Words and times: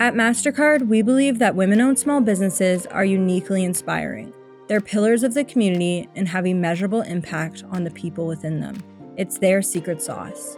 At 0.00 0.14
MasterCard, 0.14 0.88
we 0.88 1.02
believe 1.02 1.38
that 1.40 1.54
women 1.54 1.78
owned 1.78 1.98
small 1.98 2.22
businesses 2.22 2.86
are 2.86 3.04
uniquely 3.04 3.64
inspiring. 3.64 4.32
They're 4.66 4.80
pillars 4.80 5.22
of 5.22 5.34
the 5.34 5.44
community 5.44 6.08
and 6.16 6.26
have 6.26 6.46
a 6.46 6.54
measurable 6.54 7.02
impact 7.02 7.64
on 7.70 7.84
the 7.84 7.90
people 7.90 8.26
within 8.26 8.60
them. 8.60 8.82
It's 9.18 9.36
their 9.36 9.60
secret 9.60 10.00
sauce. 10.00 10.56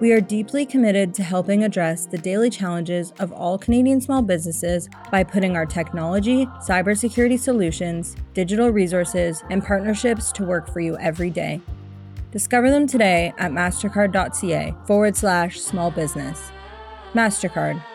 We 0.00 0.10
are 0.10 0.20
deeply 0.20 0.66
committed 0.66 1.14
to 1.14 1.22
helping 1.22 1.62
address 1.62 2.06
the 2.06 2.18
daily 2.18 2.50
challenges 2.50 3.12
of 3.20 3.30
all 3.30 3.58
Canadian 3.58 4.00
small 4.00 4.22
businesses 4.22 4.88
by 5.12 5.22
putting 5.22 5.54
our 5.54 5.64
technology, 5.64 6.46
cybersecurity 6.66 7.38
solutions, 7.38 8.16
digital 8.34 8.70
resources, 8.70 9.44
and 9.50 9.64
partnerships 9.64 10.32
to 10.32 10.44
work 10.44 10.68
for 10.68 10.80
you 10.80 10.98
every 10.98 11.30
day. 11.30 11.60
Discover 12.32 12.72
them 12.72 12.88
today 12.88 13.32
at 13.38 13.52
mastercard.ca 13.52 14.74
forward 14.84 15.16
slash 15.16 15.60
small 15.60 15.92
business. 15.92 16.50
MasterCard, 17.14 17.80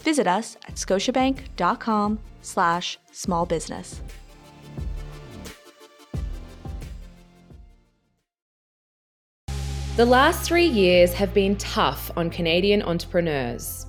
Visit 0.00 0.26
us 0.26 0.56
at 0.66 0.76
scotiabank.com 0.76 2.18
slash 2.42 2.98
small 3.12 3.46
business. 3.46 4.00
The 9.96 10.06
last 10.06 10.46
three 10.46 10.64
years 10.64 11.12
have 11.12 11.34
been 11.34 11.56
tough 11.56 12.10
on 12.16 12.30
Canadian 12.30 12.82
entrepreneurs. 12.82 13.84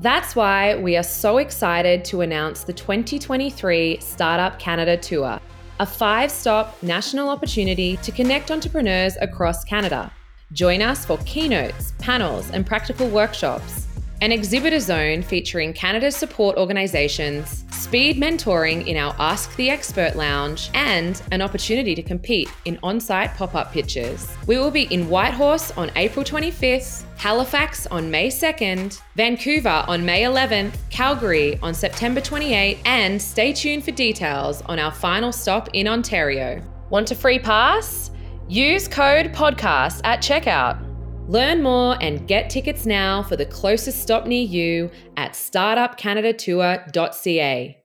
That's 0.00 0.34
why 0.34 0.76
we 0.76 0.96
are 0.96 1.02
so 1.02 1.38
excited 1.38 2.04
to 2.06 2.22
announce 2.22 2.64
the 2.64 2.72
2023 2.72 3.98
Startup 4.00 4.58
Canada 4.58 4.96
Tour, 4.96 5.38
a 5.78 5.84
five 5.84 6.30
stop 6.30 6.82
national 6.82 7.28
opportunity 7.28 7.98
to 7.98 8.10
connect 8.10 8.50
entrepreneurs 8.50 9.16
across 9.20 9.62
Canada. 9.64 10.10
Join 10.52 10.80
us 10.80 11.04
for 11.04 11.18
keynotes, 11.18 11.92
panels, 11.98 12.50
and 12.50 12.64
practical 12.64 13.08
workshops 13.08 13.81
an 14.22 14.30
exhibitor 14.30 14.78
zone 14.78 15.20
featuring 15.20 15.72
Canada's 15.72 16.14
support 16.14 16.56
organisations, 16.56 17.64
speed 17.72 18.16
mentoring 18.16 18.86
in 18.86 18.96
our 18.96 19.12
Ask 19.18 19.56
the 19.56 19.68
Expert 19.68 20.14
lounge, 20.14 20.70
and 20.74 21.20
an 21.32 21.42
opportunity 21.42 21.92
to 21.96 22.04
compete 22.04 22.48
in 22.64 22.78
on 22.84 23.00
site 23.00 23.34
pop 23.34 23.56
up 23.56 23.72
pitches. 23.72 24.30
We 24.46 24.58
will 24.58 24.70
be 24.70 24.84
in 24.94 25.08
Whitehorse 25.08 25.72
on 25.72 25.90
April 25.96 26.24
25th, 26.24 27.02
Halifax 27.18 27.88
on 27.88 28.12
May 28.12 28.28
2nd, 28.28 29.00
Vancouver 29.16 29.84
on 29.88 30.04
May 30.04 30.22
11th, 30.22 30.76
Calgary 30.88 31.58
on 31.60 31.74
September 31.74 32.20
28th, 32.20 32.78
and 32.84 33.20
stay 33.20 33.52
tuned 33.52 33.84
for 33.84 33.90
details 33.90 34.62
on 34.66 34.78
our 34.78 34.92
final 34.92 35.32
stop 35.32 35.68
in 35.72 35.88
Ontario. 35.88 36.62
Want 36.90 37.10
a 37.10 37.16
free 37.16 37.40
pass? 37.40 38.12
Use 38.46 38.86
code 38.86 39.32
PODCAST 39.32 40.02
at 40.04 40.20
checkout. 40.22 40.91
Learn 41.32 41.62
more 41.62 41.96
and 42.02 42.28
get 42.28 42.50
tickets 42.50 42.84
now 42.84 43.22
for 43.22 43.36
the 43.36 43.46
closest 43.46 44.02
stop 44.02 44.26
near 44.26 44.44
you 44.44 44.90
at 45.16 45.32
startupcanadatour.ca. 45.32 47.78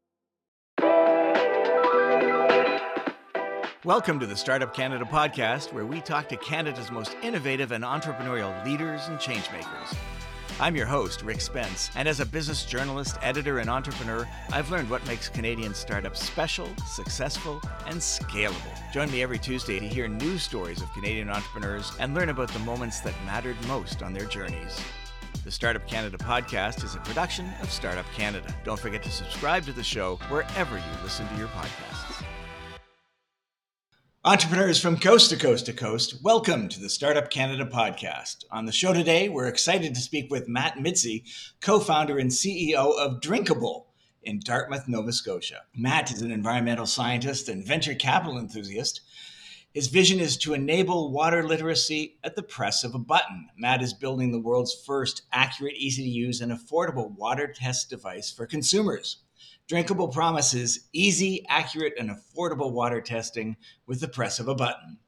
Welcome 3.86 4.20
to 4.20 4.26
the 4.26 4.36
Startup 4.36 4.74
Canada 4.74 5.06
podcast, 5.06 5.72
where 5.72 5.86
we 5.86 6.02
talk 6.02 6.28
to 6.28 6.36
Canada's 6.36 6.92
most 6.92 7.16
innovative 7.24 7.72
and 7.72 7.86
entrepreneurial 7.86 8.66
leaders 8.66 9.08
and 9.08 9.18
changemakers. 9.18 9.96
I'm 10.60 10.76
your 10.76 10.88
host, 10.88 11.22
Rick 11.22 11.40
Spence, 11.42 11.92
and 11.96 12.08
as 12.08 12.20
a 12.20 12.26
business 12.26 12.66
journalist, 12.66 13.20
editor, 13.22 13.60
and 13.60 13.70
entrepreneur, 13.70 14.28
I've 14.52 14.72
learned 14.72 14.90
what 14.90 15.06
makes 15.06 15.30
Canadian 15.30 15.76
startups 15.76 16.20
special, 16.20 16.68
successful, 16.88 17.62
and 17.86 17.98
scalable. 17.98 18.92
Join 18.92 19.12
me 19.12 19.22
every 19.22 19.38
Tuesday 19.38 19.80
to 19.80 19.88
hear 19.88 20.08
news 20.08 20.42
stories 20.42 20.82
of 20.82 20.92
Canadian 20.94 21.30
entrepreneurs 21.30 21.92
and 22.00 22.16
learn 22.16 22.30
about 22.30 22.52
the 22.52 22.60
moments 22.60 23.02
that 23.02 23.14
mattered 23.24 23.56
most 23.68 24.02
on 24.02 24.14
their 24.14 24.26
journeys. 24.26 24.82
The 25.44 25.52
Startup 25.52 25.86
Canada 25.86 26.18
podcast 26.18 26.84
is 26.84 26.96
a 26.96 27.00
production 27.02 27.48
of 27.62 27.70
Startup 27.70 28.06
Canada. 28.16 28.52
Don't 28.64 28.80
forget 28.80 29.04
to 29.04 29.12
subscribe 29.12 29.64
to 29.66 29.74
the 29.74 29.84
show 29.84 30.16
wherever 30.30 30.76
you 30.76 31.04
listen 31.04 31.28
to 31.28 31.36
your 31.36 31.50
podcasts. 31.50 32.17
Entrepreneurs 34.28 34.78
from 34.78 34.98
coast 34.98 35.30
to 35.30 35.38
coast 35.38 35.68
to 35.68 35.72
coast, 35.72 36.22
welcome 36.22 36.68
to 36.68 36.82
the 36.82 36.90
Startup 36.90 37.30
Canada 37.30 37.66
podcast. 37.66 38.44
On 38.52 38.66
the 38.66 38.74
show 38.74 38.92
today, 38.92 39.30
we're 39.30 39.48
excited 39.48 39.96
to 39.96 40.02
speak 40.02 40.30
with 40.30 40.50
Matt 40.50 40.76
Mizzi, 40.76 41.24
co 41.62 41.80
founder 41.80 42.18
and 42.18 42.30
CEO 42.30 42.94
of 43.00 43.22
Drinkable 43.22 43.88
in 44.22 44.42
Dartmouth, 44.42 44.86
Nova 44.86 45.14
Scotia. 45.14 45.62
Matt 45.74 46.12
is 46.12 46.22
an 46.22 46.32
environmental 46.32 46.86
scientist 46.86 47.48
and 47.48 47.66
venture 47.66 47.96
capital 47.96 48.38
enthusiast. 48.38 49.00
His 49.74 49.88
vision 49.88 50.20
is 50.20 50.36
to 50.40 50.54
enable 50.54 51.14
water 51.14 51.48
literacy 51.48 52.18
at 52.22 52.36
the 52.36 52.44
press 52.44 52.84
of 52.84 52.94
a 52.94 53.00
button. 53.00 53.48
Matt 53.58 53.82
is 53.82 53.94
building 53.94 54.34
the 54.34 54.42
world's 54.42 54.76
first 54.86 55.22
accurate, 55.32 55.76
easy 55.78 56.04
to 56.04 56.10
use, 56.10 56.42
and 56.42 56.52
affordable 56.52 57.16
water 57.16 57.48
test 57.48 57.90
device 57.90 58.30
for 58.30 58.46
consumers. 58.46 59.20
Drinkable 59.68 60.08
promises 60.08 60.88
easy, 60.94 61.46
accurate, 61.50 61.94
and 62.00 62.10
affordable 62.10 62.72
water 62.72 63.02
testing 63.02 63.58
with 63.86 64.00
the 64.00 64.08
press 64.08 64.40
of 64.40 64.48
a 64.48 64.56
button. 64.56 65.00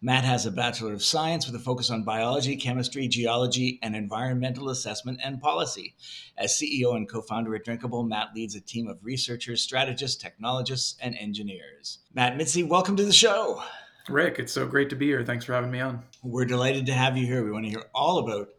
Matt 0.00 0.22
has 0.22 0.46
a 0.46 0.52
Bachelor 0.52 0.92
of 0.92 1.02
Science 1.02 1.46
with 1.46 1.56
a 1.56 1.64
focus 1.64 1.90
on 1.90 2.04
biology, 2.04 2.54
chemistry, 2.56 3.08
geology, 3.08 3.80
and 3.82 3.96
environmental 3.96 4.70
assessment 4.70 5.18
and 5.22 5.40
policy. 5.40 5.96
As 6.38 6.52
CEO 6.52 6.94
and 6.94 7.08
co 7.08 7.22
founder 7.22 7.56
at 7.56 7.64
Drinkable, 7.64 8.04
Matt 8.04 8.28
leads 8.36 8.54
a 8.54 8.60
team 8.60 8.86
of 8.86 9.04
researchers, 9.04 9.62
strategists, 9.62 10.22
technologists, 10.22 10.96
and 11.00 11.16
engineers. 11.16 11.98
Matt 12.14 12.38
Mizzi, 12.38 12.66
welcome 12.66 12.94
to 12.94 13.04
the 13.04 13.12
show. 13.12 13.64
Rick, 14.08 14.38
it's 14.38 14.52
so 14.52 14.64
great 14.64 14.90
to 14.90 14.96
be 14.96 15.06
here. 15.06 15.24
Thanks 15.24 15.44
for 15.44 15.54
having 15.54 15.72
me 15.72 15.80
on. 15.80 16.04
We're 16.22 16.44
delighted 16.44 16.86
to 16.86 16.94
have 16.94 17.16
you 17.16 17.26
here. 17.26 17.44
We 17.44 17.50
want 17.50 17.64
to 17.64 17.70
hear 17.70 17.86
all 17.92 18.18
about 18.18 18.50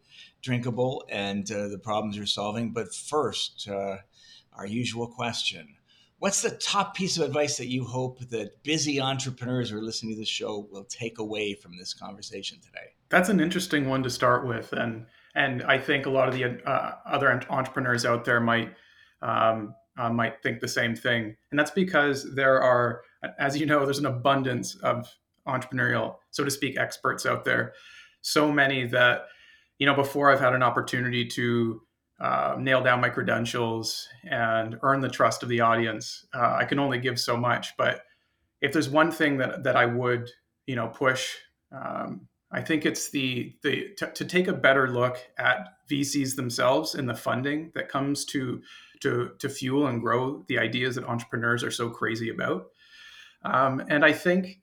Drinkable 0.41 1.05
and 1.09 1.49
uh, 1.49 1.69
the 1.69 1.79
problems 1.79 2.17
you're 2.17 2.25
solving. 2.25 2.73
But 2.73 2.93
first, 2.93 3.69
uh, 3.69 3.97
our 4.57 4.65
usual 4.65 5.07
question. 5.07 5.75
What's 6.19 6.41
the 6.41 6.49
top 6.49 6.95
piece 6.95 7.17
of 7.17 7.23
advice 7.23 7.57
that 7.57 7.67
you 7.67 7.85
hope 7.85 8.19
that 8.29 8.63
busy 8.63 8.99
entrepreneurs 8.99 9.69
who 9.69 9.77
are 9.77 9.83
listening 9.83 10.15
to 10.15 10.19
this 10.19 10.27
show 10.27 10.67
will 10.71 10.85
take 10.85 11.19
away 11.19 11.53
from 11.53 11.77
this 11.77 11.93
conversation 11.93 12.59
today? 12.59 12.95
That's 13.09 13.29
an 13.29 13.39
interesting 13.39 13.87
one 13.87 14.01
to 14.03 14.09
start 14.09 14.47
with, 14.47 14.73
and 14.73 15.05
and 15.35 15.61
I 15.63 15.77
think 15.77 16.07
a 16.07 16.09
lot 16.09 16.27
of 16.27 16.33
the 16.33 16.59
uh, 16.67 16.95
other 17.05 17.39
entrepreneurs 17.49 18.03
out 18.03 18.25
there 18.25 18.39
might 18.39 18.73
um, 19.21 19.75
uh, 19.97 20.09
might 20.09 20.41
think 20.41 20.59
the 20.59 20.67
same 20.67 20.95
thing, 20.95 21.35
and 21.51 21.59
that's 21.59 21.71
because 21.71 22.33
there 22.33 22.61
are, 22.61 23.01
as 23.37 23.55
you 23.55 23.67
know, 23.67 23.85
there's 23.85 23.99
an 23.99 24.07
abundance 24.07 24.75
of 24.77 25.07
entrepreneurial, 25.47 26.15
so 26.31 26.43
to 26.43 26.51
speak, 26.51 26.77
experts 26.79 27.27
out 27.27 27.45
there. 27.45 27.73
So 28.21 28.51
many 28.51 28.87
that 28.87 29.27
you 29.77 29.85
know 29.85 29.93
before 29.93 30.31
I've 30.31 30.39
had 30.39 30.53
an 30.53 30.63
opportunity 30.63 31.27
to 31.27 31.81
uh, 32.19 32.55
nail 32.57 32.81
down 32.81 33.01
my 33.01 33.09
credentials 33.09 34.07
and 34.23 34.77
earn 34.81 35.01
the 35.01 35.09
trust 35.09 35.43
of 35.43 35.49
the 35.49 35.61
audience. 35.61 36.25
Uh, 36.33 36.55
I 36.59 36.65
can 36.65 36.79
only 36.79 36.97
give 36.97 37.19
so 37.19 37.37
much, 37.37 37.77
but 37.77 38.01
if 38.61 38.73
there's 38.73 38.89
one 38.89 39.11
thing 39.11 39.37
that 39.37 39.63
that 39.63 39.75
I 39.75 39.85
would 39.85 40.29
you 40.65 40.75
know 40.75 40.87
push, 40.87 41.35
um, 41.71 42.27
I 42.51 42.61
think 42.61 42.85
it's 42.85 43.11
the 43.11 43.55
the 43.61 43.89
to, 43.97 44.07
to, 44.07 44.25
take 44.25 44.47
a 44.47 44.53
better 44.53 44.89
look 44.89 45.17
at 45.37 45.67
VCs 45.91 46.35
themselves 46.35 46.95
and 46.95 47.07
the 47.07 47.15
funding 47.15 47.71
that 47.75 47.89
comes 47.89 48.25
to 48.25 48.61
to 49.01 49.31
to 49.39 49.49
fuel 49.49 49.87
and 49.87 50.01
grow 50.01 50.43
the 50.47 50.57
ideas 50.57 50.95
that 50.95 51.05
entrepreneurs 51.05 51.63
are 51.63 51.71
so 51.71 51.89
crazy 51.89 52.29
about. 52.29 52.67
Um, 53.43 53.83
and 53.89 54.03
I 54.03 54.11
think 54.11 54.59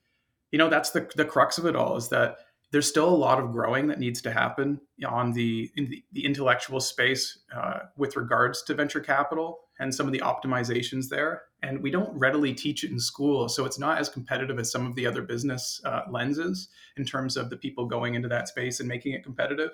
you 0.51 0.59
know 0.59 0.69
that's 0.69 0.91
the 0.91 1.09
the 1.17 1.25
crux 1.25 1.59
of 1.59 1.67
it 1.67 1.77
all 1.77 1.97
is 1.97 2.09
that 2.09 2.39
there's 2.75 2.89
still 2.89 3.09
a 3.09 3.15
lot 3.15 3.39
of 3.39 3.53
growing 3.53 3.87
that 3.87 4.01
needs 4.01 4.21
to 4.21 4.33
happen 4.33 4.81
on 5.07 5.33
the 5.33 5.71
in 5.77 5.89
the, 5.89 6.03
the 6.11 6.25
intellectual 6.25 6.81
space 6.81 7.39
uh, 7.57 7.79
with 7.97 8.17
regards 8.17 8.65
to 8.65 8.75
venture 8.75 8.99
capital 8.99 9.61
and 9.79 9.95
some 9.95 10.07
of 10.07 10.13
the 10.13 10.19
optimizations 10.19 11.09
there. 11.09 11.43
And 11.63 11.81
we 11.81 11.93
don't 11.93 12.19
readily 12.19 12.53
teach 12.53 12.83
it 12.83 12.91
in 12.91 12.99
school, 12.99 13.49
so 13.49 13.65
it's 13.65 13.79
not 13.79 13.99
as 13.99 14.09
competitive 14.09 14.59
as 14.59 14.73
some 14.73 14.87
of 14.87 14.97
the 14.97 15.07
other 15.07 15.23
business 15.23 15.81
uh, 15.85 16.01
lenses 16.11 16.69
in 16.97 17.05
terms 17.05 17.37
of 17.37 17.49
the 17.49 17.57
people 17.57 17.87
going 17.87 18.17
into 18.17 18.27
that 18.27 18.49
space 18.49 18.81
and 18.81 18.89
making 18.89 19.13
it 19.13 19.23
competitive. 19.23 19.71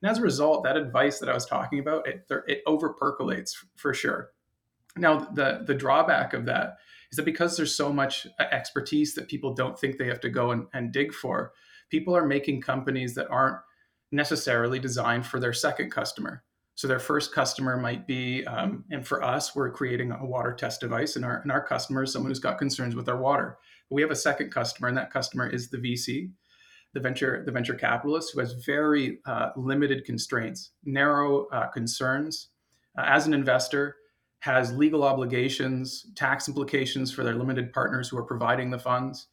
And 0.00 0.08
as 0.08 0.18
a 0.18 0.22
result, 0.22 0.62
that 0.62 0.76
advice 0.76 1.18
that 1.18 1.28
I 1.28 1.34
was 1.34 1.46
talking 1.46 1.80
about, 1.80 2.06
it, 2.06 2.30
it 2.46 2.62
over 2.64 2.90
percolates 2.90 3.60
for 3.74 3.92
sure. 3.92 4.30
Now, 4.96 5.18
the 5.18 5.64
the 5.66 5.74
drawback 5.74 6.32
of 6.32 6.44
that 6.44 6.76
is 7.10 7.16
that 7.16 7.24
because 7.24 7.56
there's 7.56 7.74
so 7.74 7.92
much 7.92 8.28
uh, 8.38 8.44
expertise 8.52 9.14
that 9.14 9.26
people 9.26 9.52
don't 9.52 9.76
think 9.76 9.98
they 9.98 10.06
have 10.06 10.20
to 10.20 10.30
go 10.30 10.52
and, 10.52 10.68
and 10.72 10.92
dig 10.92 11.12
for, 11.12 11.52
people 11.90 12.16
are 12.16 12.26
making 12.26 12.60
companies 12.60 13.14
that 13.14 13.30
aren't 13.30 13.58
necessarily 14.12 14.78
designed 14.78 15.26
for 15.26 15.40
their 15.40 15.52
second 15.52 15.90
customer. 15.90 16.42
So 16.74 16.86
their 16.86 16.98
first 16.98 17.32
customer 17.32 17.78
might 17.78 18.06
be, 18.06 18.44
um, 18.46 18.84
and 18.90 19.06
for 19.06 19.22
us, 19.22 19.56
we're 19.56 19.70
creating 19.70 20.12
a 20.12 20.24
water 20.24 20.52
test 20.52 20.80
device, 20.80 21.16
and 21.16 21.24
our 21.24 21.40
and 21.40 21.50
our 21.50 21.66
customer 21.66 22.02
is 22.02 22.12
someone 22.12 22.30
who's 22.30 22.38
got 22.38 22.58
concerns 22.58 22.94
with 22.94 23.06
their 23.06 23.16
water. 23.16 23.58
But 23.88 23.94
we 23.94 24.02
have 24.02 24.10
a 24.10 24.16
second 24.16 24.50
customer, 24.50 24.88
and 24.88 24.96
that 24.98 25.10
customer 25.10 25.48
is 25.48 25.70
the 25.70 25.78
VC, 25.78 26.30
the 26.92 27.00
venture 27.00 27.42
the 27.46 27.52
venture 27.52 27.74
capitalist, 27.74 28.32
who 28.32 28.40
has 28.40 28.52
very 28.66 29.20
uh, 29.24 29.50
limited 29.56 30.04
constraints, 30.04 30.72
narrow 30.84 31.46
uh, 31.46 31.68
concerns. 31.68 32.48
Uh, 32.98 33.04
as 33.06 33.26
an 33.26 33.32
investor, 33.32 33.96
has 34.40 34.70
legal 34.74 35.02
obligations, 35.02 36.06
tax 36.14 36.46
implications 36.46 37.10
for 37.10 37.24
their 37.24 37.34
limited 37.34 37.72
partners 37.72 38.08
who 38.08 38.18
are 38.18 38.22
providing 38.22 38.70
the 38.70 38.78
funds, 38.78 39.28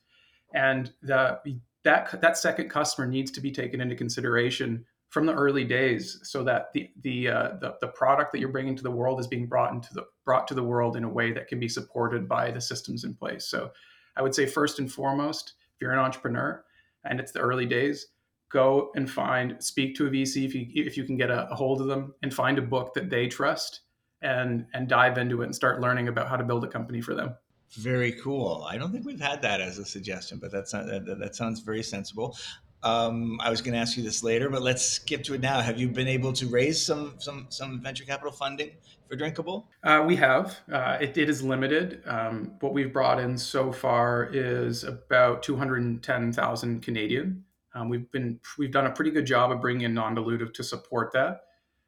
and 0.54 0.94
the 1.02 1.40
that 1.84 2.22
that 2.22 2.38
second 2.38 2.70
customer 2.70 3.08
needs 3.08 3.32
to 3.32 3.42
be 3.42 3.52
taken 3.52 3.82
into 3.82 3.96
consideration 3.96 4.86
from 5.10 5.26
the 5.28 5.34
early 5.34 5.64
days 5.64 6.20
so 6.24 6.44
that 6.44 6.74
the 6.74 6.90
the, 7.02 7.28
uh, 7.28 7.50
the 7.62 7.76
the 7.82 7.88
product 7.88 8.32
that 8.32 8.40
you're 8.40 8.50
bringing 8.50 8.76
to 8.76 8.84
the 8.84 8.92
world 8.92 9.20
is 9.20 9.28
being 9.28 9.48
brought 9.48 9.74
into 9.74 9.94
the 9.94 10.04
brought 10.26 10.48
to 10.48 10.54
the 10.54 10.64
world 10.64 10.96
in 10.96 11.04
a 11.04 11.10
way 11.10 11.32
that 11.32 11.48
can 11.48 11.60
be 11.60 11.70
supported 11.70 12.28
by 12.28 12.50
the 12.50 12.62
systems 12.62 13.04
in 13.04 13.14
place. 13.14 13.46
So 13.46 13.72
i 14.16 14.22
would 14.22 14.36
say 14.36 14.46
first 14.46 14.80
and 14.80 14.92
foremost 14.92 15.54
if 15.76 15.82
you're 15.82 15.94
an 15.94 16.00
entrepreneur 16.00 16.64
and 17.06 17.20
it's 17.20 17.32
the 17.32 17.40
early 17.40 17.66
days 17.66 18.08
go 18.52 18.92
and 18.96 19.10
find 19.10 19.56
speak 19.60 19.96
to 19.96 20.08
a 20.08 20.10
vc 20.10 20.46
if 20.46 20.54
you 20.54 20.68
if 20.74 20.98
you 20.98 21.04
can 21.04 21.18
get 21.18 21.32
a, 21.32 21.50
a 21.50 21.56
hold 21.56 21.82
of 21.82 21.88
them 21.88 22.14
and 22.22 22.34
find 22.34 22.58
a 22.58 22.62
book 22.62 22.94
that 22.94 23.10
they 23.10 23.28
trust 23.28 23.82
and 24.22 24.66
and 24.74 24.88
dive 24.88 25.18
into 25.18 25.42
it 25.42 25.46
and 25.46 25.56
start 25.56 25.82
learning 25.82 26.08
about 26.08 26.28
how 26.28 26.38
to 26.38 26.44
build 26.44 26.64
a 26.64 26.68
company 26.68 27.02
for 27.02 27.14
them 27.14 27.36
very 27.76 28.14
cool. 28.14 28.66
I 28.70 28.78
don't 28.78 28.92
think 28.92 29.06
we've 29.06 29.20
had 29.20 29.42
that 29.42 29.62
as 29.62 29.78
a 29.80 29.86
suggestion, 29.86 30.40
but 30.40 30.52
that's 30.52 30.74
not, 30.74 30.86
that, 30.88 31.20
that 31.20 31.36
sounds 31.36 31.60
very 31.60 31.84
sensible. 31.84 32.38
Um, 32.84 33.40
I 33.42 33.50
was 33.50 33.62
going 33.62 33.74
to 33.74 33.80
ask 33.80 33.96
you 33.96 34.04
this 34.04 34.24
later, 34.24 34.50
but 34.50 34.62
let's 34.62 34.86
skip 34.86 35.24
to 35.24 35.34
it 35.36 35.42
now. 35.42 35.62
Have 35.62 35.80
you 35.80 35.88
been 35.88 36.10
able 36.10 36.34
to 36.34 36.48
raise 36.48 36.86
some 36.86 37.16
some 37.18 37.46
some 37.50 37.82
venture 37.82 38.04
capital 38.04 38.32
funding 38.32 38.72
for 39.08 39.16
Drinkable? 39.16 39.70
Uh, 39.84 40.04
we 40.06 40.18
have. 40.18 40.58
Uh, 40.70 40.98
it, 41.00 41.18
it 41.18 41.30
is 41.30 41.42
limited. 41.42 42.02
Um, 42.06 42.52
what 42.60 42.74
we've 42.74 42.92
brought 42.92 43.20
in 43.20 43.38
so 43.38 43.72
far 43.72 44.30
is 44.34 44.84
about 44.84 45.44
two 45.44 45.56
hundred 45.56 45.84
and 45.84 46.04
ten 46.04 46.34
thousand 46.34 46.82
Canadian. 46.82 47.46
Um, 47.74 47.88
we've 47.88 48.12
been 48.12 48.40
we've 48.58 48.72
done 48.72 48.86
a 48.86 48.92
pretty 48.92 49.12
good 49.12 49.26
job 49.26 49.52
of 49.52 49.62
bringing 49.62 49.84
in 49.84 49.94
non-dilutive 49.94 50.54
to 50.56 50.64
support 50.64 51.14
that. 51.14 51.44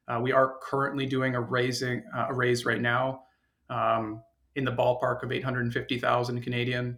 Uh, 0.07 0.19
we 0.21 0.31
are 0.31 0.55
currently 0.61 1.05
doing 1.05 1.35
a 1.35 1.41
raising 1.41 2.03
uh, 2.15 2.27
a 2.29 2.33
raise 2.33 2.65
right 2.65 2.81
now 2.81 3.23
um, 3.69 4.21
in 4.55 4.65
the 4.65 4.71
ballpark 4.71 5.23
of 5.23 5.31
eight 5.31 5.43
hundred 5.43 5.65
and 5.65 5.73
fifty 5.73 5.99
thousand 5.99 6.41
Canadian 6.41 6.97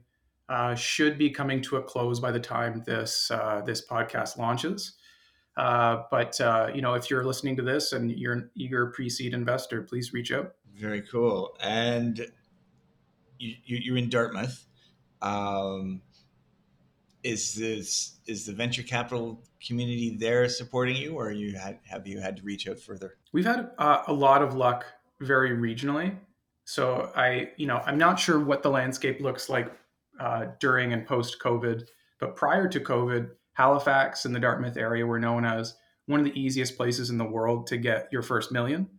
uh, 0.49 0.75
should 0.75 1.17
be 1.17 1.29
coming 1.29 1.61
to 1.61 1.77
a 1.77 1.81
close 1.81 2.19
by 2.19 2.31
the 2.31 2.39
time 2.39 2.83
this 2.85 3.29
uh, 3.31 3.61
this 3.65 3.85
podcast 3.85 4.37
launches. 4.37 4.93
Uh, 5.57 6.03
but 6.11 6.39
uh, 6.39 6.69
you 6.73 6.81
know, 6.81 6.93
if 6.93 7.09
you're 7.09 7.23
listening 7.23 7.55
to 7.55 7.63
this 7.63 7.91
and 7.91 8.11
you're 8.11 8.33
an 8.33 8.49
eager 8.55 8.87
pre-seed 8.87 9.33
investor, 9.33 9.81
please 9.81 10.13
reach 10.13 10.31
out. 10.31 10.53
Very 10.75 11.01
cool. 11.01 11.57
And 11.61 12.27
you, 13.39 13.93
are 13.93 13.97
in 13.97 14.09
Dartmouth. 14.09 14.65
Um, 15.21 16.01
is 17.23 17.55
this 17.55 18.19
is 18.27 18.45
the 18.45 18.53
venture 18.53 18.83
capital 18.83 19.43
community 19.65 20.15
there 20.17 20.47
supporting 20.47 20.95
you, 20.95 21.15
or 21.15 21.31
you 21.31 21.57
had 21.57 21.79
have 21.85 22.07
you 22.07 22.19
had 22.19 22.37
to 22.37 22.43
reach 22.43 22.67
out 22.67 22.79
further? 22.79 23.17
We've 23.33 23.45
had 23.45 23.71
uh, 23.79 24.03
a 24.07 24.13
lot 24.13 24.43
of 24.43 24.53
luck 24.53 24.85
very 25.19 25.49
regionally. 25.49 26.15
So 26.67 27.13
I, 27.15 27.51
you 27.55 27.65
know, 27.65 27.81
I'm 27.85 27.97
not 27.97 28.19
sure 28.19 28.41
what 28.41 28.61
the 28.61 28.69
landscape 28.69 29.21
looks 29.21 29.47
like 29.47 29.71
uh, 30.19 30.47
during 30.59 30.91
and 30.91 31.07
post 31.07 31.37
COVID. 31.41 31.83
But 32.19 32.35
prior 32.35 32.67
to 32.67 32.79
COVID, 32.81 33.29
Halifax 33.53 34.25
and 34.25 34.35
the 34.35 34.39
Dartmouth 34.41 34.75
area 34.75 35.05
were 35.05 35.17
known 35.17 35.45
as 35.45 35.75
one 36.07 36.19
of 36.19 36.25
the 36.25 36.37
easiest 36.37 36.75
places 36.75 37.09
in 37.09 37.17
the 37.17 37.25
world 37.25 37.67
to 37.67 37.77
get 37.77 38.09
your 38.11 38.21
first 38.21 38.51
million. 38.51 38.89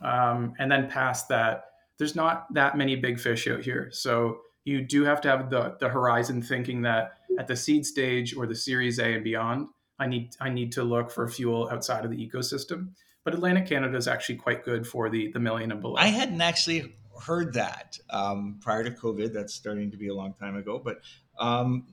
Um, 0.00 0.54
and 0.60 0.70
then 0.70 0.88
past 0.88 1.28
that, 1.30 1.64
there's 1.98 2.14
not 2.14 2.54
that 2.54 2.78
many 2.78 2.94
big 2.94 3.18
fish 3.18 3.48
out 3.48 3.62
here. 3.62 3.90
So 3.90 4.38
you 4.64 4.80
do 4.80 5.02
have 5.02 5.20
to 5.22 5.28
have 5.28 5.50
the, 5.50 5.76
the 5.80 5.88
horizon 5.88 6.40
thinking 6.40 6.82
that 6.82 7.14
at 7.36 7.48
the 7.48 7.56
seed 7.56 7.84
stage 7.84 8.36
or 8.36 8.46
the 8.46 8.54
Series 8.54 9.00
A 9.00 9.14
and 9.14 9.24
beyond, 9.24 9.66
I 9.98 10.06
need 10.06 10.36
I 10.40 10.50
need 10.50 10.70
to 10.72 10.84
look 10.84 11.10
for 11.10 11.26
fuel 11.26 11.68
outside 11.72 12.04
of 12.04 12.12
the 12.12 12.16
ecosystem. 12.16 12.90
But 13.24 13.34
Atlantic 13.34 13.66
Canada 13.66 13.96
is 13.96 14.06
actually 14.06 14.36
quite 14.36 14.64
good 14.64 14.86
for 14.86 15.10
the 15.10 15.32
the 15.32 15.40
million 15.40 15.72
and 15.72 15.80
below. 15.80 15.96
I 15.96 16.06
hadn't 16.06 16.40
actually 16.40 16.94
heard 17.22 17.54
that 17.54 17.98
um, 18.10 18.58
prior 18.60 18.84
to 18.84 18.90
COVID. 18.90 19.32
That's 19.32 19.54
starting 19.54 19.90
to 19.90 19.96
be 19.96 20.08
a 20.08 20.14
long 20.14 20.34
time 20.34 20.56
ago. 20.56 20.80
But 20.82 21.00
um, 21.38 21.86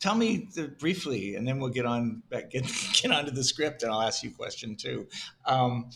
tell 0.00 0.14
me 0.14 0.48
the, 0.54 0.68
briefly, 0.68 1.36
and 1.36 1.46
then 1.46 1.58
we'll 1.58 1.70
get 1.70 1.86
on 1.86 2.22
back, 2.30 2.50
get 2.50 2.64
get 2.92 3.10
onto 3.10 3.30
the 3.30 3.44
script, 3.44 3.82
and 3.82 3.92
I'll 3.92 4.02
ask 4.02 4.22
you 4.22 4.30
a 4.30 4.34
question 4.34 4.76
too. 4.76 5.06
Um, 5.46 5.90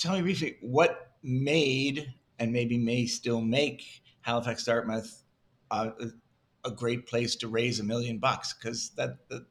tell 0.00 0.14
me 0.14 0.22
briefly 0.22 0.56
what 0.60 1.12
made 1.22 2.12
and 2.38 2.52
maybe 2.52 2.78
may 2.78 3.06
still 3.06 3.40
make 3.40 3.82
Halifax 4.20 4.64
Dartmouth 4.64 5.24
a 5.70 6.70
great 6.74 7.06
place 7.06 7.36
to 7.36 7.48
raise 7.48 7.80
a 7.80 7.84
million 7.84 8.18
bucks 8.18 8.54
because 8.54 8.90
that, 8.90 9.16
that 9.28 9.44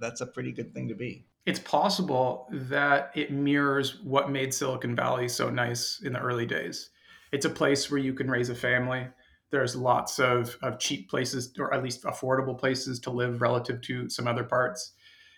that's 0.00 0.20
a 0.20 0.26
pretty 0.26 0.52
good 0.52 0.72
thing 0.72 0.88
to 0.88 0.94
be 0.94 1.24
it's 1.44 1.58
possible 1.58 2.48
that 2.52 3.10
it 3.14 3.32
mirrors 3.32 4.00
what 4.02 4.30
made 4.30 4.54
Silicon 4.54 4.94
Valley 4.94 5.28
so 5.28 5.50
nice 5.50 6.00
in 6.04 6.12
the 6.12 6.20
early 6.20 6.46
days 6.46 6.90
it's 7.32 7.46
a 7.46 7.50
place 7.50 7.90
where 7.90 8.00
you 8.00 8.12
can 8.12 8.30
raise 8.30 8.50
a 8.50 8.54
family. 8.54 9.06
There's 9.50 9.74
lots 9.74 10.18
of, 10.18 10.56
of 10.62 10.78
cheap 10.78 11.10
places, 11.10 11.52
or 11.58 11.74
at 11.74 11.82
least 11.82 12.04
affordable 12.04 12.58
places 12.58 13.00
to 13.00 13.10
live 13.10 13.42
relative 13.42 13.80
to 13.82 14.08
some 14.08 14.26
other 14.26 14.44
parts. 14.44 14.92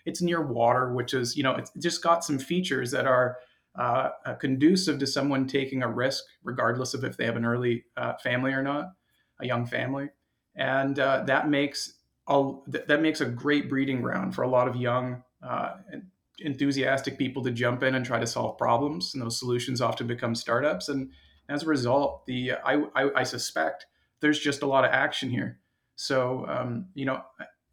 It's 0.05 0.21
near 0.21 0.45
water, 0.45 0.93
which 0.93 1.13
is, 1.13 1.35
you 1.35 1.43
know, 1.43 1.55
it's 1.55 1.71
just 1.81 2.03
got 2.03 2.23
some 2.23 2.37
features 2.37 2.91
that 2.91 3.07
are 3.07 3.37
uh, 3.77 4.09
uh, 4.25 4.35
conducive 4.35 4.99
to 4.99 5.07
someone 5.07 5.47
taking 5.47 5.83
a 5.83 5.91
risk, 5.91 6.23
regardless 6.43 6.93
of 6.93 7.03
if 7.03 7.17
they 7.17 7.25
have 7.25 7.35
an 7.35 7.45
early 7.45 7.85
uh, 7.97 8.13
family 8.23 8.51
or 8.51 8.63
not, 8.63 8.93
a 9.41 9.45
young 9.45 9.65
family, 9.65 10.07
and 10.55 10.99
uh, 10.99 11.23
that 11.25 11.49
makes 11.49 11.93
a, 12.27 12.51
that 12.87 13.01
makes 13.01 13.21
a 13.21 13.25
great 13.25 13.69
breeding 13.69 14.01
ground 14.01 14.33
for 14.33 14.43
a 14.43 14.47
lot 14.47 14.67
of 14.67 14.75
young 14.75 15.23
uh, 15.45 15.73
enthusiastic 16.39 17.17
people 17.17 17.43
to 17.43 17.51
jump 17.51 17.83
in 17.83 17.95
and 17.95 18.05
try 18.05 18.19
to 18.19 18.27
solve 18.27 18.57
problems. 18.57 19.13
And 19.13 19.21
those 19.21 19.39
solutions 19.39 19.81
often 19.81 20.07
become 20.07 20.35
startups. 20.35 20.89
And 20.89 21.11
as 21.49 21.63
a 21.63 21.67
result, 21.67 22.25
the 22.25 22.53
I, 22.53 22.83
I, 22.95 23.21
I 23.21 23.23
suspect 23.23 23.85
there's 24.19 24.39
just 24.39 24.61
a 24.61 24.67
lot 24.67 24.85
of 24.85 24.91
action 24.91 25.29
here. 25.29 25.59
So 25.95 26.45
um, 26.47 26.87
you 26.93 27.05
know, 27.05 27.21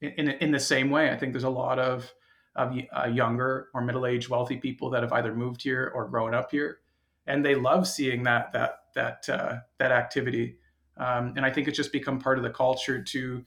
in 0.01 0.29
in 0.29 0.51
the 0.53 0.61
same 0.61 0.91
way, 0.91 1.11
I 1.11 1.17
think 1.17 1.33
there's 1.33 1.45
a 1.45 1.51
lot 1.51 1.79
of 1.79 2.13
of 2.55 2.77
uh, 2.95 3.07
younger 3.07 3.69
or 3.73 3.81
middle-aged 3.81 4.29
wealthy 4.29 4.59
people 4.59 4.91
that 4.91 5.03
have 5.03 5.13
either 5.13 5.35
moved 5.35 5.63
here 5.63 5.91
or 5.95 6.07
grown 6.07 6.35
up 6.35 6.51
here, 6.51 6.79
and 7.27 7.45
they 7.45 7.55
love 7.55 7.89
seeing 7.89 8.25
that 8.25 8.53
that 8.53 8.81
that 8.95 9.29
uh, 9.29 9.57
that 9.79 9.93
activity. 9.93 10.59
Um, 10.97 11.33
and 11.37 11.47
I 11.47 11.51
think 11.51 11.69
it's 11.69 11.77
just 11.77 11.93
become 11.93 12.19
part 12.19 12.39
of 12.39 12.45
the 12.45 12.51
culture 12.51 13.03
to 13.03 13.45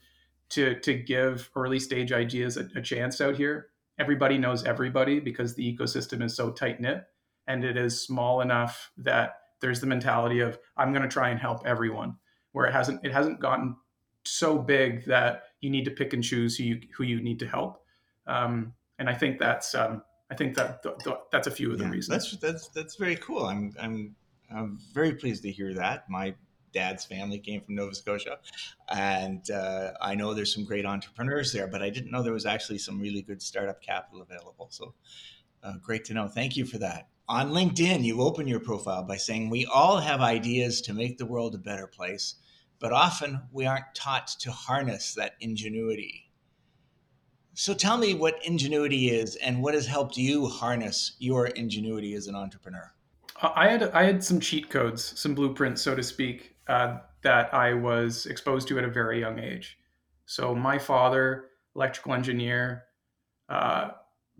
to 0.50 0.80
to 0.80 0.94
give 0.94 1.50
early 1.54 1.78
stage 1.78 2.12
ideas 2.12 2.56
a, 2.56 2.68
a 2.74 2.82
chance 2.82 3.20
out 3.20 3.36
here. 3.36 3.68
Everybody 3.98 4.36
knows 4.36 4.64
everybody 4.64 5.20
because 5.20 5.54
the 5.54 5.76
ecosystem 5.76 6.22
is 6.22 6.34
so 6.34 6.50
tight 6.50 6.80
knit, 6.80 7.04
and 7.46 7.64
it 7.64 7.76
is 7.76 8.02
small 8.02 8.40
enough 8.40 8.90
that 8.98 9.36
there's 9.60 9.80
the 9.80 9.86
mentality 9.86 10.40
of 10.40 10.58
I'm 10.76 10.92
going 10.92 11.02
to 11.02 11.08
try 11.08 11.30
and 11.30 11.38
help 11.38 11.66
everyone, 11.66 12.16
where 12.52 12.66
it 12.66 12.72
hasn't 12.72 13.04
it 13.04 13.12
hasn't 13.12 13.40
gotten 13.40 13.76
so 14.24 14.58
big 14.58 15.04
that 15.06 15.44
you 15.60 15.70
need 15.70 15.84
to 15.84 15.90
pick 15.90 16.12
and 16.12 16.22
choose 16.22 16.56
who 16.56 16.64
you 16.64 16.80
who 16.96 17.04
you 17.04 17.20
need 17.20 17.38
to 17.40 17.46
help. 17.46 17.82
Um, 18.26 18.74
and 18.98 19.08
I 19.08 19.14
think 19.14 19.38
that's 19.38 19.74
um, 19.74 20.02
I 20.30 20.34
think 20.34 20.56
that 20.56 20.82
th- 20.82 20.96
th- 21.04 21.16
that's 21.30 21.46
a 21.46 21.50
few 21.50 21.72
of 21.72 21.78
the 21.78 21.86
reasons. 21.86 22.08
That's 22.08 22.36
that's 22.40 22.68
that's 22.68 22.96
very 22.96 23.16
cool. 23.16 23.46
I'm 23.46 23.74
I'm 23.80 24.14
I'm 24.54 24.78
very 24.92 25.14
pleased 25.14 25.42
to 25.42 25.50
hear 25.50 25.74
that. 25.74 26.08
My 26.08 26.34
dad's 26.72 27.04
family 27.04 27.38
came 27.38 27.60
from 27.62 27.76
Nova 27.76 27.94
Scotia, 27.94 28.38
and 28.90 29.50
uh, 29.50 29.92
I 30.00 30.14
know 30.14 30.34
there's 30.34 30.52
some 30.52 30.64
great 30.64 30.84
entrepreneurs 30.84 31.52
there, 31.52 31.66
but 31.66 31.82
I 31.82 31.90
didn't 31.90 32.10
know 32.10 32.22
there 32.22 32.32
was 32.32 32.46
actually 32.46 32.78
some 32.78 33.00
really 33.00 33.22
good 33.22 33.40
startup 33.40 33.80
capital 33.80 34.22
available. 34.22 34.68
So 34.70 34.94
uh, 35.62 35.74
great 35.82 36.04
to 36.06 36.14
know. 36.14 36.28
Thank 36.28 36.56
you 36.56 36.64
for 36.64 36.78
that 36.78 37.08
on 37.28 37.50
LinkedIn, 37.50 38.04
you 38.04 38.20
open 38.20 38.46
your 38.46 38.60
profile 38.60 39.02
by 39.02 39.16
saying, 39.16 39.50
We 39.50 39.66
all 39.66 39.98
have 39.98 40.20
ideas 40.20 40.80
to 40.82 40.94
make 40.94 41.18
the 41.18 41.26
world 41.26 41.54
a 41.54 41.58
better 41.58 41.86
place, 41.86 42.36
but 42.78 42.92
often 42.92 43.42
we 43.52 43.66
aren't 43.66 43.94
taught 43.94 44.28
to 44.40 44.52
harness 44.52 45.14
that 45.14 45.34
ingenuity. 45.40 46.30
So 47.54 47.74
tell 47.74 47.96
me 47.96 48.14
what 48.14 48.44
ingenuity 48.44 49.10
is 49.10 49.36
and 49.36 49.62
what 49.62 49.74
has 49.74 49.86
helped 49.86 50.16
you 50.16 50.46
harness 50.46 51.16
your 51.18 51.46
ingenuity 51.46 52.14
as 52.14 52.26
an 52.26 52.34
entrepreneur. 52.34 52.92
I 53.42 53.68
had 53.68 53.82
I 53.90 54.04
had 54.04 54.22
some 54.22 54.40
cheat 54.40 54.70
codes, 54.70 55.18
some 55.18 55.34
blueprints, 55.34 55.82
so 55.82 55.94
to 55.94 56.02
speak, 56.02 56.56
uh, 56.68 56.98
that 57.22 57.52
I 57.52 57.74
was 57.74 58.26
exposed 58.26 58.68
to 58.68 58.78
at 58.78 58.84
a 58.84 58.90
very 58.90 59.20
young 59.20 59.38
age. 59.38 59.78
So 60.26 60.54
my 60.54 60.78
father, 60.78 61.46
electrical 61.74 62.14
engineer, 62.14 62.84
uh, 63.48 63.90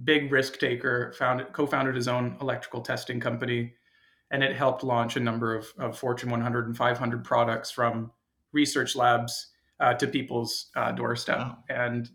big 0.05 0.31
risk 0.31 0.59
taker, 0.59 1.15
founded, 1.19 1.53
co-founded 1.53 1.95
his 1.95 2.09
own 2.09 2.37
electrical 2.41 2.81
testing 2.81 3.21
company, 3.21 3.75
and 4.31 4.43
it 4.43 4.57
helped 4.57 4.83
launch 4.83 5.17
a 5.17 5.21
number 5.21 5.55
of, 5.55 5.73
of 5.79 5.99
Fortune 5.99 6.31
100 6.31 6.67
and 6.67 6.77
500 6.77 7.25
products 7.25 7.71
from 7.71 8.11
research 8.53 8.97
labs 8.97 9.49
uh, 9.81 9.95
to 9.95 10.07
people's 10.07 10.71
uh, 10.77 10.93
doorstep, 10.93 11.39
wow. 11.39 11.59
and 11.69 12.11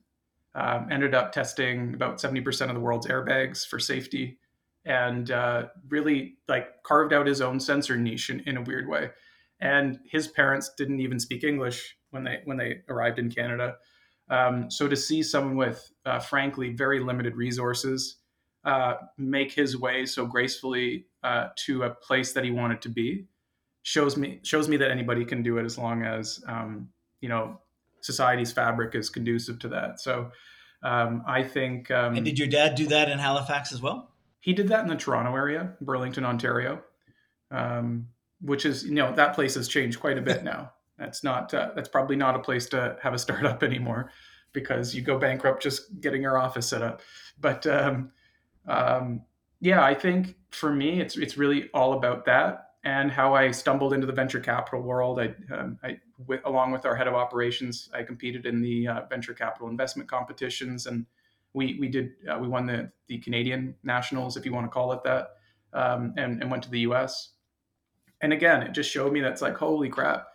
um, 0.56 0.88
ended 0.92 1.16
up 1.16 1.32
testing 1.32 1.94
about 1.94 2.18
70% 2.18 2.68
of 2.68 2.74
the 2.74 2.80
world's 2.80 3.08
airbags 3.08 3.66
for 3.66 3.80
safety. 3.80 4.38
and 4.84 5.30
uh, 5.30 5.68
really 5.90 6.38
like 6.48 6.82
carved 6.84 7.14
out 7.14 7.28
his 7.28 7.40
own 7.40 7.60
sensor 7.60 7.96
niche 7.96 8.30
in, 8.32 8.40
in 8.42 8.58
a 8.58 8.62
weird 8.62 8.88
way. 8.88 9.12
And 9.60 10.00
his 10.06 10.28
parents 10.28 10.72
didn't 10.76 11.00
even 11.00 11.20
speak 11.20 11.44
English 11.44 11.96
when 12.10 12.24
they 12.24 12.42
when 12.46 12.58
they 12.58 12.82
arrived 12.90 13.20
in 13.20 13.30
Canada. 13.30 13.76
Um, 14.32 14.72
so 14.72 14.88
to 14.88 14.96
see 14.96 15.22
someone 15.22 15.58
with, 15.58 15.92
uh, 16.06 16.20
frankly, 16.20 16.74
very 16.74 17.00
limited 17.00 17.36
resources 17.36 18.18
uh, 18.64 18.96
make 19.18 19.52
his 19.52 19.78
way 19.78 20.06
so 20.06 20.26
gracefully 20.26 21.06
uh, 21.24 21.50
to 21.66 21.84
a 21.84 21.90
place 21.90 22.34
that 22.34 22.44
he 22.44 22.52
wanted 22.52 22.82
to 22.82 22.90
be 22.90 23.26
shows 23.84 24.16
me 24.16 24.40
shows 24.44 24.70
me 24.70 24.78
that 24.78 24.92
anybody 24.92 25.26
can 25.26 25.42
do 25.42 25.58
it 25.58 25.66
as 25.66 25.78
long 25.78 26.04
as 26.04 26.44
um, 26.48 26.88
you 27.22 27.30
know 27.30 27.60
society's 28.02 28.52
fabric 28.52 28.96
is 28.96 29.10
conducive 29.10 29.60
to 29.60 29.68
that. 29.70 30.00
So 30.00 30.32
um, 30.84 31.24
I 31.28 31.44
think. 31.44 31.92
Um, 31.92 32.16
and 32.16 32.26
did 32.26 32.40
your 32.40 32.48
dad 32.48 32.76
do 32.76 32.88
that 32.88 33.10
in 33.10 33.20
Halifax 33.20 33.72
as 33.72 33.82
well? 33.82 34.10
He 34.40 34.54
did 34.54 34.70
that 34.70 34.82
in 34.82 34.88
the 34.88 34.96
Toronto 34.96 35.36
area, 35.36 35.74
Burlington, 35.82 36.26
Ontario, 36.26 36.82
um, 37.52 38.08
which 38.42 38.66
is 38.66 38.84
you 38.84 38.96
know 38.96 39.14
that 39.16 39.36
place 39.36 39.56
has 39.56 39.68
changed 39.68 40.00
quite 40.00 40.18
a 40.18 40.22
bit 40.22 40.44
now. 40.46 40.72
That's 40.98 41.24
not 41.24 41.54
uh, 41.54 41.72
that's 41.76 41.90
probably 41.90 42.16
not 42.16 42.36
a 42.36 42.40
place 42.40 42.68
to 42.68 42.98
have 43.02 43.14
a 43.14 43.20
startup 43.20 43.64
anymore 43.72 44.12
because 44.54 44.94
you 44.94 45.02
go 45.02 45.18
bankrupt 45.18 45.64
just 45.64 46.02
getting 46.02 46.22
your 46.22 46.38
office 46.38 46.68
set 46.68 46.82
up. 46.82 47.02
But 47.40 47.66
um, 47.66 48.12
um, 48.68 49.22
yeah, 49.60 49.84
I 49.84 49.94
think 49.94 50.36
for 50.52 50.74
me, 50.74 51.02
it's 51.02 51.18
it's 51.18 51.38
really 51.38 51.70
all 51.74 51.94
about 51.94 52.26
that 52.26 52.72
and 52.84 53.12
how 53.12 53.36
I 53.36 53.52
stumbled 53.52 53.94
into 53.94 54.08
the 54.08 54.14
venture 54.14 54.40
capital 54.40 54.82
world. 54.82 55.20
I, 55.20 55.36
um, 55.54 55.78
I 55.84 56.00
with, 56.26 56.42
along 56.46 56.72
with 56.72 56.86
our 56.86 56.96
head 56.96 57.08
of 57.08 57.14
operations, 57.14 57.90
I 57.94 58.04
competed 58.04 58.46
in 58.46 58.62
the 58.62 58.88
uh, 58.88 59.02
venture 59.10 59.34
capital 59.34 59.70
investment 59.70 60.10
competitions, 60.10 60.88
and 60.88 61.06
we 61.54 61.78
we 61.80 61.88
did 61.88 62.12
uh, 62.30 62.40
we 62.40 62.48
won 62.48 62.66
the 62.66 62.92
the 63.08 63.20
Canadian 63.20 63.76
nationals, 63.84 64.38
if 64.38 64.46
you 64.46 64.54
want 64.54 64.66
to 64.66 64.70
call 64.70 64.92
it 64.94 65.04
that, 65.04 65.30
um, 65.74 66.14
and 66.18 66.42
and 66.42 66.50
went 66.50 66.64
to 66.64 66.72
the 66.72 66.82
U.S. 66.82 67.30
And 68.22 68.34
again, 68.34 68.62
it 68.64 68.72
just 68.72 68.92
showed 68.92 69.14
me 69.14 69.22
that's 69.22 69.42
like 69.42 69.56
holy 69.56 69.90
crap. 69.90 70.28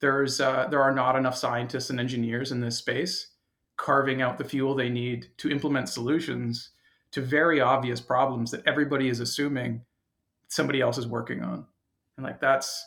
There's 0.00 0.40
uh, 0.40 0.68
there 0.70 0.82
are 0.82 0.94
not 0.94 1.16
enough 1.16 1.36
scientists 1.36 1.90
and 1.90 1.98
engineers 1.98 2.52
in 2.52 2.60
this 2.60 2.76
space 2.76 3.32
carving 3.76 4.20
out 4.20 4.36
the 4.36 4.44
fuel 4.44 4.74
they 4.74 4.90
need 4.90 5.28
to 5.38 5.50
implement 5.50 5.88
solutions 5.88 6.70
to 7.12 7.22
very 7.22 7.60
obvious 7.60 8.00
problems 8.00 8.50
that 8.50 8.66
everybody 8.66 9.08
is 9.08 9.20
assuming 9.20 9.82
somebody 10.48 10.80
else 10.80 10.98
is 10.98 11.06
working 11.06 11.42
on. 11.42 11.64
And 12.16 12.26
like 12.26 12.40
that's 12.40 12.84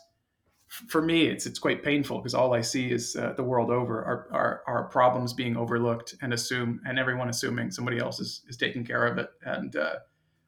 for 0.67 1.01
me 1.01 1.27
it's 1.27 1.45
it's 1.45 1.59
quite 1.59 1.83
painful 1.83 2.19
because 2.19 2.33
all 2.33 2.53
i 2.53 2.61
see 2.61 2.91
is 2.91 3.17
uh, 3.17 3.33
the 3.35 3.43
world 3.43 3.69
over 3.69 3.99
are, 3.99 4.27
our 4.31 4.63
are 4.67 4.83
problems 4.85 5.33
being 5.33 5.57
overlooked 5.57 6.15
and 6.21 6.33
assume 6.33 6.79
and 6.85 6.97
everyone 6.97 7.27
assuming 7.27 7.69
somebody 7.69 7.99
else 7.99 8.21
is 8.21 8.43
is 8.47 8.55
taking 8.55 8.85
care 8.85 9.05
of 9.05 9.17
it. 9.17 9.29
And 9.43 9.75
uh, 9.75 9.95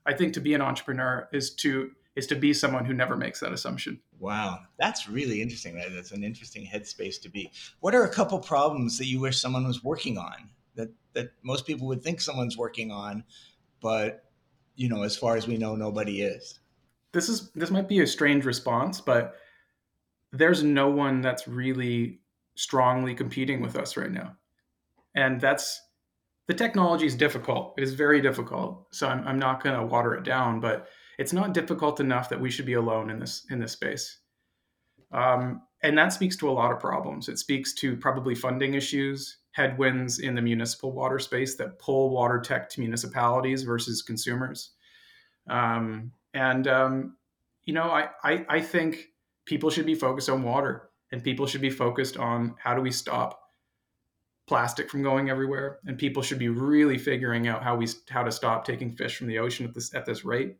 i 0.05 0.13
think 0.13 0.33
to 0.33 0.41
be 0.41 0.53
an 0.53 0.61
entrepreneur 0.61 1.27
is 1.33 1.53
to 1.55 1.91
is 2.15 2.27
to 2.27 2.35
be 2.35 2.53
someone 2.53 2.85
who 2.85 2.93
never 2.93 3.15
makes 3.15 3.39
that 3.39 3.53
assumption 3.53 3.99
wow 4.19 4.59
that's 4.79 5.09
really 5.09 5.41
interesting 5.41 5.75
that's 5.75 6.11
an 6.11 6.23
interesting 6.23 6.65
headspace 6.65 7.19
to 7.21 7.29
be 7.29 7.51
what 7.79 7.95
are 7.95 8.03
a 8.03 8.13
couple 8.13 8.39
problems 8.39 8.97
that 8.97 9.07
you 9.07 9.19
wish 9.19 9.39
someone 9.39 9.65
was 9.65 9.83
working 9.83 10.17
on 10.17 10.49
that 10.75 10.89
that 11.13 11.31
most 11.43 11.65
people 11.65 11.87
would 11.87 12.03
think 12.03 12.21
someone's 12.21 12.57
working 12.57 12.91
on 12.91 13.23
but 13.81 14.25
you 14.75 14.89
know 14.89 15.03
as 15.03 15.17
far 15.17 15.35
as 15.35 15.47
we 15.47 15.57
know 15.57 15.75
nobody 15.75 16.21
is 16.21 16.59
this 17.13 17.29
is 17.29 17.51
this 17.51 17.71
might 17.71 17.87
be 17.87 18.01
a 18.01 18.07
strange 18.07 18.43
response, 18.43 18.99
but 18.99 19.35
there's 20.31 20.63
no 20.63 20.89
one 20.89 21.21
that's 21.21 21.47
really 21.47 22.19
strongly 22.55 23.15
competing 23.15 23.61
with 23.61 23.77
us 23.77 23.95
right 23.95 24.11
now. 24.11 24.35
And 25.15 25.39
that's 25.39 25.79
the 26.47 26.55
technology 26.55 27.05
is 27.05 27.15
difficult. 27.15 27.75
It 27.77 27.83
is 27.83 27.93
very 27.93 28.19
difficult. 28.19 28.87
So 28.91 29.07
I'm, 29.07 29.25
I'm 29.27 29.39
not 29.39 29.63
going 29.63 29.79
to 29.79 29.85
water 29.85 30.15
it 30.15 30.23
down, 30.23 30.59
but 30.59 30.87
it's 31.17 31.33
not 31.33 31.53
difficult 31.53 31.99
enough 31.99 32.29
that 32.29 32.39
we 32.39 32.49
should 32.49 32.65
be 32.65 32.73
alone 32.73 33.09
in 33.09 33.19
this 33.19 33.45
in 33.49 33.59
this 33.59 33.73
space. 33.73 34.19
Um, 35.11 35.61
and 35.83 35.97
that 35.97 36.13
speaks 36.13 36.35
to 36.37 36.49
a 36.49 36.51
lot 36.51 36.71
of 36.71 36.79
problems. 36.79 37.29
It 37.29 37.37
speaks 37.37 37.73
to 37.75 37.95
probably 37.97 38.33
funding 38.33 38.73
issues, 38.73 39.37
headwinds 39.51 40.19
in 40.19 40.33
the 40.33 40.41
municipal 40.41 40.91
water 40.91 41.19
space 41.19 41.55
that 41.57 41.77
pull 41.77 42.09
water 42.09 42.39
tech 42.39 42.69
to 42.69 42.79
municipalities 42.79 43.63
versus 43.63 44.01
consumers. 44.01 44.71
Um, 45.49 46.11
and 46.33 46.67
um, 46.67 47.17
you 47.65 47.73
know, 47.73 47.83
I, 47.83 48.09
I 48.23 48.45
I 48.49 48.61
think 48.61 49.09
people 49.45 49.69
should 49.69 49.85
be 49.85 49.95
focused 49.95 50.29
on 50.29 50.43
water, 50.43 50.89
and 51.11 51.23
people 51.23 51.45
should 51.45 51.61
be 51.61 51.69
focused 51.69 52.17
on 52.17 52.55
how 52.57 52.73
do 52.73 52.81
we 52.81 52.91
stop 52.91 53.39
plastic 54.47 54.89
from 54.89 55.03
going 55.03 55.29
everywhere, 55.29 55.79
and 55.85 55.97
people 55.97 56.23
should 56.23 56.39
be 56.39 56.49
really 56.49 56.97
figuring 56.97 57.47
out 57.47 57.63
how 57.63 57.75
we 57.75 57.87
how 58.09 58.23
to 58.23 58.31
stop 58.31 58.65
taking 58.65 58.91
fish 58.91 59.17
from 59.17 59.27
the 59.27 59.39
ocean 59.39 59.65
at 59.65 59.73
this 59.73 59.93
at 59.93 60.05
this 60.05 60.25
rate. 60.25 60.57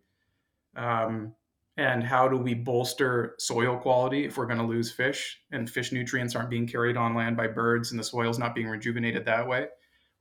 Um, 0.75 1.33
and 1.75 2.03
how 2.03 2.27
do 2.27 2.37
we 2.37 2.53
bolster 2.53 3.35
soil 3.39 3.77
quality 3.77 4.25
if 4.25 4.37
we're 4.37 4.45
going 4.45 4.59
to 4.59 4.65
lose 4.65 4.91
fish 4.91 5.39
and 5.51 5.69
fish 5.69 5.91
nutrients 5.91 6.35
aren't 6.35 6.49
being 6.49 6.67
carried 6.67 6.97
on 6.97 7.15
land 7.15 7.35
by 7.35 7.47
birds 7.47 7.91
and 7.91 7.99
the 7.99 8.03
soil's 8.03 8.37
not 8.37 8.53
being 8.53 8.67
rejuvenated 8.67 9.25
that 9.25 9.47
way 9.47 9.65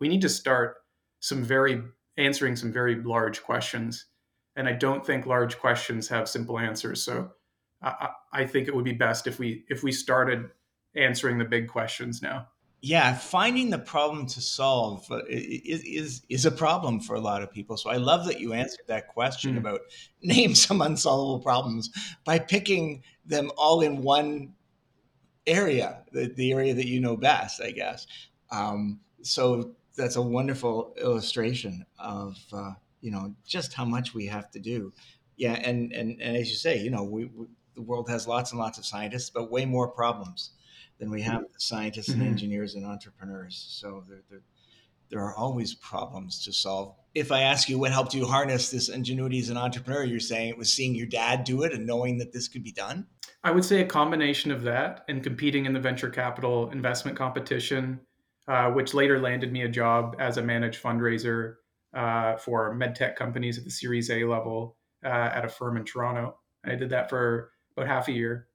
we 0.00 0.08
need 0.08 0.22
to 0.22 0.30
start 0.30 0.76
some 1.20 1.42
very 1.42 1.82
answering 2.16 2.56
some 2.56 2.72
very 2.72 2.96
large 3.02 3.42
questions 3.42 4.06
and 4.56 4.68
I 4.68 4.72
don't 4.72 5.04
think 5.04 5.26
large 5.26 5.58
questions 5.58 6.08
have 6.08 6.28
simple 6.28 6.58
answers. 6.58 7.02
So 7.02 7.30
I, 7.82 8.10
I 8.32 8.44
think 8.44 8.68
it 8.68 8.74
would 8.74 8.84
be 8.84 8.92
best 8.92 9.26
if 9.26 9.38
we 9.38 9.64
if 9.68 9.82
we 9.82 9.92
started 9.92 10.50
answering 10.94 11.38
the 11.38 11.44
big 11.44 11.68
questions 11.68 12.22
now. 12.22 12.48
Yeah, 12.84 13.14
finding 13.14 13.70
the 13.70 13.78
problem 13.78 14.26
to 14.26 14.40
solve 14.40 15.06
uh, 15.10 15.20
is, 15.28 15.84
is 15.84 16.22
is 16.28 16.44
a 16.44 16.50
problem 16.50 16.98
for 16.98 17.14
a 17.14 17.20
lot 17.20 17.42
of 17.42 17.52
people. 17.52 17.76
So 17.76 17.90
I 17.90 17.96
love 17.96 18.26
that 18.26 18.40
you 18.40 18.52
answered 18.52 18.86
that 18.88 19.06
question 19.06 19.54
mm. 19.54 19.58
about 19.58 19.80
name 20.22 20.54
some 20.54 20.82
unsolvable 20.82 21.38
problems 21.40 21.90
by 22.24 22.40
picking 22.40 23.02
them 23.24 23.52
all 23.56 23.82
in 23.82 24.02
one 24.02 24.54
area, 25.46 26.02
the, 26.12 26.32
the 26.34 26.52
area 26.52 26.74
that 26.74 26.86
you 26.86 27.00
know 27.00 27.16
best, 27.16 27.62
I 27.62 27.70
guess. 27.70 28.06
Um, 28.50 29.00
so 29.22 29.74
that's 29.96 30.16
a 30.16 30.22
wonderful 30.22 30.94
illustration 31.00 31.86
of 31.98 32.36
uh, 32.52 32.72
you 33.00 33.10
know 33.10 33.34
just 33.46 33.74
how 33.74 33.84
much 33.84 34.14
we 34.14 34.26
have 34.26 34.50
to 34.50 34.58
do 34.58 34.92
yeah 35.36 35.52
and 35.52 35.92
and, 35.92 36.20
and 36.22 36.36
as 36.36 36.48
you 36.48 36.56
say 36.56 36.78
you 36.78 36.90
know 36.90 37.02
we, 37.02 37.26
we 37.26 37.46
the 37.74 37.82
world 37.82 38.08
has 38.08 38.28
lots 38.28 38.52
and 38.52 38.60
lots 38.60 38.78
of 38.78 38.84
scientists 38.84 39.30
but 39.30 39.50
way 39.50 39.64
more 39.64 39.88
problems 39.88 40.50
than 41.02 41.10
we 41.10 41.20
have 41.20 41.42
scientists 41.58 42.10
mm-hmm. 42.10 42.20
and 42.20 42.30
engineers 42.30 42.76
and 42.76 42.86
entrepreneurs. 42.86 43.66
So 43.70 44.04
there, 44.08 44.22
there, 44.30 44.42
there 45.10 45.18
are 45.18 45.34
always 45.34 45.74
problems 45.74 46.44
to 46.44 46.52
solve. 46.52 46.94
If 47.12 47.32
i 47.32 47.42
ask 47.42 47.68
you 47.68 47.76
what 47.76 47.90
helped 47.90 48.14
you 48.14 48.24
harness 48.24 48.70
this 48.70 48.88
ingenuity 48.88 49.40
as 49.40 49.50
an 49.50 49.56
entrepreneur? 49.56 50.04
you're 50.04 50.20
saying 50.20 50.50
it 50.50 50.56
was 50.56 50.72
seeing 50.72 50.94
your 50.94 51.08
dad 51.08 51.42
do 51.42 51.64
it 51.64 51.72
and 51.72 51.84
knowing 51.88 52.18
that 52.18 52.32
this 52.32 52.46
could 52.46 52.62
be 52.62 52.70
done? 52.70 53.08
I 53.42 53.50
would 53.50 53.64
say 53.64 53.80
a 53.80 53.84
combination 53.84 54.52
of 54.52 54.62
that 54.62 55.04
and 55.08 55.24
competing 55.24 55.66
in 55.66 55.72
the 55.72 55.80
venture 55.80 56.08
capital 56.08 56.70
investment 56.70 57.16
competition 57.16 57.98
uh, 58.46 58.70
which 58.70 58.94
later 58.94 59.18
landed 59.18 59.52
me 59.52 59.62
a 59.62 59.68
job 59.68 60.14
as 60.20 60.36
a 60.36 60.42
managed 60.42 60.80
fundraiser 60.80 61.56
uh, 61.94 62.36
for 62.36 62.76
medtech 62.76 63.16
companies 63.16 63.58
at 63.58 63.64
the 63.64 63.70
Series 63.70 64.08
A 64.08 64.22
level 64.22 64.76
uh, 65.04 65.08
at 65.08 65.44
a 65.44 65.48
firm 65.48 65.76
in 65.76 65.84
Toronto. 65.84 66.36
I 66.64 66.76
did 66.76 66.90
that 66.90 67.10
for 67.10 67.50
about 67.76 67.88
half 67.88 68.06
a 68.06 68.12
year, 68.12 68.46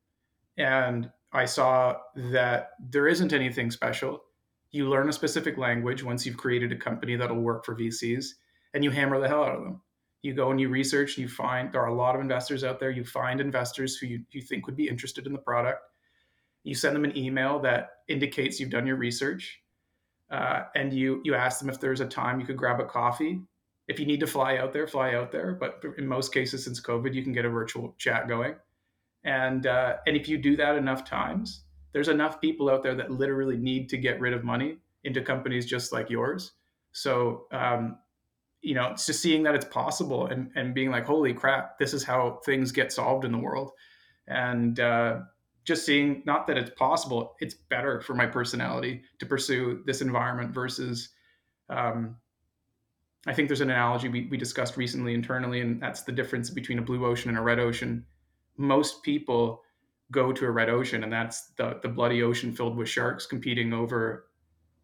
and 0.58 1.12
I 1.34 1.46
saw 1.46 1.98
that 2.16 2.72
there 2.80 3.08
isn't 3.08 3.34
anything 3.34 3.72
special. 3.72 4.24
You 4.72 4.90
learn 4.90 5.10
a 5.10 5.14
specific 5.14 5.58
language 5.58 6.04
once 6.04 6.26
you've 6.26 6.38
created 6.38 6.72
a 6.72 6.78
company 6.78 7.16
that'll 7.16 7.42
work 7.42 7.66
for 7.66 7.76
VCs, 7.76 8.26
and 8.74 8.84
you 8.84 8.92
hammer 8.92 9.20
the 9.20 9.28
hell 9.28 9.44
out 9.44 9.56
of 9.56 9.64
them. 9.64 9.82
You 10.22 10.34
go 10.34 10.52
and 10.52 10.60
you 10.60 10.70
research, 10.70 11.18
you 11.18 11.28
find 11.28 11.72
there 11.72 11.82
are 11.82 11.88
a 11.88 11.94
lot 11.94 12.16
of 12.16 12.22
investors 12.22 12.64
out 12.64 12.80
there. 12.80 12.92
You 12.92 13.06
find 13.06 13.40
investors 13.40 13.98
who 13.98 14.08
you, 14.08 14.24
you 14.32 14.42
think 14.42 14.66
would 14.66 14.76
be 14.76 14.90
interested 14.90 15.26
in 15.26 15.34
the 15.34 15.40
product. 15.40 15.82
You 16.64 16.76
send 16.76 16.96
them 16.96 17.06
an 17.06 17.16
email 17.18 17.60
that 17.60 17.90
indicates 18.08 18.60
you've 18.60 18.72
done 18.72 18.88
your 18.88 18.98
research 18.98 19.62
uh, 20.30 20.64
and 20.76 20.94
you 20.94 21.22
you 21.24 21.36
ask 21.36 21.60
them 21.60 21.70
if 21.70 21.80
there's 21.80 22.02
a 22.02 22.06
time 22.06 22.40
you 22.40 22.46
could 22.46 22.58
grab 22.58 22.80
a 22.80 22.86
coffee. 22.86 23.42
If 23.88 24.00
you 24.00 24.06
need 24.06 24.20
to 24.20 24.28
fly 24.28 24.58
out 24.58 24.74
there, 24.74 24.86
fly 24.86 25.14
out 25.14 25.32
there. 25.32 25.54
But 25.54 25.82
in 25.98 26.06
most 26.06 26.34
cases, 26.34 26.66
since 26.66 26.82
COVID, 26.82 27.14
you 27.14 27.24
can 27.24 27.32
get 27.32 27.46
a 27.46 27.50
virtual 27.50 27.96
chat 27.98 28.28
going. 28.28 28.56
And 29.28 29.68
uh, 29.68 29.98
and 30.08 30.16
if 30.16 30.30
you 30.30 30.38
do 30.38 30.56
that 30.56 30.78
enough 30.78 31.04
times, 31.04 31.66
there's 31.92 32.08
enough 32.08 32.40
people 32.40 32.70
out 32.70 32.82
there 32.82 32.96
that 32.96 33.12
literally 33.12 33.58
need 33.58 33.90
to 33.90 33.98
get 33.98 34.22
rid 34.22 34.34
of 34.34 34.46
money 34.46 34.78
into 35.04 35.22
companies 35.22 35.66
just 35.66 35.92
like 35.92 36.10
yours. 36.10 36.54
So 36.94 37.46
um, 37.52 37.98
you 38.62 38.74
know, 38.74 38.88
it's 38.92 39.06
just 39.06 39.22
seeing 39.22 39.44
that 39.44 39.54
it's 39.54 39.66
possible 39.66 40.28
and 40.28 40.50
and 40.56 40.74
being 40.74 40.92
like, 40.92 41.06
holy 41.06 41.34
crap, 41.34 41.78
this 41.78 41.94
is 41.94 42.06
how 42.06 42.40
things 42.46 42.72
get 42.72 42.94
solved 42.94 43.26
in 43.26 43.34
the 43.34 43.38
world. 43.38 43.72
And 44.28 44.80
uh, 44.80 45.20
just 45.66 45.86
seeing 45.86 46.24
not 46.26 46.48
that 46.48 46.58
it's 46.58 46.72
possible, 46.78 47.36
it's 47.42 47.54
better 47.54 48.00
for 48.00 48.14
my 48.14 48.26
personality 48.26 49.04
to 49.20 49.26
pursue 49.26 49.84
this 49.86 50.02
environment 50.02 50.54
versus. 50.54 51.10
Um, 51.70 52.16
I 53.26 53.34
think 53.34 53.50
there's 53.50 53.60
an 53.60 53.72
analogy 53.72 54.08
we, 54.08 54.28
we 54.32 54.38
discussed 54.38 54.78
recently 54.78 55.14
internally, 55.14 55.60
and 55.60 55.82
that's 55.82 56.04
the 56.04 56.14
difference 56.14 56.50
between 56.50 56.80
a 56.80 56.82
blue 56.82 57.06
ocean 57.06 57.28
and 57.30 57.38
a 57.38 57.42
red 57.42 57.60
ocean. 57.60 58.06
Most 58.58 59.04
people 59.04 59.62
go 60.12 60.32
to 60.32 60.46
a 60.46 60.52
red 60.52 60.70
ocean, 60.70 61.04
and 61.04 61.12
that's 61.12 61.48
the 61.58 61.80
the 61.82 61.90
bloody 61.90 62.24
ocean 62.24 62.54
filled 62.54 62.76
with 62.78 62.90
sharks 62.90 63.26
competing 63.26 63.74
over, 63.74 64.28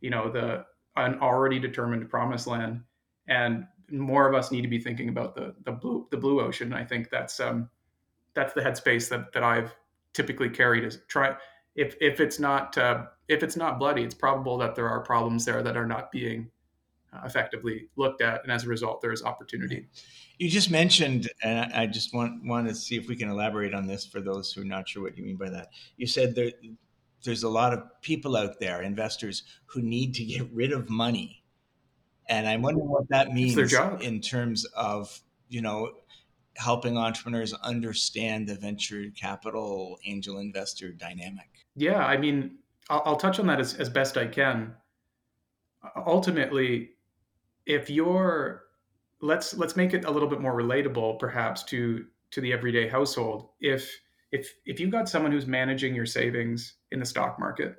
you 0.01 0.09
know, 0.09 0.29
the 0.29 0.65
an 0.95 1.19
already 1.19 1.59
determined 1.59 2.09
promised 2.09 2.47
land. 2.47 2.81
And 3.27 3.65
more 3.89 4.27
of 4.27 4.35
us 4.35 4.51
need 4.51 4.61
to 4.61 4.67
be 4.67 4.79
thinking 4.79 5.09
about 5.09 5.35
the 5.35 5.55
the 5.63 5.71
blue 5.71 6.07
the 6.11 6.17
blue 6.17 6.41
ocean. 6.41 6.73
I 6.73 6.83
think 6.83 7.09
that's 7.09 7.39
um, 7.39 7.69
that's 8.33 8.53
the 8.53 8.61
headspace 8.61 9.09
that 9.09 9.31
that 9.33 9.43
I've 9.43 9.75
typically 10.13 10.49
carried. 10.49 10.83
Is 10.83 11.01
try 11.07 11.35
if 11.75 11.95
if 12.01 12.19
it's 12.19 12.39
not 12.39 12.77
uh, 12.77 13.05
if 13.27 13.43
it's 13.43 13.55
not 13.55 13.79
bloody, 13.79 14.03
it's 14.03 14.15
probable 14.15 14.57
that 14.59 14.75
there 14.75 14.89
are 14.89 15.01
problems 15.01 15.45
there 15.45 15.63
that 15.63 15.77
are 15.77 15.87
not 15.87 16.11
being 16.11 16.49
Uh, 17.13 17.21
effectively 17.25 17.89
looked 17.95 18.21
at, 18.21 18.41
and 18.43 18.51
as 18.51 18.63
a 18.63 18.67
result, 18.67 19.01
there 19.01 19.11
is 19.11 19.23
opportunity. 19.23 19.87
You 20.39 20.49
just 20.49 20.71
mentioned, 20.71 21.29
and 21.43 21.71
I 21.73 21.85
just 21.85 22.13
want 22.13 22.43
want 22.43 22.67
to 22.67 22.73
see 22.73 22.95
if 22.95 23.07
we 23.07 23.15
can 23.15 23.29
elaborate 23.29 23.73
on 23.73 23.85
this 23.85 24.05
for 24.05 24.19
those 24.19 24.51
who 24.51 24.61
are 24.61 24.65
not 24.65 24.87
sure 24.87 25.03
what 25.03 25.15
you 25.15 25.23
mean 25.23 25.35
by 25.35 25.49
that. 25.49 25.67
You 25.97 26.07
said 26.07 26.33
there 26.33 26.51
there's 27.23 27.43
a 27.43 27.49
lot 27.49 27.71
of 27.71 27.83
people 28.01 28.35
out 28.35 28.59
there, 28.59 28.81
investors, 28.81 29.43
who 29.65 29.81
need 29.81 30.15
to 30.15 30.25
get 30.25 30.51
rid 30.51 30.71
of 30.71 30.89
money, 30.89 31.43
and 32.29 32.47
I'm 32.47 32.63
wondering 32.63 32.89
what 32.89 33.07
that 33.09 33.31
means 33.31 33.73
in 34.01 34.19
terms 34.19 34.65
of 34.75 35.21
you 35.49 35.61
know 35.61 35.91
helping 36.55 36.97
entrepreneurs 36.97 37.53
understand 37.53 38.47
the 38.47 38.55
venture 38.55 39.05
capital 39.15 39.99
angel 40.05 40.39
investor 40.39 40.91
dynamic. 40.91 41.49
Yeah, 41.75 42.03
I 42.03 42.17
mean, 42.17 42.57
I'll, 42.89 43.03
I'll 43.05 43.17
touch 43.17 43.39
on 43.39 43.45
that 43.47 43.59
as, 43.59 43.75
as 43.75 43.89
best 43.89 44.17
I 44.17 44.25
can. 44.25 44.73
Ultimately, 45.95 46.89
if 47.65 47.89
you're 47.89 48.63
let's 49.21 49.55
let's 49.55 49.75
make 49.75 49.93
it 49.93 50.05
a 50.05 50.11
little 50.11 50.29
bit 50.29 50.41
more 50.41 50.53
relatable 50.53 51.19
perhaps 51.19 51.63
to 51.63 52.05
to 52.31 52.41
the 52.41 52.51
everyday 52.51 52.87
household. 52.87 53.49
If 53.59 53.89
if 54.33 54.55
if 54.65 54.79
you've 54.79 54.91
got 54.91 55.07
someone 55.07 55.31
who's 55.31 55.47
managing 55.47 55.95
your 55.95 56.07
savings 56.07 56.73
in 56.91 56.99
the 56.99 57.05
stock 57.05 57.39
market 57.39 57.77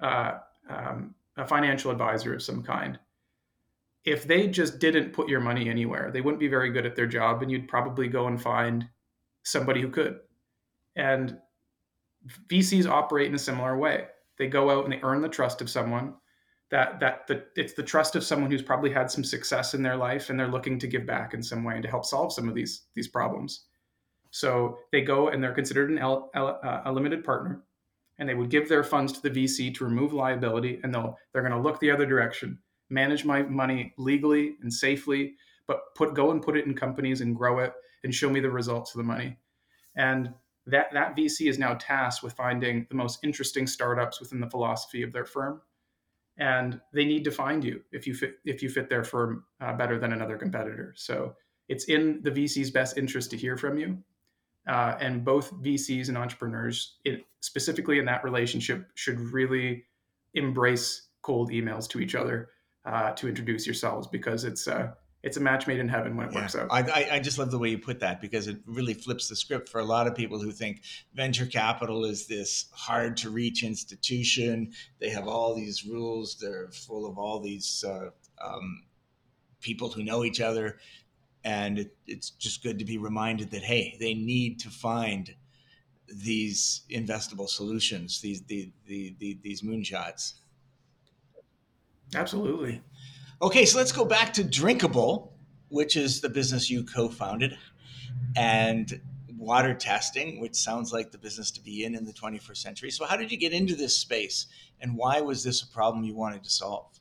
uh, 0.00 0.38
um, 0.70 1.14
a 1.36 1.44
financial 1.44 1.90
advisor 1.90 2.32
of 2.34 2.42
some 2.42 2.62
kind 2.62 2.98
if 4.04 4.24
they 4.24 4.48
just 4.48 4.78
didn't 4.78 5.12
put 5.12 5.28
your 5.28 5.40
money 5.40 5.68
anywhere 5.68 6.10
they 6.12 6.20
wouldn't 6.20 6.40
be 6.40 6.48
very 6.48 6.70
good 6.70 6.86
at 6.86 6.96
their 6.96 7.06
job 7.06 7.42
and 7.42 7.50
you'd 7.50 7.68
probably 7.68 8.08
go 8.08 8.28
and 8.28 8.40
find 8.40 8.88
somebody 9.42 9.82
who 9.82 9.90
could. 9.90 10.20
And 10.96 11.38
vcs 12.48 12.86
operate 12.86 13.26
in 13.26 13.34
a 13.34 13.38
similar 13.38 13.76
way. 13.76 14.06
They 14.38 14.46
go 14.46 14.70
out 14.70 14.84
and 14.84 14.92
they 14.92 15.00
earn 15.02 15.20
the 15.20 15.28
trust 15.28 15.60
of 15.60 15.68
someone 15.68 16.14
that 16.72 16.98
that 16.98 17.26
the, 17.28 17.44
it's 17.54 17.74
the 17.74 17.82
trust 17.82 18.16
of 18.16 18.24
someone 18.24 18.50
who's 18.50 18.62
probably 18.62 18.90
had 18.90 19.10
some 19.10 19.22
success 19.22 19.74
in 19.74 19.82
their 19.82 19.96
life 19.96 20.30
and 20.30 20.40
they're 20.40 20.48
looking 20.48 20.78
to 20.80 20.88
give 20.88 21.06
back 21.06 21.34
in 21.34 21.42
some 21.42 21.62
way 21.62 21.74
and 21.74 21.82
to 21.82 21.88
help 21.88 22.04
solve 22.04 22.32
some 22.32 22.48
of 22.48 22.54
these 22.54 22.86
these 22.94 23.06
problems. 23.06 23.66
So 24.30 24.78
they 24.90 25.02
go 25.02 25.28
and 25.28 25.44
they're 25.44 25.52
considered 25.52 25.90
an 25.90 25.98
L, 25.98 26.30
L, 26.34 26.58
uh, 26.64 26.80
a 26.86 26.92
limited 26.92 27.22
partner 27.22 27.62
and 28.18 28.26
they 28.28 28.34
would 28.34 28.48
give 28.48 28.68
their 28.68 28.82
funds 28.82 29.12
to 29.12 29.22
the 29.22 29.30
vc 29.30 29.74
to 29.74 29.84
remove 29.84 30.12
liability 30.12 30.80
and 30.82 30.92
they'll 30.92 31.18
they're 31.32 31.42
going 31.42 31.52
to 31.54 31.60
look 31.60 31.78
the 31.80 31.90
other 31.90 32.06
direction 32.06 32.58
manage 32.88 33.24
my 33.24 33.42
money 33.42 33.92
legally 33.98 34.56
and 34.62 34.72
safely 34.72 35.34
but 35.66 35.94
put 35.94 36.14
go 36.14 36.30
and 36.30 36.42
put 36.42 36.56
it 36.56 36.66
in 36.66 36.74
companies 36.74 37.20
and 37.20 37.36
grow 37.36 37.58
it 37.58 37.72
and 38.04 38.14
show 38.14 38.28
me 38.28 38.40
the 38.40 38.50
results 38.50 38.94
of 38.94 38.98
the 38.98 39.04
money. 39.04 39.36
And 39.96 40.32
that 40.66 40.92
that 40.92 41.16
vc 41.16 41.48
is 41.48 41.58
now 41.58 41.74
tasked 41.74 42.22
with 42.22 42.32
finding 42.32 42.86
the 42.88 42.94
most 42.94 43.18
interesting 43.22 43.66
startups 43.66 44.20
within 44.20 44.40
the 44.40 44.50
philosophy 44.50 45.02
of 45.02 45.12
their 45.12 45.24
firm 45.24 45.60
and 46.38 46.80
they 46.92 47.04
need 47.04 47.24
to 47.24 47.30
find 47.30 47.62
you 47.62 47.82
if 47.92 48.06
you 48.06 48.14
fit 48.14 48.36
if 48.44 48.62
you 48.62 48.68
fit 48.68 48.88
their 48.88 49.04
firm 49.04 49.44
uh, 49.60 49.72
better 49.74 49.98
than 49.98 50.12
another 50.12 50.36
competitor. 50.36 50.94
So 50.96 51.34
it's 51.68 51.84
in 51.84 52.20
the 52.22 52.30
VC's 52.30 52.70
best 52.70 52.98
interest 52.98 53.30
to 53.30 53.36
hear 53.36 53.56
from 53.56 53.78
you, 53.78 53.98
uh, 54.68 54.96
and 55.00 55.24
both 55.24 55.52
VCs 55.62 56.08
and 56.08 56.18
entrepreneurs, 56.18 56.98
it, 57.04 57.24
specifically 57.40 57.98
in 57.98 58.04
that 58.06 58.24
relationship, 58.24 58.88
should 58.94 59.20
really 59.20 59.84
embrace 60.34 61.08
cold 61.22 61.50
emails 61.50 61.88
to 61.90 62.00
each 62.00 62.14
other 62.14 62.50
uh, 62.84 63.12
to 63.12 63.28
introduce 63.28 63.66
yourselves 63.66 64.06
because 64.06 64.44
it's 64.44 64.66
uh, 64.66 64.92
it's 65.22 65.36
a 65.36 65.40
match 65.40 65.66
made 65.66 65.78
in 65.78 65.88
heaven 65.88 66.16
when 66.16 66.28
it 66.28 66.34
yeah. 66.34 66.40
works 66.40 66.56
out. 66.56 66.68
I, 66.70 67.08
I 67.12 67.18
just 67.20 67.38
love 67.38 67.50
the 67.50 67.58
way 67.58 67.68
you 67.68 67.78
put 67.78 68.00
that 68.00 68.20
because 68.20 68.48
it 68.48 68.58
really 68.66 68.94
flips 68.94 69.28
the 69.28 69.36
script 69.36 69.68
for 69.68 69.80
a 69.80 69.84
lot 69.84 70.06
of 70.06 70.16
people 70.16 70.40
who 70.40 70.50
think 70.50 70.82
venture 71.14 71.46
capital 71.46 72.04
is 72.04 72.26
this 72.26 72.66
hard 72.72 73.16
to 73.18 73.30
reach 73.30 73.62
institution. 73.62 74.72
They 74.98 75.10
have 75.10 75.28
all 75.28 75.54
these 75.54 75.84
rules. 75.84 76.36
They're 76.40 76.70
full 76.72 77.06
of 77.06 77.18
all 77.18 77.38
these 77.40 77.84
uh, 77.86 78.10
um, 78.44 78.82
people 79.60 79.90
who 79.90 80.02
know 80.02 80.24
each 80.24 80.40
other. 80.40 80.78
And 81.44 81.78
it, 81.78 81.96
it's 82.06 82.30
just 82.30 82.62
good 82.62 82.78
to 82.80 82.84
be 82.84 82.98
reminded 82.98 83.50
that, 83.52 83.62
hey, 83.62 83.96
they 84.00 84.14
need 84.14 84.58
to 84.60 84.70
find 84.70 85.34
these 86.08 86.82
investable 86.90 87.48
solutions, 87.48 88.20
these, 88.20 88.42
the, 88.42 88.72
the, 88.86 89.14
the, 89.18 89.38
these 89.42 89.62
moonshots. 89.62 90.34
Absolutely. 92.14 92.82
Okay, 93.42 93.64
so 93.64 93.76
let's 93.76 93.90
go 93.90 94.04
back 94.04 94.32
to 94.34 94.44
Drinkable, 94.44 95.36
which 95.68 95.96
is 95.96 96.20
the 96.20 96.28
business 96.28 96.70
you 96.70 96.84
co-founded, 96.84 97.58
and 98.36 99.00
water 99.36 99.74
testing, 99.74 100.40
which 100.40 100.54
sounds 100.54 100.92
like 100.92 101.10
the 101.10 101.18
business 101.18 101.50
to 101.50 101.60
be 101.60 101.84
in 101.84 101.96
in 101.96 102.04
the 102.04 102.12
21st 102.12 102.56
century. 102.56 102.90
So, 102.92 103.04
how 103.04 103.16
did 103.16 103.32
you 103.32 103.36
get 103.36 103.52
into 103.52 103.74
this 103.74 103.98
space, 103.98 104.46
and 104.80 104.96
why 104.96 105.20
was 105.22 105.42
this 105.42 105.60
a 105.62 105.66
problem 105.66 106.04
you 106.04 106.14
wanted 106.14 106.44
to 106.44 106.50
solve? 106.50 107.00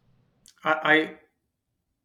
I, 0.63 0.71
I 0.84 1.13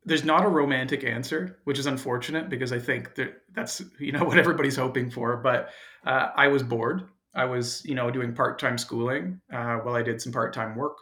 there's 0.05 0.25
not 0.25 0.45
a 0.45 0.49
romantic 0.49 1.03
answer, 1.03 1.59
which 1.65 1.79
is 1.79 1.87
unfortunate 1.87 2.51
because 2.51 2.73
I 2.73 2.79
think 2.79 3.15
that 3.15 3.41
that's 3.55 3.83
you 3.99 4.13
know 4.13 4.25
what 4.27 4.37
everybody's 4.37 4.77
hoping 4.77 5.09
for. 5.09 5.39
But 5.39 5.71
uh, 6.05 6.29
I 6.37 6.49
was 6.49 6.63
bored. 6.63 7.09
I 7.35 7.47
was 7.47 7.83
you 7.87 7.95
know 7.95 8.11
doing 8.11 8.35
part 8.35 8.59
time 8.59 8.77
schooling 8.77 9.41
uh, 9.51 9.77
while 9.77 9.95
I 9.95 10.03
did 10.03 10.21
some 10.21 10.33
part 10.33 10.53
time 10.53 10.77
work, 10.77 10.99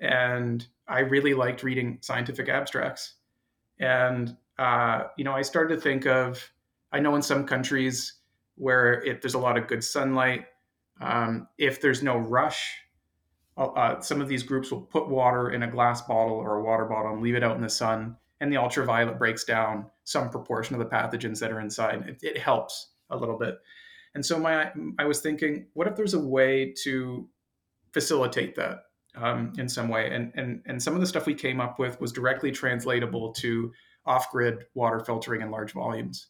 and 0.00 0.66
I 0.88 1.00
really 1.00 1.34
liked 1.34 1.62
reading 1.62 1.98
scientific 2.00 2.48
abstracts. 2.48 3.14
And, 3.78 4.36
uh, 4.58 5.04
you 5.16 5.24
know, 5.24 5.32
I 5.32 5.42
started 5.42 5.76
to 5.76 5.80
think 5.80 6.06
of, 6.06 6.52
I 6.92 7.00
know 7.00 7.14
in 7.16 7.22
some 7.22 7.46
countries 7.46 8.14
where 8.56 9.02
it, 9.04 9.22
there's 9.22 9.34
a 9.34 9.38
lot 9.38 9.56
of 9.56 9.66
good 9.66 9.82
sunlight, 9.82 10.46
um, 11.00 11.48
if 11.58 11.80
there's 11.80 12.02
no 12.02 12.16
rush, 12.16 12.74
uh, 13.56 13.66
uh, 13.66 14.00
some 14.00 14.20
of 14.20 14.28
these 14.28 14.42
groups 14.42 14.70
will 14.70 14.82
put 14.82 15.08
water 15.08 15.50
in 15.50 15.62
a 15.62 15.70
glass 15.70 16.02
bottle 16.02 16.34
or 16.34 16.56
a 16.56 16.62
water 16.62 16.84
bottle 16.84 17.12
and 17.12 17.22
leave 17.22 17.34
it 17.34 17.42
out 17.42 17.56
in 17.56 17.62
the 17.62 17.68
sun, 17.68 18.16
and 18.40 18.52
the 18.52 18.56
ultraviolet 18.56 19.18
breaks 19.18 19.44
down 19.44 19.86
some 20.04 20.30
proportion 20.30 20.74
of 20.74 20.80
the 20.80 20.86
pathogens 20.86 21.38
that 21.40 21.50
are 21.50 21.60
inside. 21.60 22.06
It, 22.08 22.18
it 22.22 22.38
helps 22.38 22.90
a 23.10 23.16
little 23.16 23.38
bit. 23.38 23.58
And 24.14 24.24
so 24.24 24.38
my 24.38 24.70
I 24.98 25.04
was 25.04 25.20
thinking, 25.20 25.66
what 25.74 25.86
if 25.86 25.96
there's 25.96 26.14
a 26.14 26.20
way 26.20 26.74
to 26.84 27.28
facilitate 27.92 28.54
that? 28.56 28.84
Um, 29.14 29.52
in 29.58 29.68
some 29.68 29.88
way. 29.88 30.14
And, 30.14 30.32
and, 30.34 30.62
and 30.66 30.82
some 30.82 30.94
of 30.94 31.00
the 31.00 31.06
stuff 31.06 31.26
we 31.26 31.34
came 31.34 31.60
up 31.60 31.78
with 31.78 32.00
was 32.00 32.12
directly 32.12 32.50
translatable 32.50 33.32
to 33.34 33.72
off 34.06 34.30
grid 34.30 34.66
water 34.74 35.00
filtering 35.00 35.42
in 35.42 35.50
large 35.50 35.72
volumes. 35.72 36.28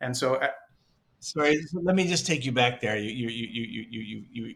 And 0.00 0.16
so, 0.16 0.36
uh, 0.36 0.48
sorry, 1.20 1.60
let 1.72 1.96
me 1.96 2.06
just 2.06 2.26
take 2.26 2.44
you 2.44 2.52
back 2.52 2.80
there. 2.80 2.96
You, 2.96 3.10
you, 3.10 3.28
you, 3.28 3.62
you, 3.62 4.00
you, 4.00 4.24
you, 4.30 4.54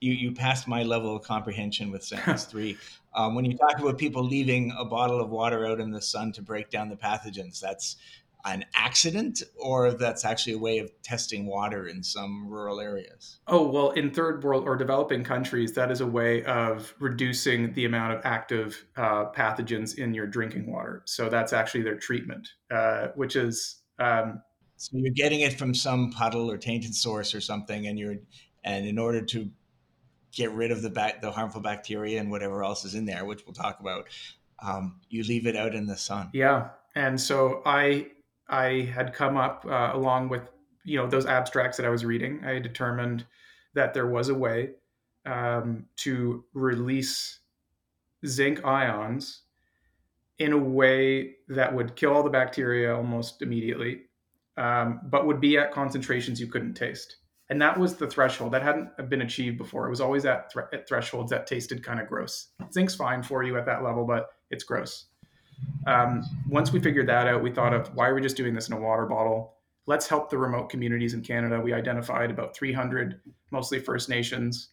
you, 0.00 0.12
you 0.12 0.32
passed 0.32 0.68
my 0.68 0.82
level 0.82 1.16
of 1.16 1.22
comprehension 1.22 1.90
with 1.90 2.04
sentence 2.04 2.44
three. 2.50 2.76
Um, 3.14 3.34
when 3.34 3.44
you 3.44 3.56
talk 3.56 3.78
about 3.80 3.98
people 3.98 4.22
leaving 4.22 4.72
a 4.78 4.84
bottle 4.84 5.20
of 5.20 5.30
water 5.30 5.66
out 5.66 5.80
in 5.80 5.90
the 5.90 6.02
sun 6.02 6.32
to 6.32 6.42
break 6.42 6.70
down 6.70 6.88
the 6.88 6.96
pathogens, 6.96 7.58
that's 7.58 7.96
an 8.46 8.64
accident 8.74 9.42
or 9.56 9.92
that's 9.92 10.24
actually 10.24 10.52
a 10.52 10.58
way 10.58 10.78
of 10.78 10.90
testing 11.02 11.46
water 11.46 11.86
in 11.88 12.02
some 12.02 12.48
rural 12.48 12.80
areas? 12.80 13.38
Oh, 13.48 13.68
well, 13.68 13.90
in 13.90 14.12
third 14.12 14.44
world 14.44 14.64
or 14.64 14.76
developing 14.76 15.24
countries, 15.24 15.72
that 15.72 15.90
is 15.90 16.00
a 16.00 16.06
way 16.06 16.44
of 16.44 16.94
reducing 16.98 17.72
the 17.74 17.84
amount 17.84 18.14
of 18.14 18.20
active 18.24 18.86
uh, 18.96 19.26
pathogens 19.32 19.98
in 19.98 20.14
your 20.14 20.26
drinking 20.26 20.70
water. 20.70 21.02
So 21.06 21.28
that's 21.28 21.52
actually 21.52 21.82
their 21.82 21.98
treatment, 21.98 22.48
uh, 22.70 23.08
which 23.16 23.36
is. 23.36 23.82
Um, 23.98 24.42
so 24.76 24.90
you're 24.98 25.12
getting 25.14 25.40
it 25.40 25.58
from 25.58 25.74
some 25.74 26.12
puddle 26.12 26.50
or 26.50 26.58
tainted 26.58 26.94
source 26.94 27.34
or 27.34 27.40
something, 27.40 27.86
and 27.86 27.98
you're, 27.98 28.16
and 28.62 28.86
in 28.86 28.98
order 28.98 29.22
to 29.22 29.50
get 30.32 30.52
rid 30.52 30.70
of 30.70 30.82
the 30.82 31.14
the 31.22 31.30
harmful 31.30 31.62
bacteria 31.62 32.20
and 32.20 32.30
whatever 32.30 32.62
else 32.62 32.84
is 32.84 32.94
in 32.94 33.06
there, 33.06 33.24
which 33.24 33.44
we'll 33.46 33.54
talk 33.54 33.80
about, 33.80 34.06
um, 34.62 35.00
you 35.08 35.22
leave 35.24 35.46
it 35.46 35.56
out 35.56 35.74
in 35.74 35.86
the 35.86 35.96
sun. 35.96 36.30
Yeah, 36.34 36.68
and 36.94 37.20
so 37.20 37.62
I 37.64 38.08
I 38.48 38.90
had 38.94 39.12
come 39.12 39.36
up 39.36 39.64
uh, 39.68 39.90
along 39.92 40.28
with 40.28 40.48
you 40.84 40.96
know 40.96 41.06
those 41.06 41.26
abstracts 41.26 41.76
that 41.76 41.86
I 41.86 41.90
was 41.90 42.04
reading. 42.04 42.44
I 42.44 42.58
determined 42.58 43.26
that 43.74 43.92
there 43.92 44.06
was 44.06 44.28
a 44.28 44.34
way 44.34 44.70
um, 45.26 45.86
to 45.96 46.44
release 46.54 47.40
zinc 48.24 48.64
ions 48.64 49.42
in 50.38 50.52
a 50.52 50.58
way 50.58 51.34
that 51.48 51.74
would 51.74 51.96
kill 51.96 52.12
all 52.12 52.22
the 52.22 52.30
bacteria 52.30 52.94
almost 52.94 53.42
immediately, 53.42 54.02
um, 54.56 55.00
but 55.04 55.26
would 55.26 55.40
be 55.40 55.58
at 55.58 55.72
concentrations 55.72 56.40
you 56.40 56.46
couldn't 56.46 56.74
taste. 56.74 57.16
And 57.48 57.62
that 57.62 57.78
was 57.78 57.94
the 57.94 58.08
threshold 58.08 58.52
that 58.52 58.62
hadn't 58.62 59.08
been 59.08 59.22
achieved 59.22 59.56
before. 59.56 59.86
It 59.86 59.90
was 59.90 60.00
always 60.00 60.24
at, 60.24 60.52
at 60.72 60.88
thresholds 60.88 61.30
that 61.30 61.46
tasted 61.46 61.82
kind 61.82 62.00
of 62.00 62.08
gross. 62.08 62.48
Zinc's 62.72 62.94
fine 62.94 63.22
for 63.22 63.44
you 63.44 63.56
at 63.56 63.66
that 63.66 63.84
level, 63.84 64.04
but 64.04 64.30
it's 64.50 64.64
gross. 64.64 65.06
Um, 65.86 66.24
once 66.48 66.72
we 66.72 66.80
figured 66.80 67.08
that 67.08 67.28
out, 67.28 67.42
we 67.42 67.50
thought 67.50 67.72
of 67.72 67.94
why 67.94 68.08
are 68.08 68.14
we 68.14 68.20
just 68.20 68.36
doing 68.36 68.54
this 68.54 68.68
in 68.68 68.74
a 68.74 68.80
water 68.80 69.06
bottle? 69.06 69.54
Let's 69.86 70.08
help 70.08 70.30
the 70.30 70.38
remote 70.38 70.68
communities 70.68 71.14
in 71.14 71.22
Canada. 71.22 71.60
We 71.60 71.72
identified 71.72 72.30
about 72.30 72.56
300, 72.56 73.20
mostly 73.52 73.78
First 73.78 74.08
Nations, 74.08 74.70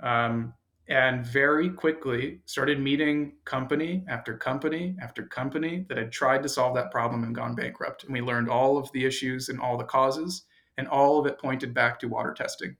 um, 0.00 0.52
and 0.88 1.24
very 1.24 1.70
quickly 1.70 2.40
started 2.44 2.78
meeting 2.78 3.32
company 3.46 4.04
after 4.06 4.36
company 4.36 4.94
after 5.00 5.22
company 5.22 5.86
that 5.88 5.96
had 5.96 6.12
tried 6.12 6.42
to 6.42 6.48
solve 6.48 6.74
that 6.74 6.90
problem 6.90 7.24
and 7.24 7.34
gone 7.34 7.54
bankrupt. 7.54 8.04
And 8.04 8.12
we 8.12 8.20
learned 8.20 8.50
all 8.50 8.76
of 8.76 8.92
the 8.92 9.06
issues 9.06 9.48
and 9.48 9.58
all 9.58 9.78
the 9.78 9.84
causes, 9.84 10.44
and 10.76 10.86
all 10.88 11.18
of 11.18 11.26
it 11.26 11.38
pointed 11.38 11.72
back 11.72 11.98
to 12.00 12.06
water 12.06 12.34
testing. 12.34 12.76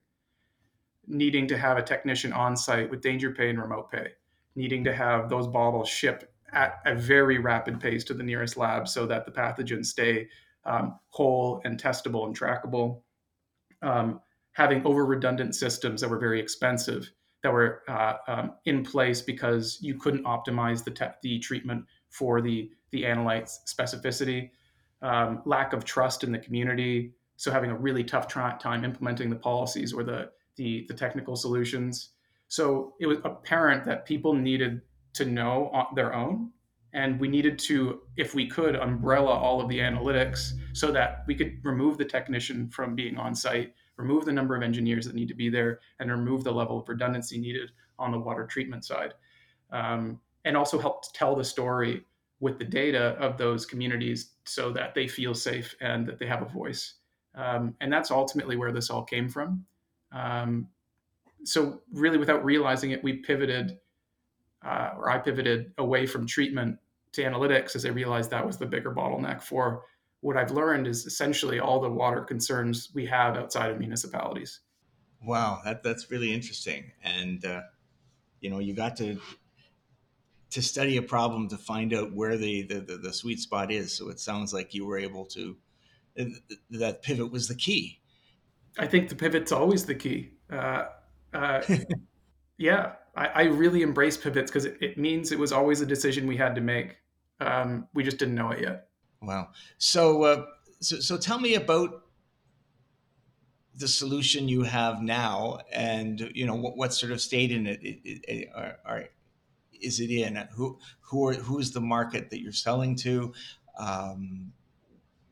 Needing 1.06 1.46
to 1.48 1.56
have 1.56 1.78
a 1.78 1.82
technician 1.82 2.32
on 2.34 2.58
site 2.58 2.90
with 2.90 3.00
danger 3.00 3.30
pay 3.30 3.48
and 3.48 3.58
remote 3.58 3.90
pay, 3.90 4.08
needing 4.54 4.84
to 4.84 4.94
have 4.94 5.30
those 5.30 5.46
bottles 5.46 5.88
shipped 5.88 6.26
at 6.54 6.80
a 6.86 6.94
very 6.94 7.38
rapid 7.38 7.80
pace 7.80 8.04
to 8.04 8.14
the 8.14 8.22
nearest 8.22 8.56
lab 8.56 8.88
so 8.88 9.06
that 9.06 9.26
the 9.26 9.32
pathogens 9.32 9.86
stay 9.86 10.28
um, 10.64 10.98
whole 11.08 11.60
and 11.64 11.82
testable 11.82 12.26
and 12.26 12.38
trackable. 12.38 13.02
Um, 13.82 14.20
having 14.52 14.84
over 14.86 15.04
redundant 15.04 15.54
systems 15.54 16.00
that 16.00 16.08
were 16.08 16.18
very 16.18 16.40
expensive 16.40 17.10
that 17.44 17.52
were 17.52 17.82
uh, 17.88 18.14
um, 18.26 18.52
in 18.64 18.82
place 18.82 19.20
because 19.20 19.78
you 19.82 19.94
couldn't 19.94 20.24
optimize 20.24 20.82
the, 20.82 20.90
te- 20.90 21.04
the 21.22 21.38
treatment 21.38 21.84
for 22.08 22.40
the, 22.40 22.70
the 22.90 23.02
analytes 23.02 23.58
specificity, 23.68 24.50
um, 25.02 25.42
lack 25.44 25.74
of 25.74 25.84
trust 25.84 26.24
in 26.24 26.32
the 26.32 26.38
community. 26.38 27.12
So 27.36 27.50
having 27.50 27.70
a 27.70 27.76
really 27.76 28.02
tough 28.02 28.28
tra- 28.28 28.56
time 28.58 28.82
implementing 28.82 29.28
the 29.28 29.36
policies 29.36 29.92
or 29.92 30.04
the, 30.04 30.30
the, 30.56 30.86
the 30.88 30.94
technical 30.94 31.36
solutions. 31.36 32.10
So 32.48 32.94
it 32.98 33.06
was 33.06 33.18
apparent 33.24 33.84
that 33.84 34.06
people 34.06 34.32
needed 34.32 34.80
to 35.14 35.24
know 35.24 35.70
on 35.72 35.86
their 35.94 36.14
own. 36.14 36.50
And 36.92 37.18
we 37.18 37.26
needed 37.26 37.58
to, 37.60 38.02
if 38.16 38.34
we 38.34 38.46
could, 38.46 38.76
umbrella 38.76 39.32
all 39.32 39.60
of 39.60 39.68
the 39.68 39.80
analytics 39.80 40.52
so 40.72 40.92
that 40.92 41.24
we 41.26 41.34
could 41.34 41.58
remove 41.64 41.98
the 41.98 42.04
technician 42.04 42.68
from 42.68 42.94
being 42.94 43.16
on 43.16 43.34
site 43.34 43.74
remove 43.96 44.24
the 44.24 44.32
number 44.32 44.56
of 44.56 44.62
engineers 44.62 45.06
that 45.06 45.14
need 45.14 45.28
to 45.28 45.34
be 45.34 45.48
there, 45.48 45.80
and 45.98 46.10
remove 46.10 46.44
the 46.44 46.52
level 46.52 46.78
of 46.78 46.88
redundancy 46.88 47.38
needed 47.38 47.70
on 47.98 48.10
the 48.10 48.18
water 48.18 48.46
treatment 48.46 48.84
side. 48.84 49.14
Um, 49.70 50.20
and 50.44 50.56
also 50.56 50.78
help 50.78 51.12
tell 51.14 51.34
the 51.34 51.44
story 51.44 52.04
with 52.40 52.58
the 52.58 52.64
data 52.64 53.16
of 53.18 53.38
those 53.38 53.64
communities 53.64 54.32
so 54.44 54.70
that 54.72 54.94
they 54.94 55.08
feel 55.08 55.34
safe 55.34 55.74
and 55.80 56.06
that 56.06 56.18
they 56.18 56.26
have 56.26 56.42
a 56.42 56.48
voice. 56.48 56.94
Um, 57.34 57.74
and 57.80 57.92
that's 57.92 58.10
ultimately 58.10 58.56
where 58.56 58.72
this 58.72 58.90
all 58.90 59.02
came 59.02 59.28
from. 59.28 59.64
Um, 60.12 60.68
so, 61.44 61.82
really, 61.92 62.18
without 62.18 62.44
realizing 62.44 62.90
it, 62.90 63.02
we 63.02 63.14
pivoted, 63.14 63.78
uh, 64.64 64.90
or 64.96 65.10
I 65.10 65.18
pivoted 65.18 65.72
away 65.78 66.06
from 66.06 66.26
treatment 66.26 66.78
to 67.12 67.22
analytics 67.22 67.76
as 67.76 67.86
I 67.86 67.90
realized 67.90 68.30
that 68.30 68.44
was 68.44 68.56
the 68.58 68.66
bigger 68.66 68.92
bottleneck 68.92 69.42
for 69.42 69.84
what 70.20 70.38
I've 70.38 70.50
learned 70.50 70.86
is 70.86 71.04
essentially 71.04 71.60
all 71.60 71.80
the 71.80 71.90
water 71.90 72.22
concerns 72.22 72.90
we 72.94 73.04
have 73.06 73.36
outside 73.36 73.70
of 73.70 73.78
municipalities. 73.78 74.60
Wow, 75.22 75.60
that, 75.66 75.82
that's 75.82 76.10
really 76.10 76.32
interesting. 76.32 76.92
And, 77.02 77.44
uh, 77.44 77.60
you 78.40 78.48
know, 78.48 78.58
you 78.58 78.74
got 78.74 78.96
to 78.96 79.20
to 80.50 80.62
study 80.62 80.96
a 80.98 81.02
problem 81.02 81.48
to 81.48 81.58
find 81.58 81.92
out 81.92 82.12
where 82.14 82.36
the, 82.36 82.62
the, 82.62 82.80
the, 82.80 82.96
the 82.96 83.12
sweet 83.12 83.40
spot 83.40 83.72
is. 83.72 83.92
So 83.92 84.08
it 84.08 84.20
sounds 84.20 84.54
like 84.54 84.72
you 84.72 84.86
were 84.86 84.98
able 84.98 85.24
to, 85.26 85.56
that 86.70 87.02
pivot 87.02 87.32
was 87.32 87.48
the 87.48 87.56
key. 87.56 88.00
I 88.78 88.86
think 88.86 89.08
the 89.08 89.16
pivot's 89.16 89.50
always 89.50 89.84
the 89.84 89.96
key. 89.96 90.30
Uh, 90.48 90.84
uh, 91.32 91.60
yeah, 92.56 92.92
I, 93.16 93.26
I, 93.26 93.42
really 93.44 93.82
embrace 93.82 94.16
pivots 94.16 94.50
because 94.50 94.64
it, 94.64 94.76
it, 94.80 94.98
means 94.98 95.32
it 95.32 95.38
was 95.38 95.52
always 95.52 95.80
a 95.80 95.86
decision 95.86 96.26
we 96.26 96.36
had 96.36 96.54
to 96.54 96.60
make. 96.60 96.96
Um, 97.40 97.88
we 97.94 98.02
just 98.02 98.18
didn't 98.18 98.34
know 98.34 98.50
it 98.50 98.60
yet. 98.60 98.88
Wow. 99.22 99.48
So, 99.78 100.22
uh, 100.24 100.44
so, 100.80 101.00
so 101.00 101.16
tell 101.16 101.38
me 101.38 101.54
about 101.54 102.02
the 103.76 103.88
solution 103.88 104.48
you 104.48 104.62
have 104.62 105.02
now, 105.02 105.58
and 105.72 106.30
you 106.34 106.46
know 106.46 106.54
what, 106.54 106.76
what 106.76 106.94
sort 106.94 107.12
of 107.12 107.20
state 107.20 107.50
in 107.50 107.66
it, 107.66 107.80
it, 107.82 108.24
it 108.28 108.48
are, 108.54 108.76
are, 108.84 109.04
is 109.80 110.00
it 110.00 110.10
in? 110.10 110.36
Who 110.54 110.78
who 111.00 111.28
are 111.28 111.34
who's 111.34 111.72
the 111.72 111.80
market 111.80 112.30
that 112.30 112.40
you're 112.40 112.52
selling 112.52 112.94
to? 112.96 113.32
Um, 113.78 114.52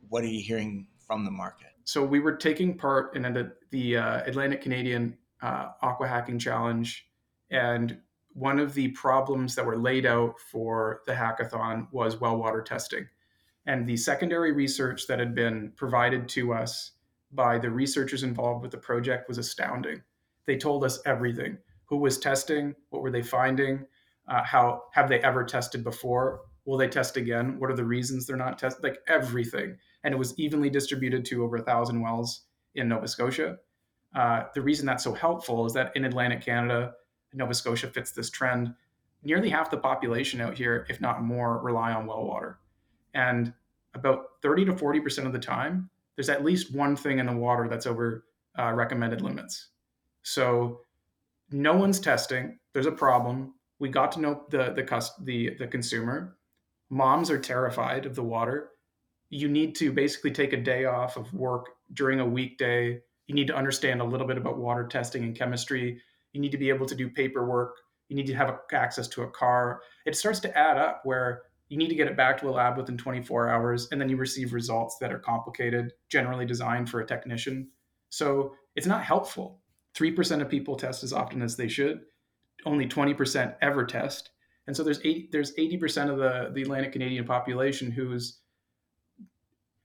what 0.08 0.24
are 0.24 0.28
you 0.28 0.42
hearing 0.42 0.88
from 1.06 1.24
the 1.24 1.30
market? 1.30 1.68
So 1.84 2.04
we 2.04 2.20
were 2.20 2.36
taking 2.36 2.76
part 2.76 3.16
in 3.16 3.24
a, 3.24 3.52
the 3.70 3.96
uh, 3.96 4.22
Atlantic 4.26 4.62
Canadian 4.62 5.16
uh, 5.42 5.68
Aqua 5.82 6.06
Hacking 6.06 6.38
Challenge, 6.38 7.06
and 7.52 7.98
one 8.32 8.58
of 8.58 8.74
the 8.74 8.88
problems 8.88 9.54
that 9.54 9.66
were 9.66 9.76
laid 9.76 10.06
out 10.06 10.40
for 10.40 11.02
the 11.06 11.12
hackathon 11.12 11.86
was 11.92 12.20
well 12.20 12.36
water 12.36 12.62
testing. 12.62 13.06
And 13.66 13.86
the 13.86 13.96
secondary 13.96 14.52
research 14.52 15.06
that 15.06 15.20
had 15.20 15.34
been 15.34 15.72
provided 15.76 16.28
to 16.30 16.52
us 16.52 16.92
by 17.30 17.58
the 17.58 17.70
researchers 17.70 18.22
involved 18.22 18.62
with 18.62 18.72
the 18.72 18.78
project 18.78 19.28
was 19.28 19.38
astounding. 19.38 20.02
They 20.46 20.56
told 20.56 20.82
us 20.82 21.00
everything 21.06 21.58
who 21.84 21.98
was 21.98 22.18
testing, 22.18 22.74
what 22.90 23.02
were 23.02 23.10
they 23.10 23.22
finding, 23.22 23.86
uh, 24.28 24.42
how 24.42 24.84
have 24.92 25.08
they 25.08 25.20
ever 25.20 25.44
tested 25.44 25.84
before, 25.84 26.40
will 26.64 26.78
they 26.78 26.88
test 26.88 27.16
again, 27.16 27.58
what 27.58 27.70
are 27.70 27.76
the 27.76 27.84
reasons 27.84 28.26
they're 28.26 28.36
not 28.36 28.58
testing, 28.58 28.82
like 28.82 28.98
everything. 29.08 29.76
And 30.02 30.14
it 30.14 30.18
was 30.18 30.36
evenly 30.38 30.70
distributed 30.70 31.24
to 31.26 31.44
over 31.44 31.56
a 31.56 31.62
thousand 31.62 32.00
wells 32.00 32.46
in 32.74 32.88
Nova 32.88 33.06
Scotia. 33.06 33.58
Uh, 34.14 34.44
the 34.54 34.62
reason 34.62 34.86
that's 34.86 35.04
so 35.04 35.12
helpful 35.12 35.66
is 35.66 35.72
that 35.74 35.92
in 35.94 36.04
Atlantic 36.04 36.40
Canada, 36.40 36.94
Nova 37.32 37.54
Scotia 37.54 37.88
fits 37.88 38.12
this 38.12 38.30
trend. 38.30 38.74
Nearly 39.22 39.48
half 39.48 39.70
the 39.70 39.76
population 39.76 40.40
out 40.40 40.56
here, 40.56 40.86
if 40.88 41.00
not 41.00 41.22
more, 41.22 41.58
rely 41.58 41.92
on 41.92 42.06
well 42.06 42.24
water. 42.24 42.58
And 43.14 43.52
about 43.94 44.24
30 44.42 44.66
to 44.66 44.72
40% 44.72 45.26
of 45.26 45.32
the 45.32 45.38
time, 45.38 45.90
there's 46.16 46.28
at 46.28 46.44
least 46.44 46.74
one 46.74 46.96
thing 46.96 47.18
in 47.18 47.26
the 47.26 47.32
water 47.32 47.68
that's 47.68 47.86
over 47.86 48.24
uh, 48.58 48.72
recommended 48.72 49.20
limits. 49.20 49.68
So 50.22 50.80
no 51.50 51.74
one's 51.74 52.00
testing. 52.00 52.58
There's 52.72 52.86
a 52.86 52.92
problem. 52.92 53.54
We 53.78 53.88
got 53.88 54.12
to 54.12 54.20
know 54.20 54.44
the 54.50 54.72
the 54.72 55.10
the 55.22 55.56
the 55.58 55.66
consumer. 55.66 56.36
Moms 56.90 57.30
are 57.30 57.38
terrified 57.38 58.06
of 58.06 58.14
the 58.14 58.22
water. 58.22 58.70
You 59.30 59.48
need 59.48 59.74
to 59.76 59.92
basically 59.92 60.30
take 60.30 60.52
a 60.52 60.58
day 60.58 60.84
off 60.84 61.16
of 61.16 61.32
work 61.32 61.70
during 61.94 62.20
a 62.20 62.26
weekday. 62.26 63.00
You 63.26 63.34
need 63.34 63.46
to 63.46 63.56
understand 63.56 64.00
a 64.00 64.04
little 64.04 64.26
bit 64.26 64.36
about 64.36 64.58
water 64.58 64.86
testing 64.86 65.24
and 65.24 65.36
chemistry. 65.36 66.00
You 66.32 66.40
need 66.40 66.52
to 66.52 66.58
be 66.58 66.68
able 66.68 66.86
to 66.86 66.94
do 66.94 67.08
paperwork. 67.08 67.76
You 68.08 68.16
need 68.16 68.26
to 68.26 68.34
have 68.34 68.58
access 68.72 69.08
to 69.08 69.22
a 69.22 69.30
car. 69.30 69.80
It 70.06 70.16
starts 70.16 70.40
to 70.40 70.58
add 70.58 70.76
up 70.76 71.00
where 71.04 71.42
you 71.72 71.78
need 71.78 71.88
to 71.88 71.94
get 71.94 72.06
it 72.06 72.18
back 72.18 72.38
to 72.38 72.50
a 72.50 72.52
lab 72.52 72.76
within 72.76 72.98
24 72.98 73.48
hours 73.48 73.88
and 73.90 73.98
then 73.98 74.10
you 74.10 74.18
receive 74.18 74.52
results 74.52 74.98
that 75.00 75.10
are 75.10 75.18
complicated 75.18 75.90
generally 76.10 76.44
designed 76.44 76.90
for 76.90 77.00
a 77.00 77.06
technician 77.06 77.66
so 78.10 78.52
it's 78.76 78.86
not 78.86 79.02
helpful 79.02 79.62
3% 79.96 80.42
of 80.42 80.50
people 80.50 80.76
test 80.76 81.02
as 81.02 81.14
often 81.14 81.40
as 81.40 81.56
they 81.56 81.68
should 81.68 82.02
only 82.66 82.86
20% 82.86 83.56
ever 83.62 83.86
test 83.86 84.32
and 84.66 84.76
so 84.76 84.84
there's 84.84 85.00
80 85.00 85.30
there's 85.32 85.54
80% 85.54 86.10
of 86.10 86.18
the 86.18 86.50
the 86.52 86.60
atlantic 86.60 86.92
canadian 86.92 87.24
population 87.24 87.90
who's 87.90 88.41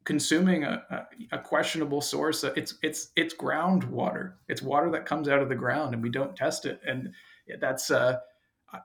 consuming 0.07 0.63
a, 0.63 0.81
a, 0.89 1.35
a 1.35 1.39
questionable 1.39 1.99
source 1.99 2.45
it's 2.55 2.75
it's 2.81 3.09
it's 3.17 3.33
groundwater 3.33 4.35
it's 4.47 4.61
water 4.61 4.89
that 4.89 5.05
comes 5.05 5.27
out 5.27 5.41
of 5.41 5.49
the 5.49 5.55
ground 5.55 5.93
and 5.93 6.01
we 6.01 6.09
don't 6.09 6.33
test 6.33 6.65
it 6.65 6.79
and 6.87 7.09
that's 7.59 7.91
uh 7.91 8.15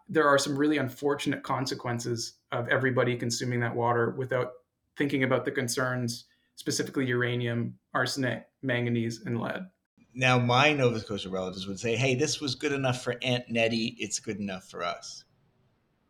there 0.08 0.26
are 0.28 0.38
some 0.38 0.56
really 0.56 0.78
unfortunate 0.78 1.42
consequences 1.42 2.34
of 2.52 2.68
everybody 2.68 3.16
consuming 3.16 3.60
that 3.60 3.74
water 3.74 4.10
without 4.10 4.52
thinking 4.96 5.22
about 5.24 5.44
the 5.44 5.50
concerns, 5.50 6.26
specifically 6.54 7.06
uranium, 7.06 7.74
arsenic, 7.94 8.46
manganese, 8.62 9.22
and 9.26 9.40
lead. 9.40 9.66
Now, 10.14 10.38
my 10.38 10.72
Nova 10.72 11.00
Scotia 11.00 11.30
relatives 11.30 11.66
would 11.66 11.80
say, 11.80 11.96
hey, 11.96 12.14
this 12.14 12.40
was 12.40 12.54
good 12.54 12.72
enough 12.72 13.02
for 13.02 13.16
Aunt 13.22 13.44
Nettie. 13.48 13.96
It's 13.98 14.18
good 14.18 14.38
enough 14.38 14.68
for 14.68 14.84
us. 14.84 15.24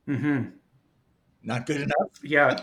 Mm-hmm. 0.08 0.50
Not 1.44 1.66
good 1.66 1.80
enough? 1.82 2.10
Yeah. 2.22 2.58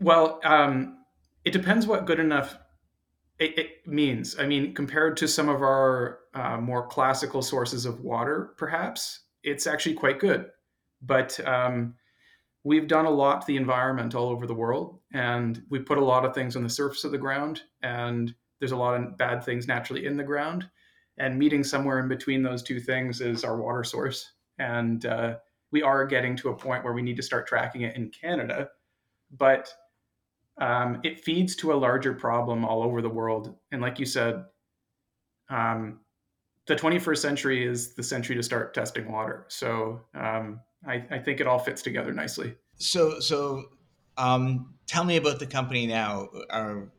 Well, 0.00 0.40
um, 0.44 0.99
it 1.44 1.52
depends 1.52 1.86
what 1.86 2.06
good 2.06 2.20
enough 2.20 2.58
it, 3.38 3.58
it, 3.58 3.86
means. 3.86 4.38
I 4.38 4.46
mean, 4.46 4.74
compared 4.74 5.16
to 5.18 5.28
some 5.28 5.48
of 5.48 5.62
our 5.62 6.18
uh, 6.34 6.58
more 6.58 6.86
classical 6.86 7.40
sources 7.42 7.86
of 7.86 8.00
water, 8.00 8.52
perhaps, 8.58 9.20
it's 9.42 9.66
actually 9.66 9.94
quite 9.94 10.18
good. 10.18 10.46
But 11.00 11.40
um, 11.48 11.94
we've 12.64 12.86
done 12.86 13.06
a 13.06 13.10
lot 13.10 13.40
to 13.40 13.46
the 13.46 13.56
environment 13.56 14.14
all 14.14 14.28
over 14.28 14.46
the 14.46 14.54
world, 14.54 14.98
and 15.14 15.62
we 15.70 15.78
put 15.78 15.96
a 15.96 16.04
lot 16.04 16.26
of 16.26 16.34
things 16.34 16.54
on 16.54 16.62
the 16.62 16.68
surface 16.68 17.04
of 17.04 17.12
the 17.12 17.18
ground, 17.18 17.62
and 17.82 18.34
there's 18.58 18.72
a 18.72 18.76
lot 18.76 19.00
of 19.00 19.16
bad 19.16 19.42
things 19.42 19.66
naturally 19.66 20.04
in 20.04 20.18
the 20.18 20.22
ground. 20.22 20.68
And 21.16 21.38
meeting 21.38 21.64
somewhere 21.64 21.98
in 21.98 22.08
between 22.08 22.42
those 22.42 22.62
two 22.62 22.80
things 22.80 23.20
is 23.20 23.44
our 23.44 23.56
water 23.56 23.84
source. 23.84 24.32
And 24.58 25.04
uh, 25.06 25.36
we 25.70 25.82
are 25.82 26.06
getting 26.06 26.36
to 26.36 26.50
a 26.50 26.56
point 26.56 26.84
where 26.84 26.92
we 26.92 27.02
need 27.02 27.16
to 27.16 27.22
start 27.22 27.46
tracking 27.46 27.82
it 27.82 27.96
in 27.96 28.10
Canada, 28.10 28.68
but 29.30 29.72
um, 30.58 31.00
it 31.02 31.20
feeds 31.20 31.56
to 31.56 31.72
a 31.72 31.74
larger 31.74 32.12
problem 32.12 32.64
all 32.64 32.82
over 32.82 33.00
the 33.02 33.08
world. 33.08 33.56
And 33.72 33.80
like 33.80 33.98
you 33.98 34.06
said, 34.06 34.44
um, 35.48 36.00
the 36.66 36.76
21st 36.76 37.18
century 37.18 37.66
is 37.66 37.94
the 37.94 38.02
century 38.02 38.36
to 38.36 38.42
start 38.42 38.74
testing 38.74 39.10
water. 39.10 39.46
So 39.48 40.00
um, 40.14 40.60
I, 40.86 41.04
I, 41.10 41.18
think 41.18 41.40
it 41.40 41.46
all 41.46 41.58
fits 41.58 41.82
together 41.82 42.12
nicely. 42.12 42.54
So, 42.76 43.18
so 43.18 43.64
um, 44.16 44.74
tell 44.86 45.04
me 45.04 45.16
about 45.16 45.40
the 45.40 45.46
company 45.46 45.86
now. 45.86 46.28
Are, 46.50 46.92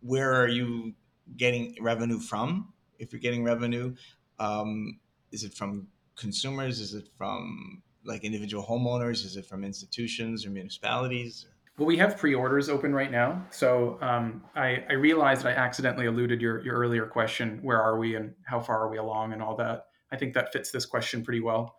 where 0.00 0.34
are 0.34 0.48
you 0.48 0.94
getting 1.36 1.76
revenue 1.80 2.18
from? 2.18 2.72
If 2.98 3.12
you're 3.12 3.20
getting 3.20 3.44
revenue, 3.44 3.94
um, 4.38 4.98
is 5.30 5.44
it 5.44 5.54
from 5.54 5.88
consumers? 6.16 6.80
Is 6.80 6.94
it 6.94 7.08
from 7.16 7.82
like 8.04 8.24
individual 8.24 8.64
homeowners? 8.64 9.24
Is 9.24 9.36
it 9.36 9.46
from 9.46 9.64
institutions 9.64 10.44
or 10.46 10.50
municipalities? 10.50 11.46
Well, 11.78 11.86
we 11.86 11.96
have 11.96 12.18
pre-orders 12.18 12.68
open 12.68 12.94
right 12.94 13.10
now. 13.10 13.46
So 13.50 13.98
um, 14.02 14.42
I, 14.54 14.84
I 14.90 14.92
realized 14.92 15.46
I 15.46 15.52
accidentally 15.52 16.06
alluded 16.06 16.40
your 16.40 16.62
your 16.64 16.76
earlier 16.76 17.06
question. 17.06 17.60
Where 17.62 17.80
are 17.80 17.98
we 17.98 18.14
and 18.14 18.34
how 18.44 18.60
far 18.60 18.80
are 18.80 18.90
we 18.90 18.98
along 18.98 19.32
and 19.32 19.42
all 19.42 19.56
that. 19.56 19.86
I 20.10 20.16
think 20.16 20.34
that 20.34 20.52
fits 20.52 20.70
this 20.70 20.84
question 20.84 21.24
pretty 21.24 21.40
well. 21.40 21.76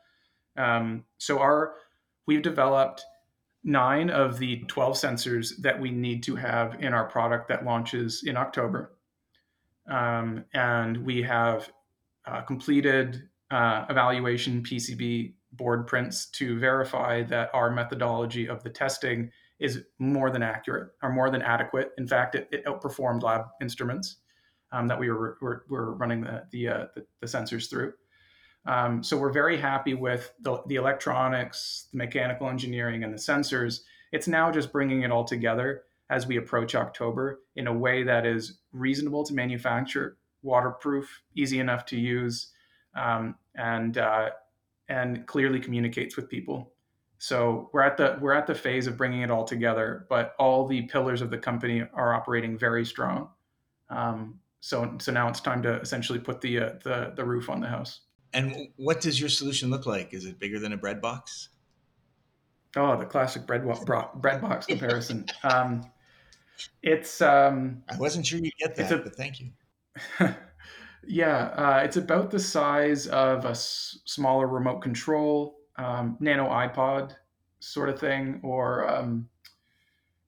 Um, 0.57 1.05
so 1.19 1.39
our 1.39 1.75
we've 2.25 2.41
developed 2.41 3.03
nine 3.63 4.09
of 4.09 4.39
the 4.39 4.57
12 4.67 4.95
sensors 4.95 5.53
that 5.61 5.79
we 5.79 5.91
need 5.91 6.23
to 6.23 6.35
have 6.35 6.81
in 6.83 6.93
our 6.93 7.05
product 7.05 7.47
that 7.47 7.63
launches 7.63 8.23
in 8.25 8.35
October. 8.35 8.97
Um, 9.87 10.45
and 10.53 10.97
we 10.97 11.21
have 11.21 11.71
uh, 12.25 12.41
completed 12.41 13.29
uh, 13.51 13.85
evaluation 13.89 14.63
PCB 14.63 15.33
board 15.53 15.87
prints 15.87 16.25
to 16.25 16.57
verify 16.59 17.23
that 17.23 17.51
our 17.53 17.69
methodology 17.69 18.47
of 18.49 18.63
the 18.63 18.69
testing 18.69 19.29
is 19.63 19.85
more 19.97 20.29
than 20.29 20.43
accurate 20.43 20.91
or 21.01 21.09
more 21.09 21.29
than 21.29 21.41
adequate. 21.41 21.93
In 21.97 22.05
fact, 22.05 22.35
it, 22.35 22.49
it 22.51 22.65
outperformed 22.65 23.23
lab 23.23 23.45
instruments 23.61 24.17
um, 24.73 24.89
that 24.89 24.99
we 24.99 25.09
were, 25.09 25.37
were, 25.41 25.65
were 25.69 25.95
running 25.95 26.19
the, 26.21 26.43
the, 26.51 26.67
uh, 26.67 26.85
the, 26.95 27.05
the, 27.21 27.27
sensors 27.27 27.69
through. 27.69 27.93
Um, 28.65 29.01
so 29.01 29.15
we're 29.15 29.31
very 29.31 29.57
happy 29.57 29.93
with 29.93 30.33
the, 30.41 30.61
the 30.67 30.75
electronics, 30.75 31.87
the 31.91 31.97
mechanical 31.97 32.49
engineering, 32.49 33.05
and 33.05 33.13
the 33.13 33.17
sensors. 33.17 33.81
It's 34.11 34.27
now 34.27 34.51
just 34.51 34.73
bringing 34.73 35.03
it 35.03 35.11
all 35.11 35.23
together 35.23 35.83
as 36.09 36.27
we 36.27 36.35
approach 36.35 36.75
October 36.75 37.39
in 37.55 37.67
a 37.67 37.73
way 37.73 38.03
that 38.03 38.25
is 38.25 38.59
reasonable 38.73 39.23
to 39.23 39.33
manufacture, 39.33 40.17
waterproof, 40.41 41.21
easy 41.35 41.59
enough 41.59 41.85
to 41.85 41.97
use, 41.97 42.51
um, 42.95 43.35
and 43.55 43.97
uh, 43.97 44.29
and 44.89 45.25
clearly 45.25 45.61
communicates 45.61 46.17
with 46.17 46.29
people. 46.29 46.72
So 47.23 47.69
we're 47.71 47.83
at 47.83 47.95
the 47.95 48.17
we're 48.19 48.33
at 48.33 48.47
the 48.47 48.53
phase 48.53 48.85
of 48.85 48.97
bringing 48.97 49.21
it 49.21 49.31
all 49.31 49.45
together, 49.45 50.05
but 50.09 50.35
all 50.39 50.67
the 50.67 50.81
pillars 50.81 51.21
of 51.21 51.29
the 51.29 51.37
company 51.37 51.81
are 51.93 52.13
operating 52.13 52.57
very 52.57 52.83
strong. 52.83 53.29
Um, 53.89 54.41
so 54.59 54.97
so 54.99 55.13
now 55.13 55.29
it's 55.29 55.39
time 55.39 55.63
to 55.63 55.79
essentially 55.79 56.19
put 56.19 56.41
the 56.41 56.59
uh, 56.59 56.69
the 56.83 57.13
the 57.15 57.23
roof 57.23 57.49
on 57.49 57.61
the 57.61 57.67
house. 57.67 58.01
And 58.33 58.67
what 58.75 58.99
does 58.99 59.21
your 59.21 59.29
solution 59.29 59.69
look 59.69 59.85
like? 59.85 60.13
Is 60.13 60.25
it 60.25 60.37
bigger 60.37 60.59
than 60.59 60.73
a 60.73 60.77
bread 60.77 60.99
box? 60.99 61.47
Oh, 62.75 62.97
the 62.97 63.05
classic 63.05 63.47
bread 63.47 63.63
bread 64.15 64.41
box 64.41 64.65
comparison. 64.67 65.25
um, 65.43 65.89
it's. 66.81 67.21
Um, 67.21 67.83
I 67.89 67.95
wasn't 67.95 68.25
sure 68.25 68.39
you'd 68.39 68.51
get 68.59 68.75
that, 68.75 68.91
a, 68.91 68.97
but 68.97 69.15
thank 69.15 69.39
you. 69.39 69.51
yeah, 71.07 71.53
uh, 71.55 71.81
it's 71.85 71.95
about 71.95 72.31
the 72.31 72.39
size 72.39 73.07
of 73.07 73.45
a 73.45 73.51
s- 73.51 73.99
smaller 74.03 74.47
remote 74.47 74.81
control 74.81 75.62
um, 75.77 76.17
nano 76.19 76.47
iPod 76.49 77.15
sort 77.59 77.89
of 77.89 77.99
thing, 77.99 78.39
or 78.43 78.89
um, 78.89 79.27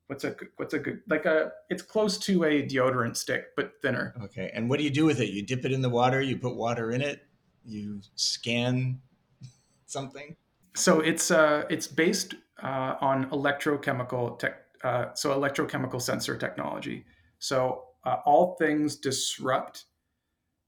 what's 0.07 0.23
a 0.23 0.35
what's 0.57 0.73
a 0.73 0.79
good 0.79 1.01
like 1.07 1.25
a 1.25 1.51
it's 1.69 1.81
close 1.81 2.17
to 2.19 2.43
a 2.43 2.63
deodorant 2.63 3.15
stick 3.15 3.55
but 3.55 3.73
thinner. 3.81 4.13
Okay, 4.23 4.51
and 4.53 4.69
what 4.69 4.77
do 4.77 4.83
you 4.83 4.89
do 4.89 5.05
with 5.05 5.19
it? 5.19 5.29
You 5.29 5.41
dip 5.41 5.65
it 5.65 5.71
in 5.71 5.81
the 5.81 5.89
water. 5.89 6.21
You 6.21 6.37
put 6.37 6.55
water 6.55 6.91
in 6.91 7.01
it. 7.01 7.27
You 7.65 8.01
scan 8.15 9.01
something. 9.85 10.35
So 10.75 10.99
it's 10.99 11.31
uh 11.31 11.63
it's 11.69 11.87
based 11.87 12.35
uh, 12.61 12.95
on 13.01 13.29
electrochemical 13.29 14.39
tech. 14.39 14.61
Uh, 14.83 15.13
so 15.13 15.31
electrochemical 15.31 16.01
sensor 16.01 16.37
technology. 16.37 17.05
So 17.39 17.85
uh, 18.03 18.17
all 18.25 18.55
things 18.59 18.95
disrupt 18.95 19.85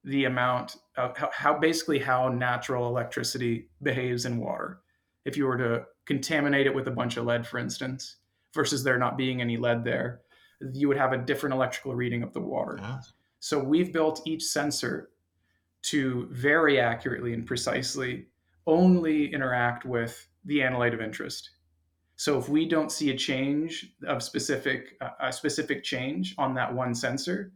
the 0.03 0.25
amount 0.25 0.77
how, 0.97 1.29
how, 1.33 1.57
basically 1.57 1.99
how 1.99 2.29
natural 2.29 2.87
electricity 2.87 3.69
behaves 3.83 4.25
in 4.25 4.37
water. 4.37 4.79
If 5.25 5.37
you 5.37 5.45
were 5.45 5.57
to 5.57 5.85
contaminate 6.05 6.65
it 6.65 6.73
with 6.73 6.87
a 6.87 6.91
bunch 6.91 7.17
of 7.17 7.25
lead, 7.25 7.45
for 7.45 7.59
instance, 7.59 8.17
versus 8.53 8.83
there 8.83 8.97
not 8.97 9.17
being 9.17 9.41
any 9.41 9.57
lead 9.57 9.83
there, 9.83 10.21
you 10.73 10.87
would 10.87 10.97
have 10.97 11.13
a 11.13 11.17
different 11.17 11.53
electrical 11.53 11.93
reading 11.93 12.23
of 12.23 12.33
the 12.33 12.41
water. 12.41 12.79
Ah. 12.81 13.01
So 13.39 13.63
we've 13.63 13.93
built 13.93 14.21
each 14.25 14.43
sensor 14.43 15.09
to 15.83 16.27
very 16.31 16.79
accurately 16.79 17.33
and 17.33 17.45
precisely 17.45 18.27
only 18.65 19.31
interact 19.31 19.85
with 19.85 20.27
the 20.45 20.59
analyte 20.59 20.93
of 20.93 21.01
interest. 21.01 21.51
So 22.15 22.39
if 22.39 22.49
we 22.49 22.67
don't 22.67 22.91
see 22.91 23.11
a 23.11 23.15
change 23.15 23.93
of 24.07 24.23
specific 24.23 24.97
uh, 25.01 25.09
a 25.19 25.31
specific 25.31 25.83
change 25.83 26.33
on 26.39 26.55
that 26.55 26.73
one 26.73 26.95
sensor, 26.95 27.53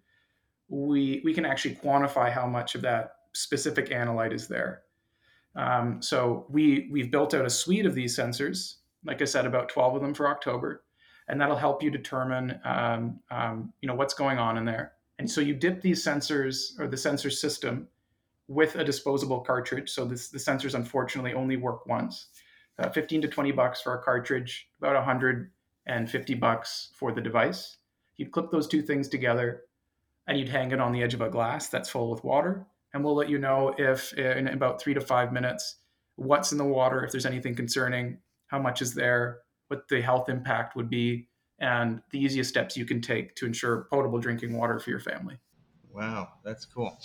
we 0.69 1.21
we 1.25 1.33
can 1.33 1.45
actually 1.45 1.75
quantify 1.75 2.31
how 2.31 2.45
much 2.45 2.75
of 2.75 2.81
that 2.83 3.13
specific 3.33 3.89
analyte 3.89 4.33
is 4.33 4.47
there. 4.47 4.83
Um, 5.55 6.01
so 6.01 6.45
we 6.49 6.87
we've 6.91 7.11
built 7.11 7.33
out 7.33 7.45
a 7.45 7.49
suite 7.49 7.85
of 7.85 7.95
these 7.95 8.17
sensors, 8.17 8.75
like 9.05 9.21
I 9.21 9.25
said, 9.25 9.45
about 9.45 9.69
12 9.69 9.95
of 9.95 10.01
them 10.01 10.13
for 10.13 10.27
October, 10.27 10.83
and 11.27 11.39
that'll 11.39 11.57
help 11.57 11.83
you 11.83 11.91
determine 11.91 12.59
um, 12.63 13.19
um, 13.29 13.73
you 13.81 13.87
know 13.87 13.95
what's 13.95 14.13
going 14.13 14.37
on 14.37 14.57
in 14.57 14.65
there. 14.65 14.93
And 15.19 15.29
so 15.29 15.41
you 15.41 15.53
dip 15.53 15.81
these 15.81 16.03
sensors 16.03 16.79
or 16.79 16.87
the 16.87 16.97
sensor 16.97 17.29
system 17.29 17.87
with 18.47 18.75
a 18.75 18.83
disposable 18.83 19.39
cartridge. 19.41 19.89
So 19.89 20.03
this, 20.03 20.29
the 20.29 20.39
sensors 20.39 20.73
unfortunately 20.73 21.33
only 21.33 21.57
work 21.57 21.85
once. 21.85 22.27
Uh, 22.79 22.89
15 22.89 23.21
to 23.21 23.27
20 23.27 23.51
bucks 23.51 23.81
for 23.81 23.93
a 23.93 24.01
cartridge, 24.01 24.67
about 24.79 24.95
150 24.95 26.33
bucks 26.35 26.89
for 26.95 27.11
the 27.11 27.21
device. 27.21 27.77
You'd 28.17 28.31
clip 28.31 28.49
those 28.49 28.67
two 28.67 28.81
things 28.81 29.07
together, 29.07 29.63
and 30.27 30.39
you'd 30.39 30.49
hang 30.49 30.71
it 30.71 30.79
on 30.79 30.91
the 30.91 31.03
edge 31.03 31.13
of 31.13 31.21
a 31.21 31.29
glass 31.29 31.69
that's 31.69 31.89
full 31.89 32.09
with 32.09 32.23
water. 32.23 32.65
And 32.93 33.03
we'll 33.03 33.15
let 33.15 33.29
you 33.29 33.37
know 33.37 33.73
if 33.77 34.13
in 34.13 34.47
about 34.47 34.81
three 34.81 34.93
to 34.93 35.01
five 35.01 35.31
minutes 35.31 35.77
what's 36.15 36.51
in 36.51 36.57
the 36.57 36.65
water, 36.65 37.03
if 37.03 37.11
there's 37.11 37.25
anything 37.25 37.55
concerning, 37.55 38.17
how 38.47 38.59
much 38.59 38.81
is 38.81 38.93
there, 38.93 39.39
what 39.69 39.87
the 39.87 40.01
health 40.01 40.29
impact 40.29 40.75
would 40.75 40.89
be, 40.89 41.27
and 41.59 42.01
the 42.11 42.19
easiest 42.19 42.49
steps 42.49 42.75
you 42.75 42.85
can 42.85 43.01
take 43.01 43.35
to 43.35 43.45
ensure 43.45 43.87
potable 43.91 44.19
drinking 44.19 44.57
water 44.57 44.79
for 44.79 44.89
your 44.89 44.99
family. 44.99 45.37
Wow, 45.93 46.29
that's 46.43 46.65
cool. 46.65 46.99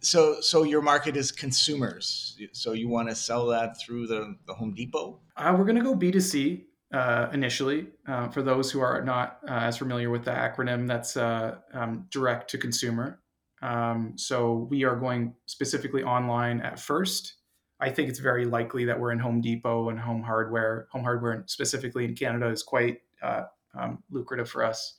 So, 0.00 0.40
so 0.40 0.62
your 0.62 0.80
market 0.80 1.16
is 1.16 1.30
consumers. 1.30 2.38
So 2.52 2.72
you 2.72 2.88
want 2.88 3.08
to 3.10 3.14
sell 3.14 3.46
that 3.48 3.78
through 3.80 4.06
the, 4.06 4.36
the 4.46 4.54
Home 4.54 4.74
Depot? 4.74 5.20
Uh, 5.36 5.54
we're 5.56 5.64
going 5.64 5.76
to 5.76 5.82
go 5.82 5.94
B2C 5.94 6.64
uh, 6.92 7.28
initially. 7.32 7.88
Uh, 8.06 8.28
for 8.28 8.42
those 8.42 8.70
who 8.70 8.80
are 8.80 9.02
not 9.02 9.38
uh, 9.46 9.52
as 9.52 9.76
familiar 9.76 10.08
with 10.10 10.24
the 10.24 10.30
acronym, 10.30 10.88
that's 10.88 11.16
uh, 11.16 11.56
um, 11.74 12.06
direct 12.10 12.50
to 12.50 12.58
consumer. 12.58 13.19
Um, 13.62 14.14
so 14.16 14.68
we 14.70 14.84
are 14.84 14.96
going 14.96 15.34
specifically 15.46 16.02
online 16.02 16.60
at 16.60 16.78
first. 16.78 17.34
I 17.80 17.90
think 17.90 18.08
it's 18.08 18.18
very 18.18 18.44
likely 18.44 18.84
that 18.84 18.98
we're 18.98 19.12
in 19.12 19.18
Home 19.18 19.40
Depot 19.40 19.88
and 19.88 19.98
Home 19.98 20.22
Hardware. 20.22 20.86
Home 20.92 21.02
Hardware, 21.02 21.44
specifically 21.46 22.04
in 22.04 22.14
Canada, 22.14 22.48
is 22.48 22.62
quite 22.62 22.98
uh, 23.22 23.44
um, 23.78 24.02
lucrative 24.10 24.48
for 24.48 24.64
us. 24.64 24.96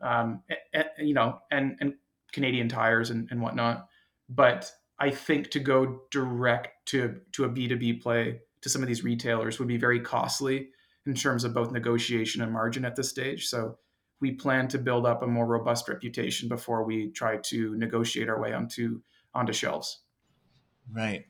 And, 0.00 0.40
um, 0.74 0.84
you 0.98 1.14
know, 1.14 1.40
and 1.50 1.76
and 1.80 1.94
Canadian 2.32 2.68
tires 2.68 3.10
and, 3.10 3.28
and 3.30 3.40
whatnot. 3.40 3.88
But 4.28 4.70
I 4.98 5.10
think 5.10 5.50
to 5.50 5.60
go 5.60 6.02
direct 6.10 6.86
to 6.86 7.20
to 7.32 7.44
a 7.44 7.48
B2B 7.48 8.02
play 8.02 8.40
to 8.60 8.68
some 8.68 8.82
of 8.82 8.88
these 8.88 9.04
retailers 9.04 9.58
would 9.58 9.68
be 9.68 9.76
very 9.76 10.00
costly 10.00 10.70
in 11.06 11.14
terms 11.14 11.44
of 11.44 11.54
both 11.54 11.72
negotiation 11.72 12.42
and 12.42 12.52
margin 12.52 12.84
at 12.84 12.96
this 12.96 13.08
stage. 13.08 13.46
So 13.46 13.78
we 14.20 14.32
plan 14.32 14.68
to 14.68 14.78
build 14.78 15.06
up 15.06 15.22
a 15.22 15.26
more 15.26 15.46
robust 15.46 15.88
reputation 15.88 16.48
before 16.48 16.84
we 16.84 17.10
try 17.10 17.36
to 17.36 17.76
negotiate 17.76 18.28
our 18.28 18.40
way 18.40 18.52
onto 18.52 19.00
onto 19.34 19.52
shelves. 19.52 20.00
Right. 20.92 21.26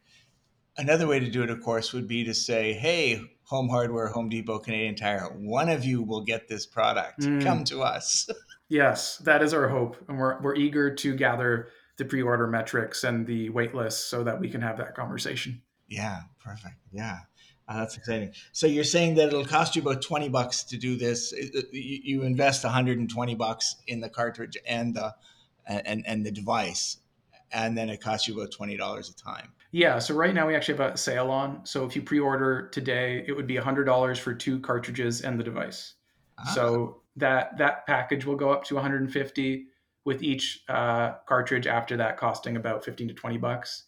Another 0.77 1.09
way 1.09 1.19
to 1.19 1.29
do 1.29 1.43
it, 1.43 1.51
of 1.51 1.61
course, 1.61 1.93
would 1.93 2.07
be 2.07 2.25
to 2.25 2.33
say, 2.33 2.73
"Hey, 2.73 3.21
Home 3.45 3.69
Hardware, 3.69 4.09
Home 4.09 4.29
Depot, 4.29 4.61
Canadian 4.61 4.95
Tire, 4.95 5.27
one 5.37 5.69
of 5.69 5.85
you 5.85 6.03
will 6.03 6.23
get 6.23 6.49
this 6.49 6.67
product. 6.67 7.21
Mm. 7.21 7.43
Come 7.43 7.65
to 7.65 7.83
us." 7.83 8.29
yes, 8.69 9.19
that 9.19 9.43
is 9.43 9.53
our 9.53 9.69
hope, 9.69 9.97
and 10.09 10.19
we're 10.19 10.41
we're 10.41 10.55
eager 10.55 10.95
to 10.95 11.17
gather 11.17 11.69
the 11.97 12.05
pre-order 12.05 12.47
metrics 12.47 13.03
and 13.03 13.27
the 13.27 13.51
wait 13.51 13.75
list 13.75 14.09
so 14.09 14.23
that 14.23 14.39
we 14.39 14.49
can 14.49 14.61
have 14.61 14.79
that 14.79 14.95
conversation. 14.95 15.61
Yeah, 15.89 16.21
perfect. 16.45 16.77
Yeah. 16.93 17.19
Uh, 17.69 17.81
that's 17.81 17.97
exciting. 17.97 18.33
So 18.53 18.67
you're 18.67 18.85
saying 18.85 19.17
that 19.17 19.29
it'll 19.29 19.45
cost 19.45 19.77
you 19.77 19.83
about 19.83 20.01
20 20.01 20.31
bucks 20.31 20.65
to 20.65 20.79
do 20.79 20.97
this. 20.97 21.35
You 21.71 22.23
invest 22.23 22.65
120 22.65 23.35
bucks 23.35 23.77
in 23.87 24.01
the 24.01 24.09
cartridge 24.09 24.57
and 24.67 24.95
the 24.95 25.15
and 25.67 26.07
and 26.07 26.25
the 26.25 26.31
device, 26.31 26.97
and 27.53 27.77
then 27.77 27.91
it 27.91 28.01
costs 28.01 28.27
you 28.27 28.35
about 28.35 28.53
$20 28.53 28.75
a 28.77 29.15
time. 29.15 29.53
Yeah. 29.71 29.99
So 29.99 30.15
right 30.15 30.35
now 30.35 30.47
we 30.47 30.57
actually 30.57 30.79
have 30.79 30.95
a 30.95 30.97
sale 30.97 31.31
on. 31.31 31.67
So 31.67 31.85
if 31.85 31.95
you 31.95 32.01
pre-order 32.01 32.69
today, 32.69 33.23
it 33.27 33.33
would 33.33 33.47
be 33.47 33.57
$100 33.57 34.19
for 34.19 34.33
two 34.33 34.61
cartridges 34.61 35.21
and 35.21 35.39
the 35.39 35.45
device. 35.45 35.95
Ah. 36.39 36.53
So 36.55 37.03
that 37.17 37.59
that 37.59 37.87
package 37.87 38.25
will 38.25 38.37
go 38.37 38.51
up 38.51 38.65
to 38.65 38.75
150 38.77 39.67
with 40.05 40.23
each 40.23 40.65
uh, 40.69 41.15
cartridge 41.27 41.67
after 41.67 41.99
that 41.99 42.17
costing 42.17 42.57
about 42.57 42.83
15 42.83 43.09
to 43.09 43.15
20 43.15 43.37
bucks. 43.37 43.85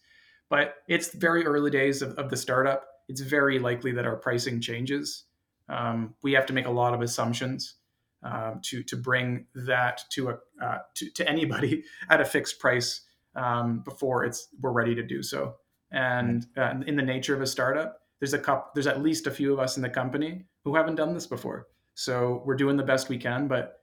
But 0.49 0.75
it's 0.87 1.13
very 1.15 1.45
early 1.45 1.71
days 1.71 2.03
of, 2.03 2.13
of 2.19 2.29
the 2.29 2.37
startup. 2.37 2.85
It's 3.11 3.21
very 3.21 3.59
likely 3.59 3.91
that 3.91 4.05
our 4.05 4.15
pricing 4.15 4.61
changes. 4.61 5.25
Um, 5.67 6.15
we 6.23 6.31
have 6.31 6.45
to 6.45 6.53
make 6.53 6.65
a 6.65 6.71
lot 6.71 6.93
of 6.93 7.01
assumptions 7.01 7.75
um, 8.23 8.61
to 8.63 8.83
to 8.83 8.95
bring 8.95 9.47
that 9.53 10.03
to 10.11 10.29
a 10.29 10.37
uh, 10.63 10.79
to, 10.95 11.09
to 11.11 11.29
anybody 11.29 11.83
at 12.09 12.21
a 12.21 12.25
fixed 12.25 12.59
price 12.59 13.01
um, 13.35 13.81
before 13.83 14.23
it's 14.23 14.47
we're 14.61 14.71
ready 14.71 14.95
to 14.95 15.03
do 15.03 15.21
so. 15.21 15.55
And 15.91 16.47
uh, 16.55 16.75
in 16.87 16.95
the 16.95 17.03
nature 17.03 17.35
of 17.35 17.41
a 17.41 17.47
startup, 17.47 17.99
there's 18.19 18.33
a 18.33 18.39
couple, 18.39 18.71
there's 18.73 18.87
at 18.87 19.01
least 19.01 19.27
a 19.27 19.31
few 19.31 19.51
of 19.51 19.59
us 19.59 19.75
in 19.75 19.83
the 19.83 19.89
company 19.89 20.45
who 20.63 20.75
haven't 20.75 20.95
done 20.95 21.13
this 21.13 21.27
before. 21.27 21.67
So 21.95 22.43
we're 22.45 22.55
doing 22.55 22.77
the 22.77 22.83
best 22.83 23.09
we 23.09 23.17
can, 23.17 23.49
but 23.49 23.81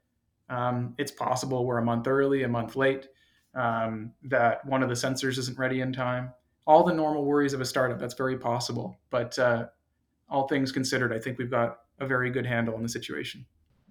um, 0.48 0.94
it's 0.96 1.12
possible 1.12 1.66
we're 1.66 1.78
a 1.78 1.84
month 1.84 2.06
early, 2.06 2.44
a 2.44 2.48
month 2.48 2.76
late, 2.76 3.08
um, 3.54 4.12
that 4.22 4.64
one 4.64 4.82
of 4.82 4.88
the 4.88 4.94
sensors 4.94 5.36
isn't 5.36 5.58
ready 5.58 5.82
in 5.82 5.92
time. 5.92 6.32
All 6.68 6.84
the 6.84 6.94
normal 6.94 7.24
worries 7.24 7.54
of 7.54 7.60
a 7.60 7.64
startup, 7.64 7.98
that's 7.98 8.14
very 8.14 8.38
possible. 8.38 9.00
But 9.10 9.36
uh, 9.38 9.66
all 10.28 10.46
things 10.46 10.70
considered, 10.70 11.12
I 11.12 11.18
think 11.18 11.38
we've 11.38 11.50
got 11.50 11.78
a 11.98 12.06
very 12.06 12.30
good 12.30 12.46
handle 12.46 12.76
on 12.76 12.82
the 12.84 12.88
situation. 12.88 13.44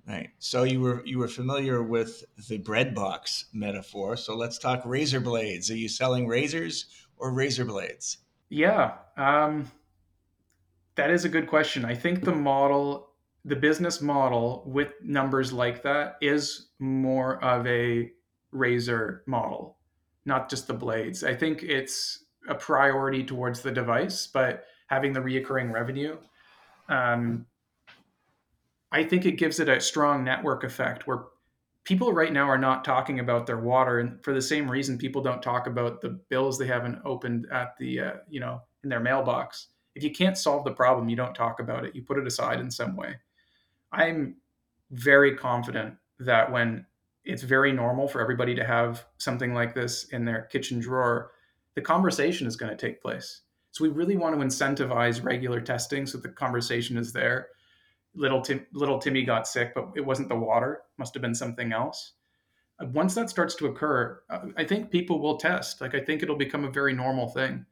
Right. 0.08 0.30
So 0.40 0.64
you 0.64 0.80
were 0.80 1.06
you 1.06 1.18
were 1.18 1.28
familiar 1.28 1.84
with 1.84 2.24
the 2.48 2.60
bread 2.60 2.96
box 2.96 3.46
metaphor. 3.52 4.16
So 4.16 4.38
let's 4.38 4.58
talk 4.58 4.84
razor 4.86 5.20
blades. 5.20 5.70
Are 5.70 5.76
you 5.76 5.90
selling 5.90 6.28
razors 6.28 6.86
or 7.18 7.34
razor 7.34 7.66
blades? 7.66 8.20
Yeah, 8.50 8.94
um, 9.18 9.70
that 10.96 11.10
is 11.10 11.26
a 11.26 11.30
good 11.30 11.48
question. 11.48 11.84
I 11.84 11.94
think 11.94 12.24
the 12.24 12.34
model, 12.34 13.10
the 13.44 13.56
business 13.58 14.02
model 14.02 14.64
with 14.66 14.94
numbers 15.04 15.52
like 15.52 15.84
that, 15.84 16.16
is 16.22 16.70
more 16.80 17.44
of 17.44 17.68
a 17.68 18.10
razor 18.52 19.24
model, 19.28 19.78
not 20.24 20.50
just 20.50 20.68
the 20.68 20.74
blades. 20.74 21.26
I 21.26 21.36
think 21.36 21.64
it's 21.64 22.24
a 22.48 22.56
priority 22.56 23.24
towards 23.24 23.62
the 23.62 23.72
device, 23.72 24.28
but 24.28 24.66
having 24.88 25.14
the 25.14 25.20
reoccurring 25.20 25.72
revenue 25.72 26.18
um, 26.90 27.46
I 28.92 29.04
think 29.04 29.26
it 29.26 29.34
gives 29.34 29.60
it 29.60 29.70
a 29.70 29.82
strong 29.82 30.24
network 30.24 30.64
effect 30.64 31.08
where 31.08 31.26
people 31.84 32.14
right 32.14 32.32
now 32.32 32.48
are 32.48 32.58
not 32.58 32.86
talking 32.86 33.20
about 33.20 33.46
their 33.46 33.60
water, 33.60 34.00
and 34.00 34.24
for 34.24 34.34
the 34.34 34.42
same 34.42 34.70
reason, 34.70 34.98
people 34.98 35.22
don't 35.22 35.42
talk 35.42 35.68
about 35.68 36.02
the 36.02 36.20
bills 36.30 36.58
they 36.58 36.68
haven't 36.68 37.00
opened 37.06 37.48
at 37.52 37.78
the 37.78 38.00
uh, 38.00 38.14
you 38.30 38.40
know 38.40 38.62
in 38.84 38.90
their 38.90 39.00
mailbox. 39.00 39.68
If 39.96 40.04
you 40.04 40.12
can't 40.12 40.38
solve 40.38 40.64
the 40.64 40.74
problem, 40.74 41.10
you 41.10 41.16
don't 41.16 41.36
talk 41.36 41.60
about 41.60 41.86
it. 41.86 41.96
You 41.96 42.04
put 42.04 42.18
it 42.18 42.28
aside 42.28 42.60
in 42.60 42.70
some 42.72 42.96
way. 42.96 43.18
I'm 43.92 44.36
very 44.92 45.36
confident 45.36 45.96
that 46.20 46.52
when 46.52 46.86
it's 47.26 47.44
very 47.44 47.74
normal 47.74 48.08
for 48.08 48.22
everybody 48.22 48.56
to 48.56 48.64
have 48.64 49.06
something 49.18 49.54
like 49.54 49.74
this 49.74 50.06
in 50.10 50.24
their 50.24 50.44
kitchen 50.44 50.80
drawer, 50.80 51.32
the 51.78 51.82
conversation 51.82 52.48
is 52.48 52.58
going 52.58 52.76
to 52.76 52.86
take 52.86 53.02
place. 53.02 53.44
So 53.72 53.84
we 53.84 53.90
really 53.90 54.18
want 54.18 54.38
to 54.38 54.44
incentivize 54.44 55.24
regular 55.24 55.62
testing 55.62 56.06
so 56.06 56.18
the 56.18 56.30
conversation 56.30 56.98
is 56.98 57.14
there 57.14 57.50
little 58.18 58.42
Tim, 58.42 58.66
little 58.74 59.00
Timmy 59.00 59.24
got 59.24 59.48
sick, 59.48 59.74
but 59.74 59.92
it 59.96 60.06
wasn't 60.06 60.30
the 60.30 60.36
water; 60.36 60.82
must 60.98 61.14
have 61.14 61.22
been 61.22 61.36
something 61.36 61.72
else. 61.72 62.14
Uh, 62.80 62.88
once 62.88 63.16
that 63.16 63.30
starts 63.30 63.56
to 63.56 63.68
occur, 63.68 64.20
uh, 64.30 64.40
I 64.58 64.64
think 64.64 64.92
people 64.92 65.22
will 65.22 65.38
test. 65.38 65.80
Like 65.80 65.96
I 65.96 66.00
think 66.00 66.24
it'll 66.24 66.36
become 66.36 66.66
a 66.66 66.72
very 66.72 66.94
normal 66.94 67.30
thing, 67.30 67.66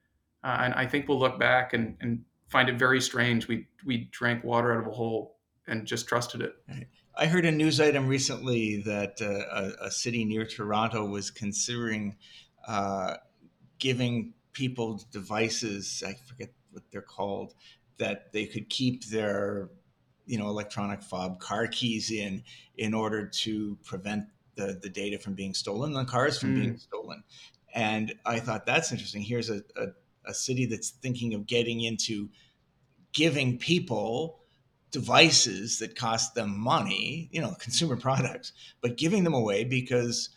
uh, 0.43 0.57
and 0.61 0.73
I 0.73 0.85
think 0.85 1.07
we'll 1.07 1.19
look 1.19 1.39
back 1.39 1.73
and, 1.73 1.97
and 1.99 2.23
find 2.47 2.69
it 2.69 2.77
very 2.77 3.01
strange. 3.01 3.47
We 3.47 3.67
we 3.85 4.09
drank 4.11 4.43
water 4.43 4.73
out 4.73 4.81
of 4.81 4.87
a 4.87 4.95
hole 4.95 5.37
and 5.67 5.85
just 5.85 6.07
trusted 6.07 6.41
it. 6.41 6.53
I 7.17 7.25
heard 7.25 7.45
a 7.45 7.51
news 7.51 7.81
item 7.81 8.07
recently 8.07 8.83
that 8.83 9.19
uh, 9.19 9.81
a, 9.81 9.87
a, 9.87 9.91
city 9.91 10.25
near 10.25 10.45
Toronto 10.45 11.05
was 11.05 11.31
considering 11.31 12.17
uh, 12.67 13.15
giving 13.79 14.33
people 14.53 15.03
devices. 15.11 16.03
I 16.05 16.13
forget 16.13 16.49
what 16.71 16.83
they're 16.91 17.01
called 17.01 17.53
that 17.97 18.31
they 18.33 18.45
could 18.45 18.69
keep 18.69 19.05
their 19.05 19.69
you 20.25 20.37
know 20.37 20.47
electronic 20.47 21.01
fob 21.03 21.39
car 21.39 21.67
keys 21.67 22.11
in 22.11 22.43
in 22.77 22.93
order 22.93 23.27
to 23.27 23.77
prevent 23.83 24.25
the 24.55 24.77
the 24.81 24.89
data 24.89 25.19
from 25.19 25.33
being 25.33 25.53
stolen 25.53 25.93
the 25.93 26.03
cars 26.05 26.39
from 26.39 26.55
mm. 26.55 26.61
being 26.61 26.77
stolen 26.77 27.23
and 27.73 28.13
i 28.25 28.39
thought 28.39 28.65
that's 28.65 28.91
interesting 28.91 29.21
here's 29.21 29.49
a, 29.49 29.61
a, 29.77 29.87
a 30.25 30.33
city 30.33 30.65
that's 30.65 30.89
thinking 30.89 31.33
of 31.33 31.45
getting 31.45 31.81
into 31.81 32.29
giving 33.13 33.57
people 33.57 34.39
devices 34.91 35.79
that 35.79 35.95
cost 35.95 36.35
them 36.35 36.57
money 36.57 37.29
you 37.31 37.41
know 37.41 37.53
consumer 37.59 37.95
products 38.07 38.51
but 38.81 38.97
giving 38.97 39.23
them 39.23 39.33
away 39.33 39.63
because 39.63 40.29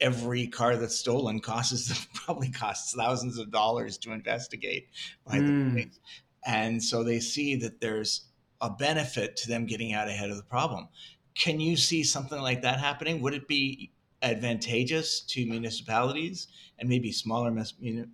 every 0.00 0.46
car 0.46 0.76
that's 0.76 0.96
stolen 0.96 1.40
costs 1.40 2.06
probably 2.14 2.50
costs 2.50 2.94
thousands 2.94 3.38
of 3.38 3.50
dollars 3.50 3.98
to 3.98 4.12
investigate 4.12 4.88
by 5.26 5.38
mm. 5.38 5.64
the 5.64 5.70
police 5.70 6.00
and 6.44 6.82
so 6.82 7.04
they 7.04 7.20
see 7.20 7.56
that 7.56 7.80
there's 7.80 8.26
a 8.60 8.70
benefit 8.70 9.36
to 9.36 9.48
them 9.48 9.66
getting 9.66 9.92
out 9.92 10.08
ahead 10.08 10.30
of 10.30 10.36
the 10.36 10.42
problem. 10.42 10.88
Can 11.34 11.60
you 11.60 11.76
see 11.76 12.04
something 12.04 12.40
like 12.40 12.62
that 12.62 12.78
happening? 12.78 13.20
Would 13.22 13.34
it 13.34 13.48
be 13.48 13.92
advantageous 14.22 15.20
to 15.20 15.46
municipalities 15.46 16.48
and 16.78 16.88
maybe 16.88 17.10
smaller, 17.10 17.52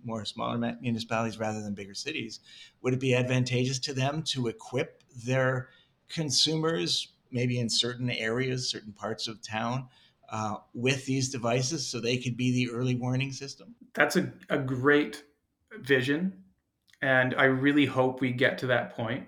more 0.03 0.25
smaller 0.25 0.75
municipalities 0.81 1.39
rather 1.39 1.61
than 1.61 1.73
bigger 1.73 1.93
cities? 1.93 2.39
Would 2.81 2.93
it 2.93 2.99
be 2.99 3.13
advantageous 3.13 3.79
to 3.79 3.93
them 3.93 4.23
to 4.23 4.47
equip 4.47 5.03
their 5.25 5.69
consumers, 6.07 7.13
maybe 7.31 7.59
in 7.59 7.69
certain 7.69 8.09
areas, 8.09 8.69
certain 8.69 8.93
parts 8.93 9.27
of 9.27 9.41
town, 9.41 9.87
uh, 10.31 10.57
with 10.73 11.05
these 11.05 11.29
devices 11.29 11.87
so 11.87 11.99
they 11.99 12.17
could 12.17 12.37
be 12.37 12.51
the 12.51 12.71
early 12.71 12.95
warning 12.95 13.31
system? 13.31 13.75
That's 13.93 14.15
a, 14.15 14.31
a 14.49 14.57
great 14.57 15.23
vision. 15.81 16.43
And 17.01 17.33
I 17.35 17.45
really 17.45 17.85
hope 17.85 18.21
we 18.21 18.31
get 18.31 18.57
to 18.59 18.67
that 18.67 18.95
point 18.95 19.25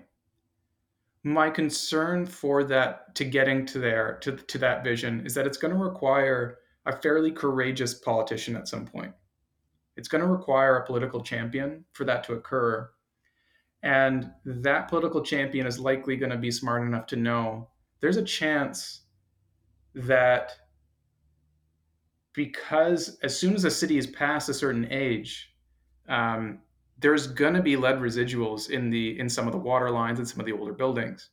my 1.24 1.48
concern 1.48 2.26
for 2.26 2.64
that 2.64 3.14
to 3.14 3.24
getting 3.24 3.64
to 3.64 3.78
there 3.78 4.18
to, 4.20 4.32
to 4.32 4.58
that 4.58 4.82
vision 4.82 5.24
is 5.24 5.34
that 5.34 5.46
it's 5.46 5.56
going 5.56 5.72
to 5.72 5.78
require 5.78 6.58
a 6.86 6.96
fairly 6.96 7.30
courageous 7.30 7.94
politician 7.94 8.56
at 8.56 8.66
some 8.66 8.84
point 8.84 9.12
it's 9.96 10.08
going 10.08 10.22
to 10.22 10.28
require 10.28 10.76
a 10.76 10.86
political 10.86 11.22
champion 11.22 11.84
for 11.92 12.04
that 12.04 12.24
to 12.24 12.32
occur 12.32 12.88
and 13.84 14.30
that 14.44 14.88
political 14.88 15.22
champion 15.22 15.66
is 15.66 15.78
likely 15.78 16.16
going 16.16 16.30
to 16.30 16.36
be 16.36 16.50
smart 16.50 16.82
enough 16.82 17.06
to 17.06 17.16
know 17.16 17.68
there's 18.00 18.16
a 18.16 18.24
chance 18.24 19.02
that 19.94 20.56
because 22.34 23.18
as 23.22 23.38
soon 23.38 23.54
as 23.54 23.64
a 23.64 23.70
city 23.70 23.98
is 23.98 24.06
past 24.06 24.48
a 24.48 24.54
certain 24.54 24.86
age 24.90 25.52
um, 26.08 26.60
there's 26.98 27.26
going 27.26 27.54
to 27.54 27.62
be 27.62 27.76
lead 27.76 27.96
residuals 27.96 28.70
in 28.70 28.88
the 28.88 29.18
in 29.18 29.28
some 29.28 29.46
of 29.46 29.52
the 29.52 29.58
water 29.58 29.90
lines 29.90 30.18
and 30.18 30.28
some 30.28 30.40
of 30.40 30.46
the 30.46 30.52
older 30.52 30.72
buildings. 30.72 31.30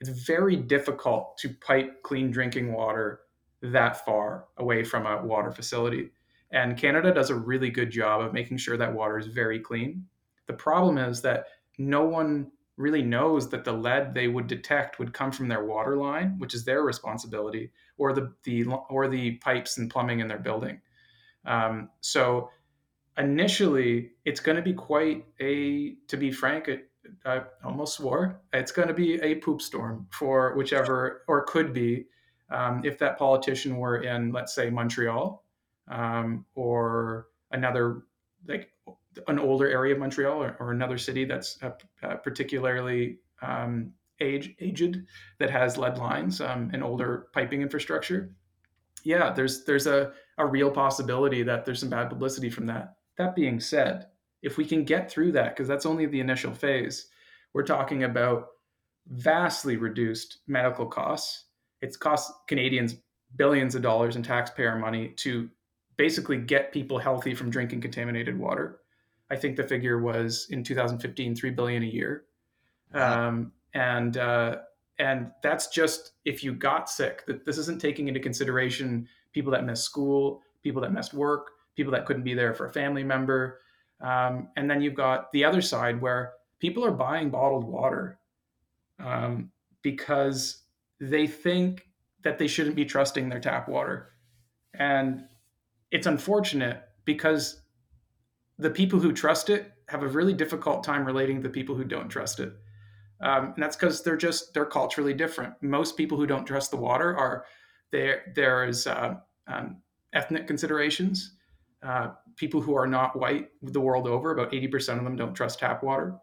It's 0.00 0.10
very 0.10 0.56
difficult 0.56 1.38
to 1.38 1.48
pipe 1.48 2.02
clean 2.02 2.30
drinking 2.30 2.72
water 2.72 3.20
that 3.62 4.04
far 4.04 4.44
away 4.58 4.84
from 4.84 5.06
a 5.06 5.24
water 5.24 5.50
facility. 5.50 6.10
And 6.52 6.76
canada 6.76 7.12
does 7.12 7.30
a 7.30 7.34
really 7.34 7.70
good 7.70 7.90
job 7.90 8.20
of 8.20 8.32
making 8.32 8.58
sure 8.58 8.76
that 8.76 8.92
water 8.92 9.18
is 9.18 9.26
very 9.26 9.58
clean. 9.58 10.06
The 10.46 10.52
problem 10.52 10.98
is 10.98 11.22
that 11.22 11.46
no 11.78 12.04
one 12.04 12.52
really 12.76 13.02
knows 13.02 13.48
that 13.48 13.64
the 13.64 13.72
lead 13.72 14.12
they 14.12 14.28
would 14.28 14.46
detect 14.46 14.98
would 14.98 15.14
come 15.14 15.32
from 15.32 15.48
their 15.48 15.64
water 15.64 15.96
line 15.96 16.38
which 16.38 16.52
is 16.52 16.62
their 16.62 16.82
responsibility 16.82 17.70
or 17.98 18.12
the, 18.12 18.32
the 18.44 18.64
or 18.90 19.08
the 19.08 19.32
pipes 19.36 19.78
and 19.78 19.90
plumbing 19.90 20.20
in 20.20 20.28
their 20.28 20.38
building. 20.38 20.80
Um, 21.44 21.90
so 22.00 22.50
initially 23.18 24.10
it's 24.24 24.40
going 24.40 24.56
to 24.56 24.62
be 24.62 24.74
quite 24.74 25.24
a 25.40 25.94
to 26.08 26.16
be 26.16 26.30
frank 26.30 26.68
i 27.24 27.40
almost 27.64 27.96
swore 27.96 28.40
it's 28.52 28.72
going 28.72 28.88
to 28.88 28.94
be 28.94 29.14
a 29.22 29.36
poop 29.36 29.62
storm 29.62 30.06
for 30.10 30.54
whichever 30.56 31.22
or 31.28 31.44
could 31.44 31.72
be 31.72 32.04
um, 32.50 32.80
if 32.84 32.98
that 32.98 33.18
politician 33.18 33.76
were 33.76 33.98
in 33.98 34.32
let's 34.32 34.54
say 34.54 34.70
montreal 34.70 35.44
um, 35.88 36.44
or 36.54 37.28
another 37.52 38.02
like 38.46 38.70
an 39.28 39.38
older 39.38 39.68
area 39.68 39.94
of 39.94 40.00
montreal 40.00 40.42
or, 40.42 40.56
or 40.60 40.72
another 40.72 40.98
city 40.98 41.24
that's 41.24 41.58
uh, 41.62 41.70
uh, 42.02 42.16
particularly 42.16 43.18
um, 43.40 43.92
age, 44.20 44.54
aged 44.60 45.04
that 45.38 45.50
has 45.50 45.76
lead 45.76 45.98
lines 45.98 46.40
um, 46.40 46.70
and 46.72 46.82
older 46.82 47.28
piping 47.32 47.62
infrastructure 47.62 48.34
yeah 49.04 49.30
there's 49.32 49.64
there's 49.64 49.86
a, 49.86 50.12
a 50.38 50.46
real 50.46 50.70
possibility 50.70 51.42
that 51.42 51.64
there's 51.64 51.80
some 51.80 51.90
bad 51.90 52.08
publicity 52.08 52.50
from 52.50 52.66
that 52.66 52.96
that 53.16 53.34
being 53.34 53.60
said, 53.60 54.06
if 54.42 54.56
we 54.56 54.64
can 54.64 54.84
get 54.84 55.10
through 55.10 55.32
that, 55.32 55.50
because 55.50 55.68
that's 55.68 55.86
only 55.86 56.06
the 56.06 56.20
initial 56.20 56.52
phase, 56.52 57.08
we're 57.52 57.64
talking 57.64 58.04
about 58.04 58.48
vastly 59.08 59.76
reduced 59.76 60.38
medical 60.46 60.86
costs. 60.86 61.44
It's 61.80 61.96
cost 61.96 62.32
Canadians 62.46 62.96
billions 63.36 63.74
of 63.74 63.82
dollars 63.82 64.16
in 64.16 64.22
taxpayer 64.22 64.76
money 64.76 65.08
to 65.08 65.48
basically 65.96 66.36
get 66.36 66.72
people 66.72 66.98
healthy 66.98 67.34
from 67.34 67.50
drinking 67.50 67.80
contaminated 67.80 68.38
water. 68.38 68.80
I 69.30 69.36
think 69.36 69.56
the 69.56 69.66
figure 69.66 70.00
was 70.00 70.46
in 70.50 70.62
2015, 70.62 71.34
three 71.34 71.50
billion 71.50 71.82
a 71.82 71.86
year, 71.86 72.24
um, 72.94 73.52
and 73.76 74.16
uh, 74.16 74.56
and 74.98 75.30
that's 75.42 75.68
just 75.68 76.12
if 76.24 76.42
you 76.42 76.54
got 76.54 76.88
sick. 76.88 77.24
That 77.26 77.44
this 77.44 77.58
isn't 77.58 77.80
taking 77.80 78.08
into 78.08 78.20
consideration 78.20 79.06
people 79.32 79.52
that 79.52 79.64
miss 79.64 79.82
school, 79.82 80.40
people 80.62 80.80
that 80.80 80.92
missed 80.92 81.12
work, 81.12 81.50
people 81.76 81.92
that 81.92 82.06
couldn't 82.06 82.22
be 82.24 82.32
there 82.32 82.54
for 82.54 82.66
a 82.66 82.72
family 82.72 83.04
member. 83.04 83.60
Um, 84.00 84.48
and 84.56 84.70
then 84.70 84.80
you've 84.80 84.94
got 84.94 85.30
the 85.32 85.44
other 85.44 85.60
side 85.60 86.00
where 86.00 86.32
people 86.58 86.84
are 86.84 86.90
buying 86.90 87.28
bottled 87.28 87.64
water 87.64 88.18
um, 88.98 89.50
because 89.82 90.62
they 90.98 91.26
think 91.26 91.86
that 92.22 92.38
they 92.38 92.46
shouldn't 92.46 92.76
be 92.76 92.86
trusting 92.86 93.28
their 93.28 93.40
tap 93.40 93.68
water. 93.68 94.12
And 94.72 95.24
it's 95.90 96.06
unfortunate 96.06 96.82
because 97.04 97.60
the 98.58 98.70
people 98.70 99.00
who 99.00 99.12
trust 99.12 99.50
it 99.50 99.72
have 99.88 100.02
a 100.02 100.08
really 100.08 100.32
difficult 100.32 100.82
time 100.82 101.04
relating 101.04 101.36
to 101.36 101.42
the 101.42 101.52
people 101.52 101.74
who 101.74 101.84
don't 101.84 102.08
trust 102.08 102.40
it. 102.40 102.54
Um, 103.20 103.52
and 103.54 103.62
that's 103.62 103.76
because 103.76 104.02
they're 104.02 104.16
just 104.16 104.52
they're 104.52 104.66
culturally 104.66 105.14
different. 105.14 105.54
Most 105.62 105.96
people 105.96 106.18
who 106.18 106.26
don't 106.26 106.44
trust 106.44 106.70
the 106.70 106.76
water 106.76 107.16
are 107.16 107.44
there. 107.92 108.32
There's 108.34 108.86
uh, 108.86 109.14
um, 109.46 109.78
ethnic 110.12 110.46
considerations. 110.46 111.32
Uh, 111.82 112.10
people 112.36 112.60
who 112.60 112.74
are 112.74 112.86
not 112.86 113.18
white 113.18 113.48
the 113.62 113.80
world 113.80 114.06
over, 114.06 114.32
about 114.32 114.52
80% 114.52 114.98
of 114.98 115.04
them 115.04 115.16
don't 115.16 115.34
trust 115.34 115.60
tap 115.60 115.82
water. 115.82 116.16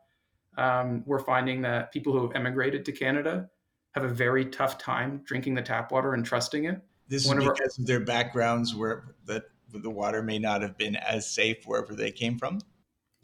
Um, 0.58 1.04
we're 1.06 1.20
finding 1.20 1.62
that 1.62 1.92
people 1.92 2.14
who 2.14 2.22
have 2.22 2.36
emigrated 2.36 2.86
to 2.86 2.92
Canada 2.92 3.50
have 3.94 4.04
a 4.04 4.10
very 4.10 4.46
tough 4.46 4.78
time 4.78 5.22
drinking 5.26 5.56
the 5.56 5.62
tap 5.62 5.92
water 5.92 6.14
and 6.14 6.26
trusting 6.26 6.66
it. 6.66 6.82
This 7.08 7.28
One 7.28 7.38
is 7.38 7.44
because 7.44 7.78
of, 7.78 7.82
our, 7.82 7.84
of 7.84 7.88
their 7.88 8.00
backgrounds 8.00 8.76
where 8.76 9.16
that 9.26 9.46
the 9.72 9.90
water 9.90 10.22
may 10.22 10.40
not 10.40 10.62
have 10.62 10.78
been 10.78 10.96
as 10.96 11.30
safe 11.30 11.66
wherever 11.66 11.96
they 11.96 12.12
came 12.12 12.38
from. 12.38 12.60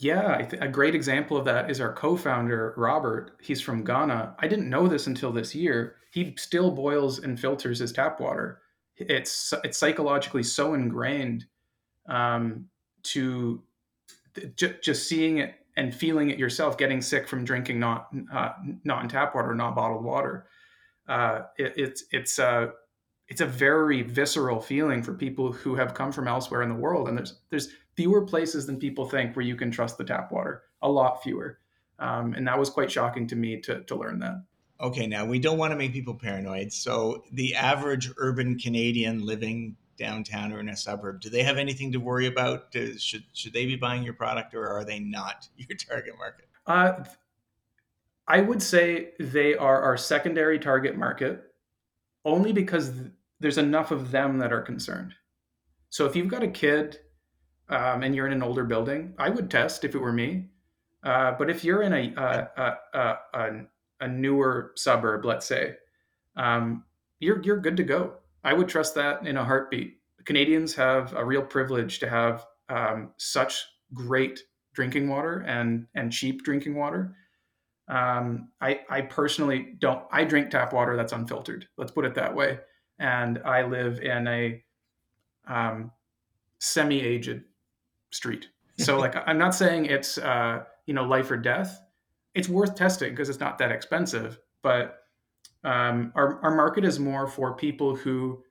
Yeah, 0.00 0.48
a 0.62 0.68
great 0.68 0.94
example 0.94 1.36
of 1.36 1.44
that 1.44 1.70
is 1.70 1.78
our 1.78 1.92
co-founder 1.92 2.72
Robert. 2.78 3.32
He's 3.42 3.60
from 3.60 3.84
Ghana. 3.84 4.34
I 4.38 4.48
didn't 4.48 4.70
know 4.70 4.88
this 4.88 5.06
until 5.06 5.30
this 5.30 5.54
year. 5.54 5.96
He 6.10 6.34
still 6.38 6.70
boils 6.70 7.18
and 7.18 7.38
filters 7.38 7.80
his 7.80 7.92
tap 7.92 8.18
water. 8.18 8.62
It's 8.96 9.52
it's 9.62 9.76
psychologically 9.76 10.42
so 10.42 10.72
ingrained 10.72 11.44
um, 12.08 12.66
to 13.04 13.62
j- 14.56 14.76
just 14.82 15.06
seeing 15.06 15.38
it 15.38 15.54
and 15.76 15.94
feeling 15.94 16.30
it 16.30 16.38
yourself, 16.38 16.78
getting 16.78 17.02
sick 17.02 17.28
from 17.28 17.44
drinking 17.44 17.78
not 17.78 18.08
uh, 18.32 18.52
not 18.84 19.02
in 19.02 19.08
tap 19.10 19.34
water, 19.34 19.54
not 19.54 19.76
bottled 19.76 20.04
water. 20.04 20.46
Uh, 21.08 21.42
it, 21.58 21.74
it's 21.76 22.04
it's 22.10 22.38
a 22.38 22.72
it's 23.30 23.40
a 23.40 23.46
very 23.46 24.02
visceral 24.02 24.60
feeling 24.60 25.02
for 25.02 25.14
people 25.14 25.52
who 25.52 25.76
have 25.76 25.94
come 25.94 26.10
from 26.10 26.26
elsewhere 26.26 26.62
in 26.62 26.68
the 26.68 26.74
world, 26.74 27.08
and 27.08 27.16
there's 27.16 27.38
there's 27.48 27.68
fewer 27.94 28.22
places 28.26 28.66
than 28.66 28.78
people 28.78 29.08
think 29.08 29.34
where 29.34 29.44
you 29.44 29.56
can 29.56 29.70
trust 29.70 29.96
the 29.96 30.04
tap 30.04 30.32
water. 30.32 30.64
A 30.82 30.90
lot 30.90 31.22
fewer, 31.22 31.60
um, 32.00 32.34
and 32.34 32.46
that 32.48 32.58
was 32.58 32.68
quite 32.68 32.90
shocking 32.90 33.26
to 33.28 33.36
me 33.36 33.60
to 33.62 33.82
to 33.84 33.94
learn 33.94 34.18
that. 34.18 34.42
Okay, 34.80 35.06
now 35.06 35.24
we 35.24 35.38
don't 35.38 35.58
want 35.58 35.70
to 35.72 35.76
make 35.76 35.92
people 35.92 36.14
paranoid. 36.14 36.72
So 36.72 37.22
the 37.32 37.54
average 37.54 38.10
urban 38.16 38.58
Canadian 38.58 39.24
living 39.24 39.76
downtown 39.96 40.52
or 40.52 40.60
in 40.60 40.70
a 40.70 40.76
suburb, 40.76 41.20
do 41.20 41.28
they 41.28 41.42
have 41.42 41.58
anything 41.58 41.92
to 41.92 41.98
worry 41.98 42.26
about? 42.26 42.72
Do, 42.72 42.98
should 42.98 43.22
should 43.32 43.52
they 43.52 43.64
be 43.64 43.76
buying 43.76 44.02
your 44.02 44.14
product, 44.14 44.54
or 44.54 44.66
are 44.66 44.84
they 44.84 44.98
not 44.98 45.46
your 45.56 45.76
target 45.78 46.14
market? 46.18 46.48
Uh, 46.66 47.04
I 48.26 48.40
would 48.40 48.62
say 48.62 49.12
they 49.20 49.54
are 49.54 49.80
our 49.82 49.96
secondary 49.96 50.58
target 50.58 50.96
market, 50.96 51.52
only 52.24 52.52
because 52.52 52.92
there's 53.40 53.58
enough 53.58 53.90
of 53.90 54.10
them 54.10 54.38
that 54.38 54.52
are 54.52 54.60
concerned. 54.60 55.14
So 55.88 56.06
if 56.06 56.14
you've 56.14 56.28
got 56.28 56.42
a 56.42 56.48
kid 56.48 56.98
um, 57.68 58.02
and 58.02 58.14
you're 58.14 58.26
in 58.26 58.32
an 58.32 58.42
older 58.42 58.64
building, 58.64 59.14
I 59.18 59.30
would 59.30 59.50
test 59.50 59.84
if 59.84 59.94
it 59.94 59.98
were 59.98 60.12
me. 60.12 60.50
Uh, 61.02 61.32
but 61.32 61.48
if 61.50 61.64
you're 61.64 61.82
in 61.82 61.92
a 61.94 62.14
a, 62.16 62.76
a, 62.94 63.18
a, 63.34 63.50
a 64.00 64.08
newer 64.08 64.72
suburb, 64.76 65.24
let's 65.24 65.46
say, 65.46 65.74
um, 66.36 66.84
you're 67.18 67.42
you're 67.42 67.60
good 67.60 67.76
to 67.78 67.82
go. 67.82 68.14
I 68.44 68.52
would 68.52 68.68
trust 68.68 68.94
that 68.94 69.26
in 69.26 69.36
a 69.36 69.44
heartbeat. 69.44 69.98
Canadians 70.26 70.74
have 70.74 71.14
a 71.14 71.24
real 71.24 71.42
privilege 71.42 71.98
to 72.00 72.08
have 72.08 72.46
um, 72.68 73.12
such 73.16 73.64
great 73.94 74.40
drinking 74.74 75.08
water 75.08 75.44
and 75.46 75.86
and 75.94 76.12
cheap 76.12 76.44
drinking 76.44 76.74
water. 76.74 77.16
Um, 77.88 78.50
I 78.60 78.80
I 78.90 79.00
personally 79.02 79.74
don't. 79.78 80.04
I 80.12 80.24
drink 80.24 80.50
tap 80.50 80.72
water 80.72 80.96
that's 80.96 81.12
unfiltered. 81.12 81.66
Let's 81.78 81.92
put 81.92 82.04
it 82.04 82.14
that 82.14 82.34
way. 82.34 82.58
And 83.00 83.40
I 83.44 83.62
live 83.62 84.00
in 84.00 84.28
a 84.28 84.62
um, 85.48 85.90
semi-aged 86.60 87.42
street. 88.10 88.48
So 88.78 88.98
like 88.98 89.16
I'm 89.26 89.38
not 89.38 89.54
saying 89.54 89.86
it's 89.86 90.18
uh, 90.18 90.64
you 90.86 90.94
know 90.94 91.04
life 91.04 91.30
or 91.30 91.36
death. 91.36 91.82
It's 92.34 92.48
worth 92.48 92.76
testing 92.76 93.10
because 93.10 93.28
it's 93.28 93.40
not 93.40 93.58
that 93.58 93.72
expensive. 93.72 94.38
But 94.62 94.98
um, 95.64 96.12
our 96.14 96.40
our 96.44 96.54
market 96.54 96.84
is 96.84 97.00
more 97.00 97.26
for 97.26 97.56
people 97.56 97.96
who 97.96 98.44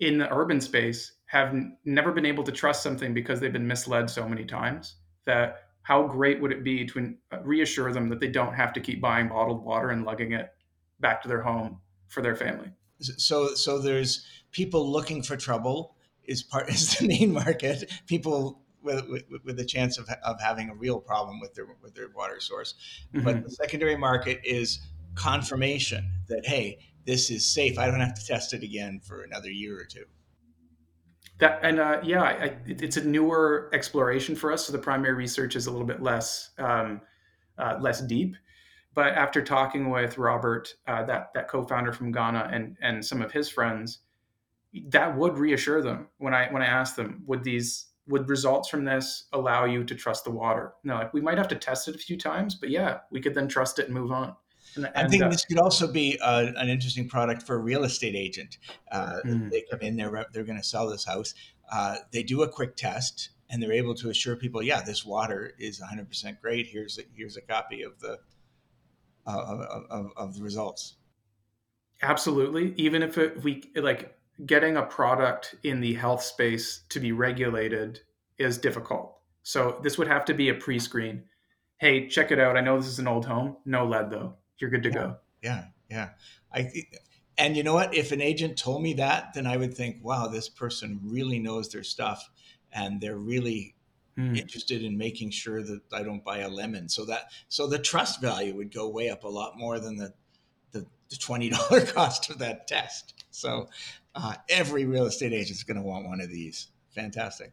in 0.00 0.18
the 0.18 0.32
urban 0.32 0.60
space 0.60 1.12
have 1.26 1.48
n- 1.48 1.76
never 1.84 2.12
been 2.12 2.26
able 2.26 2.44
to 2.44 2.52
trust 2.52 2.82
something 2.82 3.12
because 3.12 3.40
they've 3.40 3.52
been 3.52 3.66
misled 3.66 4.08
so 4.08 4.28
many 4.28 4.44
times 4.44 4.96
that 5.24 5.62
how 5.82 6.06
great 6.06 6.40
would 6.40 6.52
it 6.52 6.62
be 6.62 6.84
to 6.86 7.14
uh, 7.32 7.38
reassure 7.42 7.92
them 7.92 8.08
that 8.08 8.20
they 8.20 8.28
don't 8.28 8.54
have 8.54 8.72
to 8.72 8.80
keep 8.80 9.00
buying 9.00 9.28
bottled 9.28 9.64
water 9.64 9.90
and 9.90 10.04
lugging 10.04 10.32
it 10.32 10.50
back 11.00 11.20
to 11.22 11.28
their 11.28 11.42
home 11.42 11.80
for 12.06 12.22
their 12.22 12.36
family 12.36 12.70
so 13.00 13.54
so 13.54 13.78
there's 13.78 14.26
people 14.50 14.90
looking 14.90 15.22
for 15.22 15.36
trouble 15.36 15.96
is 16.24 16.42
part 16.42 16.68
is 16.72 16.96
the 16.98 17.06
main 17.06 17.32
market 17.32 17.90
people 18.06 18.60
with, 18.80 19.08
with, 19.08 19.24
with 19.44 19.58
a 19.58 19.64
chance 19.64 19.98
of, 19.98 20.08
of 20.24 20.40
having 20.40 20.70
a 20.70 20.74
real 20.74 21.00
problem 21.00 21.40
with 21.40 21.54
their 21.54 21.66
with 21.82 21.94
their 21.94 22.08
water 22.14 22.40
source 22.40 22.74
mm-hmm. 23.14 23.24
but 23.24 23.42
the 23.42 23.50
secondary 23.50 23.96
market 23.96 24.40
is 24.44 24.80
confirmation 25.14 26.10
that 26.28 26.46
hey 26.46 26.78
this 27.08 27.30
is 27.30 27.46
safe. 27.46 27.78
I 27.78 27.86
don't 27.86 28.00
have 28.00 28.12
to 28.12 28.26
test 28.26 28.52
it 28.52 28.62
again 28.62 29.00
for 29.02 29.22
another 29.22 29.50
year 29.50 29.80
or 29.80 29.86
two. 29.86 30.04
That 31.38 31.58
and 31.62 31.80
uh, 31.80 32.00
yeah, 32.04 32.22
I, 32.22 32.58
it's 32.66 32.98
a 32.98 33.04
newer 33.04 33.70
exploration 33.72 34.36
for 34.36 34.52
us. 34.52 34.66
So 34.66 34.74
the 34.74 34.78
primary 34.78 35.14
research 35.14 35.56
is 35.56 35.68
a 35.68 35.70
little 35.70 35.86
bit 35.86 36.02
less 36.02 36.50
um, 36.58 37.00
uh, 37.56 37.78
less 37.80 38.02
deep. 38.02 38.36
But 38.94 39.14
after 39.14 39.42
talking 39.42 39.90
with 39.90 40.18
Robert, 40.18 40.74
uh, 40.86 41.04
that 41.04 41.32
that 41.34 41.48
co-founder 41.48 41.92
from 41.92 42.12
Ghana, 42.12 42.50
and 42.52 42.76
and 42.80 43.04
some 43.04 43.22
of 43.22 43.32
his 43.32 43.48
friends, 43.48 44.00
that 44.88 45.16
would 45.16 45.38
reassure 45.38 45.82
them 45.82 46.08
when 46.18 46.34
I 46.34 46.48
when 46.52 46.62
I 46.62 46.66
asked 46.66 46.96
them, 46.96 47.22
would 47.26 47.44
these 47.44 47.86
would 48.08 48.28
results 48.28 48.68
from 48.68 48.84
this 48.84 49.26
allow 49.32 49.66
you 49.66 49.84
to 49.84 49.94
trust 49.94 50.24
the 50.24 50.30
water? 50.30 50.72
No, 50.82 50.94
like 50.94 51.12
we 51.12 51.20
might 51.20 51.38
have 51.38 51.48
to 51.48 51.56
test 51.56 51.88
it 51.88 51.94
a 51.94 51.98
few 51.98 52.16
times, 52.16 52.54
but 52.54 52.70
yeah, 52.70 52.98
we 53.10 53.20
could 53.20 53.34
then 53.34 53.48
trust 53.48 53.78
it 53.78 53.86
and 53.86 53.94
move 53.94 54.10
on. 54.10 54.34
And, 54.76 54.86
I 54.94 55.08
think 55.08 55.22
uh, 55.22 55.28
this 55.28 55.44
could 55.44 55.58
also 55.58 55.90
be 55.90 56.18
uh, 56.20 56.52
an 56.56 56.68
interesting 56.68 57.08
product 57.08 57.42
for 57.42 57.54
a 57.56 57.58
real 57.58 57.84
estate 57.84 58.14
agent. 58.14 58.58
Uh, 58.92 59.16
mm. 59.24 59.50
They 59.50 59.64
come 59.70 59.80
in, 59.80 59.96
they're 59.96 60.26
they're 60.32 60.44
going 60.44 60.58
to 60.58 60.64
sell 60.64 60.88
this 60.88 61.04
house. 61.04 61.34
Uh, 61.70 61.96
they 62.12 62.22
do 62.22 62.42
a 62.42 62.48
quick 62.48 62.76
test, 62.76 63.30
and 63.50 63.62
they're 63.62 63.72
able 63.72 63.94
to 63.94 64.10
assure 64.10 64.36
people, 64.36 64.62
yeah, 64.62 64.80
this 64.80 65.04
water 65.04 65.52
is 65.58 65.80
100% 65.80 66.40
great. 66.40 66.66
Here's 66.66 66.98
a, 66.98 67.02
here's 67.14 67.36
a 67.36 67.42
copy 67.42 67.82
of 67.82 67.98
the 68.00 68.18
of, 69.26 69.60
of, 69.90 70.12
of 70.16 70.34
the 70.36 70.42
results. 70.42 70.96
Absolutely. 72.02 72.74
Even 72.76 73.02
if 73.02 73.18
it, 73.18 73.42
we 73.42 73.70
like 73.74 74.16
getting 74.46 74.76
a 74.76 74.82
product 74.82 75.56
in 75.64 75.80
the 75.80 75.94
health 75.94 76.22
space 76.22 76.82
to 76.90 77.00
be 77.00 77.12
regulated 77.12 78.00
is 78.38 78.56
difficult. 78.58 79.16
So 79.42 79.80
this 79.82 79.98
would 79.98 80.08
have 80.08 80.24
to 80.26 80.34
be 80.34 80.48
a 80.48 80.54
pre-screen. 80.54 81.24
Hey, 81.78 82.08
check 82.08 82.30
it 82.30 82.38
out. 82.38 82.56
I 82.56 82.60
know 82.60 82.76
this 82.76 82.86
is 82.86 82.98
an 82.98 83.08
old 83.08 83.26
home. 83.26 83.56
No 83.64 83.84
lead 83.84 84.10
though 84.10 84.34
you're 84.60 84.70
good 84.70 84.82
to 84.84 84.88
yeah, 84.90 84.94
go. 84.94 85.16
Yeah, 85.42 85.64
yeah. 85.90 86.08
I 86.52 86.70
and 87.36 87.56
you 87.56 87.62
know 87.62 87.74
what? 87.74 87.94
If 87.94 88.12
an 88.12 88.20
agent 88.20 88.58
told 88.58 88.82
me 88.82 88.94
that, 88.94 89.34
then 89.34 89.46
I 89.46 89.56
would 89.56 89.74
think, 89.74 89.98
wow, 90.02 90.26
this 90.26 90.48
person 90.48 91.00
really 91.04 91.38
knows 91.38 91.68
their 91.68 91.84
stuff, 91.84 92.28
and 92.72 93.00
they're 93.00 93.16
really 93.16 93.76
mm. 94.18 94.36
interested 94.36 94.82
in 94.82 94.98
making 94.98 95.30
sure 95.30 95.62
that 95.62 95.80
I 95.92 96.02
don't 96.02 96.24
buy 96.24 96.38
a 96.38 96.48
lemon. 96.48 96.88
So 96.88 97.04
that 97.06 97.30
so 97.48 97.66
the 97.66 97.78
trust 97.78 98.20
value 98.20 98.54
would 98.56 98.74
go 98.74 98.88
way 98.88 99.08
up 99.08 99.24
a 99.24 99.28
lot 99.28 99.56
more 99.56 99.78
than 99.78 99.96
the 99.96 100.12
the, 100.72 100.86
the 101.08 101.16
twenty 101.16 101.50
dollar 101.70 101.86
cost 101.86 102.30
of 102.30 102.38
that 102.38 102.66
test. 102.66 103.24
So 103.30 103.68
uh, 104.14 104.34
every 104.48 104.84
real 104.84 105.06
estate 105.06 105.32
agent 105.32 105.56
is 105.56 105.64
going 105.64 105.76
to 105.76 105.82
want 105.82 106.06
one 106.06 106.20
of 106.20 106.28
these. 106.28 106.68
Fantastic. 106.90 107.52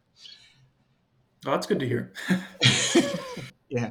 Oh, 1.46 1.52
that's 1.52 1.66
good 1.66 1.78
to 1.78 1.86
hear. 1.86 2.12
yeah. 3.68 3.90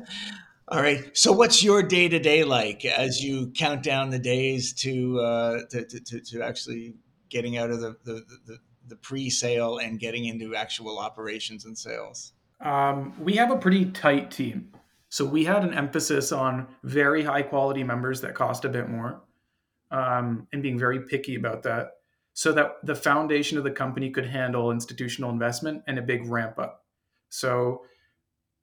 All 0.67 0.81
right. 0.81 1.15
So, 1.15 1.31
what's 1.31 1.63
your 1.63 1.83
day 1.83 2.09
to 2.09 2.19
day 2.19 2.43
like 2.43 2.83
as 2.83 3.23
you 3.23 3.51
count 3.51 3.83
down 3.83 4.09
the 4.09 4.19
days 4.19 4.73
to 4.81 5.19
uh, 5.21 5.59
to, 5.69 5.85
to, 5.85 6.19
to, 6.19 6.41
actually 6.41 6.95
getting 7.29 7.57
out 7.57 7.69
of 7.69 7.79
the, 7.79 7.95
the, 8.03 8.25
the, 8.45 8.57
the 8.87 8.95
pre 8.97 9.29
sale 9.29 9.77
and 9.77 9.99
getting 9.99 10.25
into 10.25 10.55
actual 10.55 10.99
operations 10.99 11.65
and 11.65 11.77
sales? 11.77 12.33
Um, 12.61 13.13
we 13.19 13.33
have 13.33 13.51
a 13.51 13.57
pretty 13.57 13.85
tight 13.85 14.31
team. 14.31 14.71
So, 15.09 15.23
we 15.25 15.45
had 15.45 15.63
an 15.63 15.73
emphasis 15.73 16.31
on 16.31 16.67
very 16.83 17.23
high 17.23 17.43
quality 17.43 17.83
members 17.83 18.21
that 18.21 18.35
cost 18.35 18.65
a 18.65 18.69
bit 18.69 18.89
more 18.89 19.21
um, 19.91 20.47
and 20.51 20.61
being 20.61 20.79
very 20.79 21.01
picky 21.01 21.35
about 21.35 21.63
that 21.63 21.91
so 22.33 22.51
that 22.51 22.75
the 22.83 22.95
foundation 22.95 23.57
of 23.57 23.63
the 23.63 23.71
company 23.71 24.09
could 24.09 24.25
handle 24.25 24.71
institutional 24.71 25.29
investment 25.29 25.81
and 25.87 25.97
a 25.97 26.01
big 26.01 26.25
ramp 26.27 26.59
up. 26.59 26.83
So, 27.29 27.83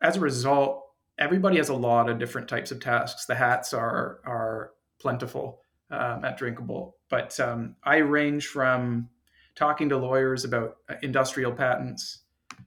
as 0.03 0.17
a 0.17 0.21
result, 0.21 0.85
everybody 1.19 1.57
has 1.57 1.71
a 1.71 1.75
lot 1.75 2.11
of 2.11 2.19
different 2.19 2.49
types 2.49 2.71
of 2.71 2.81
tasks. 2.81 3.27
The 3.27 3.35
hats 3.35 3.73
are 3.73 4.21
are 4.25 4.73
plentiful 5.01 5.61
um, 5.91 6.25
at 6.25 6.37
Drinkable, 6.37 6.97
but 7.09 7.39
um, 7.41 7.77
I 7.83 7.97
range 7.97 8.47
from 8.49 9.09
talking 9.55 9.89
to 9.89 9.97
lawyers 9.97 10.45
about 10.45 10.77
uh, 10.89 10.95
industrial 11.03 11.53
patents 11.53 12.21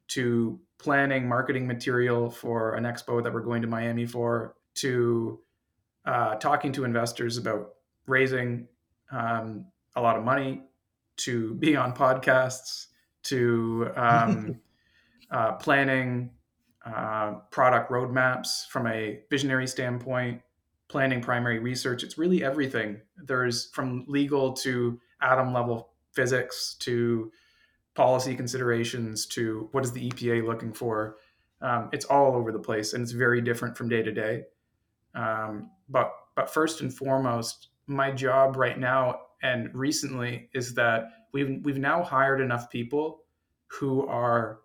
to 0.10 0.60
planning 0.78 1.28
marketing 1.28 1.66
material 1.68 2.30
for 2.30 2.76
an 2.76 2.84
expo 2.84 3.24
that 3.24 3.34
we're 3.34 3.42
going 3.42 3.62
to 3.62 3.68
Miami 3.68 4.06
for 4.06 4.56
to 4.76 5.40
uh, 6.06 6.36
talking 6.36 6.72
to 6.74 6.84
investors 6.84 7.38
about 7.38 7.76
raising 8.08 8.68
um, 9.12 9.66
a 9.96 10.02
lot 10.02 10.18
of 10.18 10.24
money 10.24 10.62
to 11.18 11.56
be 11.56 11.76
on 11.76 11.94
podcasts 11.94 12.88
to 13.24 13.90
um, 13.96 14.60
uh, 15.32 15.54
planning 15.54 16.30
uh, 16.86 17.36
product 17.50 17.90
roadmaps 17.90 18.68
from 18.68 18.86
a 18.88 19.22
visionary 19.30 19.68
standpoint, 19.68 20.42
planning 20.88 21.22
primary 21.22 21.60
research. 21.60 22.04
It's 22.04 22.18
really 22.18 22.44
everything. 22.44 23.02
There's 23.18 23.72
from 23.72 24.06
legal 24.08 24.54
to 24.54 25.00
atom 25.22 25.54
level 25.54 25.90
physics 26.12 26.76
to 26.80 27.32
policy 27.96 28.36
considerations 28.36 29.26
to 29.26 29.70
what 29.72 29.84
is 29.84 29.92
the 29.92 30.10
EPA 30.10 30.46
looking 30.46 30.74
for. 30.74 31.18
Um, 31.62 31.90
it's 31.94 32.06
all 32.06 32.36
over 32.36 32.52
the 32.52 32.60
place 32.60 32.94
and 32.94 33.02
it's 33.02 33.14
very 33.14 33.42
different 33.42 33.78
from 33.78 33.90
day 33.90 34.04
to 34.04 34.12
day. 34.12 34.44
Um, 35.16 35.72
but 35.90 36.12
but 36.36 36.50
first 36.50 36.82
and 36.82 36.94
foremost, 36.94 37.70
my 37.88 38.12
job 38.12 38.58
right 38.58 38.78
now 38.78 39.22
and 39.42 39.74
recently 39.74 40.50
is 40.54 40.74
that 40.76 41.06
we've 41.34 41.62
we've 41.64 41.78
now 41.78 42.04
hired 42.04 42.42
enough 42.42 42.70
people 42.70 43.22
who 43.68 44.06
are 44.08 44.60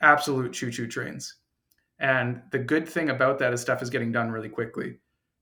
absolute 0.00 0.52
choo 0.52 0.70
choo 0.70 0.86
trains. 0.86 1.36
And 1.98 2.40
the 2.50 2.58
good 2.58 2.88
thing 2.88 3.10
about 3.10 3.38
that 3.40 3.52
is 3.52 3.60
stuff 3.60 3.82
is 3.82 3.90
getting 3.90 4.10
done 4.10 4.30
really 4.30 4.48
quickly. 4.48 4.98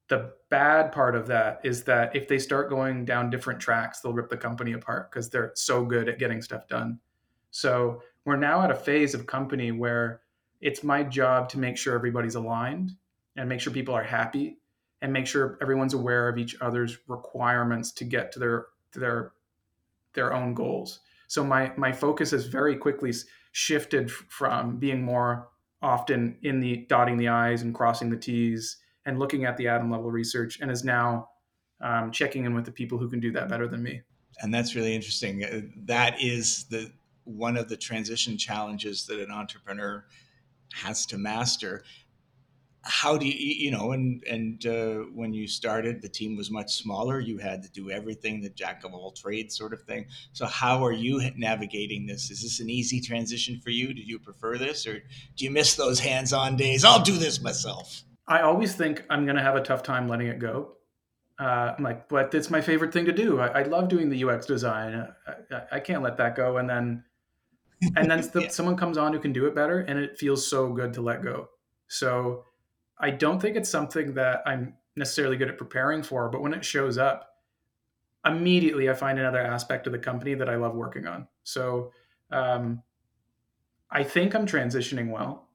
The 0.09 0.33
bad 0.51 0.91
part 0.91 1.15
of 1.15 1.29
that 1.29 1.61
is 1.63 1.85
that 1.85 2.17
if 2.17 2.27
they 2.27 2.39
start 2.39 2.71
going 2.71 3.05
down 3.05 3.31
different 3.31 3.61
tracks, 3.61 4.01
they'll 4.01 4.13
rip 4.13 4.29
the 4.29 4.37
company 4.37 4.73
apart 4.73 5.13
because 5.13 5.31
they're 5.31 5.53
so 5.55 5.85
good 5.85 6.09
at 6.09 6.19
getting 6.19 6.43
stuff 6.43 6.67
done. 6.67 6.99
So 7.59 8.03
we're 8.25 8.37
now 8.37 8.63
at 8.63 8.71
a 8.71 8.75
phase 8.75 9.15
of 9.15 9.27
company 9.27 9.73
where 9.73 10.21
it's 10.61 10.85
my 10.85 11.03
job 11.03 11.49
to 11.49 11.59
make 11.59 11.77
sure 11.77 11.93
everybody's 11.93 12.37
aligned 12.37 12.93
and 13.37 13.49
make 13.49 13.61
sure 13.61 13.73
people 13.73 13.95
are 13.97 14.05
happy 14.05 14.59
and 15.03 15.13
make 15.13 15.27
sure 15.27 15.59
everyone's 15.61 15.95
aware 15.95 16.29
of 16.29 16.39
each 16.39 16.57
other's 16.61 16.99
requirements 17.09 17.91
to 17.93 18.05
get 18.05 18.31
to 18.33 18.39
their 18.39 18.67
to 18.93 19.01
their 19.01 19.33
their 20.15 20.33
own 20.33 20.55
goals. 20.55 21.01
So 21.27 21.43
my 21.43 21.73
my 21.77 21.91
focus 21.91 22.31
has 22.31 22.47
very 22.47 22.77
quickly 22.77 23.13
shifted 23.51 24.09
from 24.09 24.77
being 24.77 25.03
more 25.03 25.49
often 25.83 26.37
in 26.43 26.61
the 26.61 26.87
dotting 26.89 27.17
the 27.17 27.29
i's 27.29 27.63
and 27.63 27.75
crossing 27.75 28.11
the 28.11 28.17
t's 28.17 28.77
and 29.07 29.19
looking 29.19 29.45
at 29.45 29.57
the 29.57 29.67
atom 29.67 29.91
level 29.91 30.11
research 30.11 30.61
and 30.61 30.71
is 30.71 30.85
now 30.85 31.29
um, 31.81 32.11
checking 32.11 32.45
in 32.45 32.55
with 32.55 32.65
the 32.65 32.73
people 32.73 32.99
who 32.99 33.09
can 33.09 33.21
do 33.21 33.31
that 33.31 33.49
better 33.49 33.69
than 33.69 33.81
me 33.81 34.03
and 34.43 34.53
that's 34.53 34.75
really 34.75 34.93
interesting 34.93 35.45
uh, 35.45 35.61
that 35.77 36.21
is 36.21 36.65
the 36.65 36.91
one 37.29 37.57
of 37.57 37.69
the 37.69 37.77
transition 37.77 38.39
challenges 38.39 39.07
that 39.07 39.21
an 39.21 39.31
entrepreneur 39.31 40.05
has 40.73 41.07
to 41.07 41.19
master. 41.19 41.85
How 42.83 43.19
do 43.19 43.27
you 43.27 43.35
you 43.35 43.71
know 43.71 43.93
and 43.93 44.23
and 44.25 44.65
uh, 44.65 45.05
when 45.13 45.35
you 45.35 45.47
started 45.47 46.01
the 46.01 46.09
team 46.09 46.37
was 46.37 46.51
much 46.51 46.75
smaller. 46.75 47.21
You 47.21 47.39
had 47.39 47.63
to 47.65 47.71
do 47.71 47.91
everything 47.91 48.41
the 48.41 48.51
jack 48.51 48.85
of 48.85 48.95
all 48.95 49.11
trades 49.11 49.57
sort 49.57 49.73
of 49.73 49.83
thing. 49.83 50.07
So 50.33 50.47
how 50.47 50.85
are 50.85 50.93
you 50.93 51.21
navigating 51.37 52.07
this? 52.07 52.31
Is 52.31 52.43
this 52.43 52.61
an 52.61 52.71
easy 52.71 53.01
transition 53.01 53.61
for 53.61 53.71
you? 53.71 53.93
Do 53.93 54.01
you 54.01 54.19
prefer 54.19 54.57
this 54.57 54.87
or 54.87 55.03
do 55.37 55.45
you 55.45 55.51
miss 55.51 55.75
those 55.75 56.01
hands-on 56.01 56.57
days? 56.57 56.85
I'll 56.85 57.03
do 57.03 57.17
this 57.17 57.43
myself. 57.43 58.05
I 58.27 58.43
always 58.43 58.75
think 58.75 59.05
i'm 59.09 59.25
going 59.25 59.37
to 59.37 59.43
have 59.43 59.57
a 59.57 59.63
tough 59.63 59.83
time 59.83 60.07
letting 60.07 60.29
it 60.29 60.39
go. 60.39 60.77
Uh, 61.39 61.75
I'm 61.77 61.85
like, 61.85 62.09
but 62.09 62.35
it's 62.35 62.51
my 62.51 62.61
favorite 62.61 62.93
thing 62.93 63.05
to 63.05 63.13
do. 63.13 63.39
I, 63.39 63.61
I 63.61 63.63
love 63.63 63.89
doing 63.89 64.11
the 64.11 64.25
UX 64.25 64.45
design. 64.45 65.09
I, 65.27 65.55
I, 65.55 65.63
I, 65.73 65.81
can't 65.81 66.03
let 66.03 66.17
that 66.17 66.35
go. 66.35 66.57
And 66.57 66.69
then, 66.69 67.05
and 67.97 68.11
then 68.11 68.29
yeah. 68.35 68.49
someone 68.49 68.77
comes 68.77 68.99
on 68.99 69.13
who 69.13 69.19
can 69.19 69.33
do 69.33 69.47
it 69.47 69.55
better, 69.55 69.81
and 69.81 69.99
it 69.99 70.19
feels 70.19 70.49
so 70.49 70.73
good 70.73 70.93
to 70.95 71.03
let 71.03 71.23
go. 71.23 71.49
So 71.89 72.45
I 72.99 73.11
don't 73.11 73.41
think 73.41 73.57
it's 73.57 73.71
something 73.71 74.15
that 74.15 74.43
I'm 74.47 74.75
necessarily 74.97 75.37
good 75.37 75.49
at 75.49 75.59
preparing 75.59 76.03
for, 76.03 76.29
but 76.29 76.43
when 76.43 76.53
it 76.53 76.65
shows 76.65 76.99
up, 76.99 77.29
immediately 78.27 78.91
I 78.91 78.95
find 78.95 79.19
another 79.19 79.41
aspect 79.41 79.87
of 79.87 79.93
the 79.93 79.99
company 79.99 80.35
that 80.35 80.49
I 80.49 80.57
love 80.57 80.75
working 80.75 81.07
on. 81.07 81.29
So 81.45 81.93
um, 82.31 82.83
I 83.91 84.03
think 84.03 84.35
I'm 84.35 84.47
transitioning 84.47 85.11
well. 85.11 85.49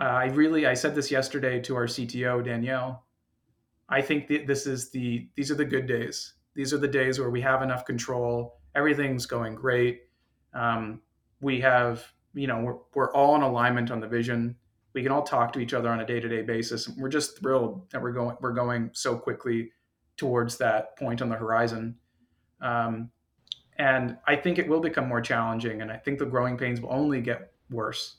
Uh, 0.00 0.04
I 0.04 0.24
really, 0.26 0.66
I 0.66 0.74
said 0.74 0.94
this 0.94 1.10
yesterday 1.10 1.60
to 1.60 1.76
our 1.76 1.86
CTO 1.86 2.44
Danielle. 2.44 3.04
I 3.88 4.00
think 4.02 4.28
that 4.28 4.46
this 4.46 4.66
is 4.66 4.90
the 4.90 5.28
these 5.36 5.50
are 5.50 5.54
the 5.54 5.64
good 5.64 5.86
days. 5.86 6.34
These 6.54 6.72
are 6.72 6.78
the 6.78 6.88
days 6.88 7.18
where 7.18 7.30
we 7.30 7.40
have 7.42 7.62
enough 7.62 7.84
control. 7.84 8.60
Everything's 8.74 9.26
going 9.26 9.54
great. 9.54 10.02
Um, 10.52 11.00
we 11.44 11.60
have, 11.60 12.02
you 12.32 12.46
know, 12.46 12.60
we're, 12.60 12.76
we're 12.94 13.12
all 13.12 13.36
in 13.36 13.42
alignment 13.42 13.90
on 13.90 14.00
the 14.00 14.08
vision. 14.08 14.56
We 14.94 15.02
can 15.02 15.12
all 15.12 15.22
talk 15.22 15.52
to 15.52 15.58
each 15.58 15.74
other 15.74 15.90
on 15.90 16.00
a 16.00 16.06
day-to-day 16.06 16.42
basis. 16.42 16.86
And 16.86 16.96
we're 16.96 17.10
just 17.10 17.38
thrilled 17.38 17.90
that 17.90 18.00
we're 18.00 18.12
going 18.12 18.36
we're 18.40 18.52
going 18.52 18.90
so 18.94 19.16
quickly 19.16 19.70
towards 20.16 20.56
that 20.58 20.96
point 20.96 21.20
on 21.20 21.28
the 21.28 21.36
horizon. 21.36 21.96
Um, 22.60 23.10
and 23.76 24.16
i 24.28 24.36
think 24.36 24.60
it 24.60 24.68
will 24.68 24.80
become 24.80 25.08
more 25.08 25.20
challenging 25.20 25.82
and 25.82 25.90
i 25.90 25.96
think 25.96 26.20
the 26.20 26.24
growing 26.24 26.56
pains 26.56 26.80
will 26.80 26.92
only 26.92 27.20
get 27.20 27.52
worse. 27.70 28.16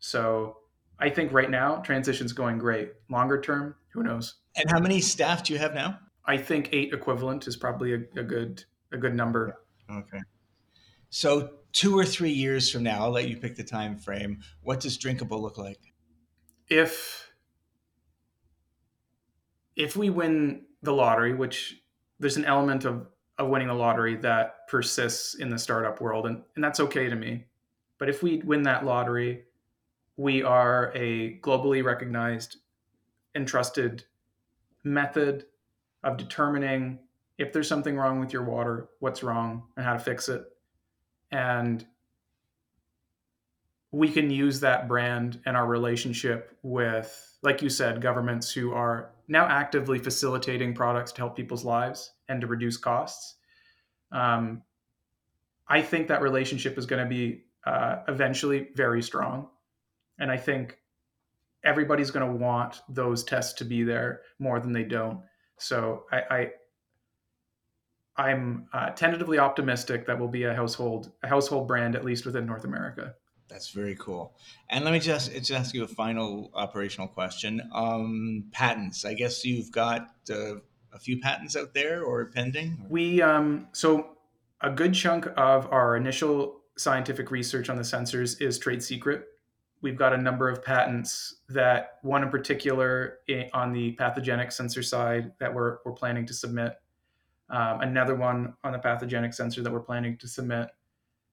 So 0.00 0.58
i 0.98 1.08
think 1.08 1.32
right 1.32 1.50
now 1.50 1.76
transition's 1.76 2.32
going 2.32 2.58
great. 2.58 2.92
Longer 3.08 3.40
term 3.40 3.74
who 3.90 4.02
knows? 4.02 4.34
And 4.56 4.70
how 4.70 4.80
many 4.80 5.00
staff 5.00 5.44
do 5.44 5.52
you 5.52 5.58
have 5.60 5.74
now? 5.74 5.98
I 6.26 6.36
think 6.36 6.68
eight 6.72 6.92
equivalent 6.92 7.46
is 7.46 7.56
probably 7.56 7.94
a, 7.94 8.00
a 8.16 8.24
good 8.24 8.64
a 8.92 8.98
good 8.98 9.14
number. 9.14 9.60
Okay. 9.90 10.20
So 11.08 11.50
two 11.76 11.96
or 11.98 12.04
three 12.04 12.30
years 12.30 12.70
from 12.70 12.82
now 12.82 13.04
i'll 13.04 13.10
let 13.10 13.28
you 13.28 13.36
pick 13.36 13.54
the 13.54 13.64
time 13.64 13.96
frame 13.96 14.40
what 14.62 14.80
does 14.80 14.96
drinkable 14.96 15.40
look 15.40 15.58
like 15.58 15.80
if 16.68 17.26
if 19.76 19.94
we 19.94 20.10
win 20.10 20.62
the 20.82 20.92
lottery, 20.92 21.34
which 21.34 21.82
there's 22.18 22.38
an 22.38 22.44
element 22.46 22.84
of 22.84 23.06
of 23.38 23.48
winning 23.48 23.68
the 23.68 23.74
lottery 23.74 24.16
that 24.16 24.66
persists 24.66 25.34
in 25.34 25.50
the 25.50 25.58
startup 25.58 26.00
world, 26.00 26.24
and, 26.24 26.42
and 26.54 26.64
that's 26.64 26.80
okay 26.80 27.06
to 27.06 27.14
me. 27.14 27.44
But 27.98 28.08
if 28.08 28.22
we 28.22 28.38
win 28.38 28.62
that 28.62 28.86
lottery, 28.86 29.44
we 30.16 30.42
are 30.42 30.90
a 30.94 31.38
globally 31.40 31.84
recognized 31.84 32.56
and 33.34 33.46
trusted 33.46 34.04
method 34.84 35.44
of 36.02 36.16
determining 36.16 36.98
if 37.36 37.52
there's 37.52 37.68
something 37.68 37.94
wrong 37.94 38.20
with 38.20 38.32
your 38.32 38.44
water, 38.44 38.88
what's 39.00 39.22
wrong, 39.22 39.64
and 39.76 39.84
how 39.84 39.92
to 39.92 39.98
fix 39.98 40.30
it. 40.30 40.42
And 41.36 41.84
we 43.92 44.08
can 44.08 44.30
use 44.30 44.60
that 44.60 44.88
brand 44.88 45.38
and 45.44 45.54
our 45.54 45.66
relationship 45.66 46.56
with, 46.62 47.36
like 47.42 47.60
you 47.60 47.68
said, 47.68 48.00
governments 48.00 48.50
who 48.50 48.72
are 48.72 49.10
now 49.28 49.46
actively 49.46 49.98
facilitating 49.98 50.72
products 50.74 51.12
to 51.12 51.18
help 51.18 51.36
people's 51.36 51.62
lives 51.62 52.10
and 52.30 52.40
to 52.40 52.46
reduce 52.46 52.78
costs. 52.78 53.34
Um, 54.12 54.62
I 55.68 55.82
think 55.82 56.08
that 56.08 56.22
relationship 56.22 56.78
is 56.78 56.86
going 56.86 57.04
to 57.04 57.08
be 57.08 57.44
uh, 57.66 57.96
eventually 58.08 58.68
very 58.74 59.02
strong. 59.02 59.48
And 60.18 60.30
I 60.30 60.38
think 60.38 60.78
everybody's 61.62 62.10
going 62.10 62.26
to 62.26 62.38
want 62.38 62.80
those 62.88 63.24
tests 63.24 63.52
to 63.58 63.64
be 63.66 63.82
there 63.82 64.22
more 64.38 64.58
than 64.58 64.72
they 64.72 64.84
don't. 64.84 65.20
So 65.58 66.04
I, 66.10 66.22
I 66.30 66.50
am 68.18 68.66
uh, 68.72 68.90
tentatively 68.90 69.38
optimistic 69.38 70.06
that 70.06 70.18
will 70.18 70.28
be 70.28 70.44
a 70.44 70.54
household 70.54 71.12
a 71.22 71.28
household 71.28 71.68
brand 71.68 71.94
at 71.94 72.04
least 72.04 72.24
within 72.26 72.46
North 72.46 72.64
America. 72.64 73.14
That's 73.48 73.70
very 73.70 73.94
cool. 73.96 74.36
And 74.70 74.84
let 74.84 74.92
me 74.92 74.98
just, 74.98 75.32
just 75.32 75.50
ask 75.52 75.74
you 75.74 75.84
a 75.84 75.88
final 75.88 76.50
operational 76.54 77.06
question. 77.06 77.62
Um, 77.72 78.46
patents. 78.50 79.04
I 79.04 79.14
guess 79.14 79.44
you've 79.44 79.70
got 79.70 80.08
uh, 80.30 80.56
a 80.92 80.98
few 80.98 81.20
patents 81.20 81.54
out 81.54 81.72
there 81.72 82.02
or 82.02 82.24
pending. 82.26 82.86
We 82.88 83.22
um, 83.22 83.68
so 83.72 84.16
a 84.60 84.70
good 84.70 84.94
chunk 84.94 85.28
of 85.36 85.70
our 85.70 85.96
initial 85.96 86.60
scientific 86.76 87.30
research 87.30 87.68
on 87.68 87.76
the 87.76 87.82
sensors 87.82 88.40
is 88.40 88.58
trade 88.58 88.82
secret. 88.82 89.26
We've 89.82 89.96
got 89.96 90.12
a 90.12 90.16
number 90.16 90.48
of 90.48 90.64
patents 90.64 91.36
that 91.50 91.98
one 92.02 92.22
in 92.22 92.30
particular 92.30 93.18
on 93.52 93.72
the 93.72 93.92
pathogenic 93.92 94.50
sensor 94.50 94.82
side 94.82 95.32
that 95.38 95.52
we're, 95.54 95.78
we're 95.84 95.92
planning 95.92 96.26
to 96.26 96.34
submit. 96.34 96.74
Um, 97.48 97.80
another 97.80 98.14
one 98.14 98.54
on 98.64 98.72
the 98.72 98.78
pathogenic 98.78 99.32
sensor 99.32 99.62
that 99.62 99.72
we're 99.72 99.80
planning 99.80 100.16
to 100.18 100.26
submit 100.26 100.68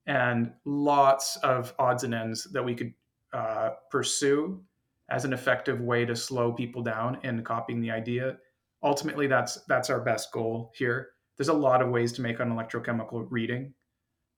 and 0.05 0.51
lots 0.65 1.37
of 1.37 1.73
odds 1.79 2.03
and 2.03 2.13
ends 2.13 2.45
that 2.51 2.63
we 2.63 2.75
could 2.75 2.93
uh, 3.31 3.71
pursue 3.89 4.61
as 5.09 5.25
an 5.25 5.33
effective 5.33 5.81
way 5.81 6.05
to 6.05 6.15
slow 6.15 6.51
people 6.51 6.81
down 6.81 7.19
in 7.23 7.43
copying 7.43 7.81
the 7.81 7.91
idea. 7.91 8.37
Ultimately, 8.83 9.27
that's 9.27 9.63
that's 9.67 9.89
our 9.89 10.01
best 10.01 10.31
goal 10.31 10.71
here. 10.75 11.09
There's 11.37 11.49
a 11.49 11.53
lot 11.53 11.81
of 11.81 11.89
ways 11.89 12.11
to 12.13 12.21
make 12.21 12.39
an 12.39 12.49
electrochemical 12.49 13.25
reading, 13.29 13.73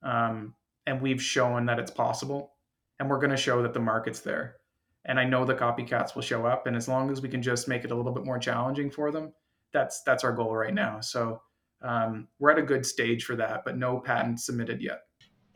um, 0.03 0.53
and 0.85 1.01
we've 1.01 1.21
shown 1.21 1.65
that 1.65 1.79
it's 1.79 1.91
possible, 1.91 2.53
and 2.99 3.09
we're 3.09 3.19
going 3.19 3.31
to 3.31 3.37
show 3.37 3.61
that 3.63 3.73
the 3.73 3.79
market's 3.79 4.19
there. 4.19 4.57
And 5.05 5.19
I 5.19 5.23
know 5.23 5.45
the 5.45 5.55
copycats 5.55 6.15
will 6.15 6.21
show 6.21 6.45
up, 6.45 6.67
and 6.67 6.75
as 6.75 6.87
long 6.87 7.11
as 7.11 7.21
we 7.21 7.29
can 7.29 7.41
just 7.41 7.67
make 7.67 7.83
it 7.83 7.91
a 7.91 7.95
little 7.95 8.13
bit 8.13 8.25
more 8.25 8.39
challenging 8.39 8.91
for 8.91 9.11
them, 9.11 9.33
that's 9.73 10.03
that's 10.03 10.23
our 10.23 10.33
goal 10.33 10.55
right 10.55 10.73
now. 10.73 10.99
So 11.01 11.41
um, 11.85 12.27
we're 12.39 12.51
at 12.51 12.57
a 12.57 12.63
good 12.63 12.85
stage 12.85 13.25
for 13.25 13.35
that, 13.35 13.63
but 13.65 13.77
no 13.77 13.99
patent 13.99 14.39
submitted 14.39 14.81
yet. 14.81 15.03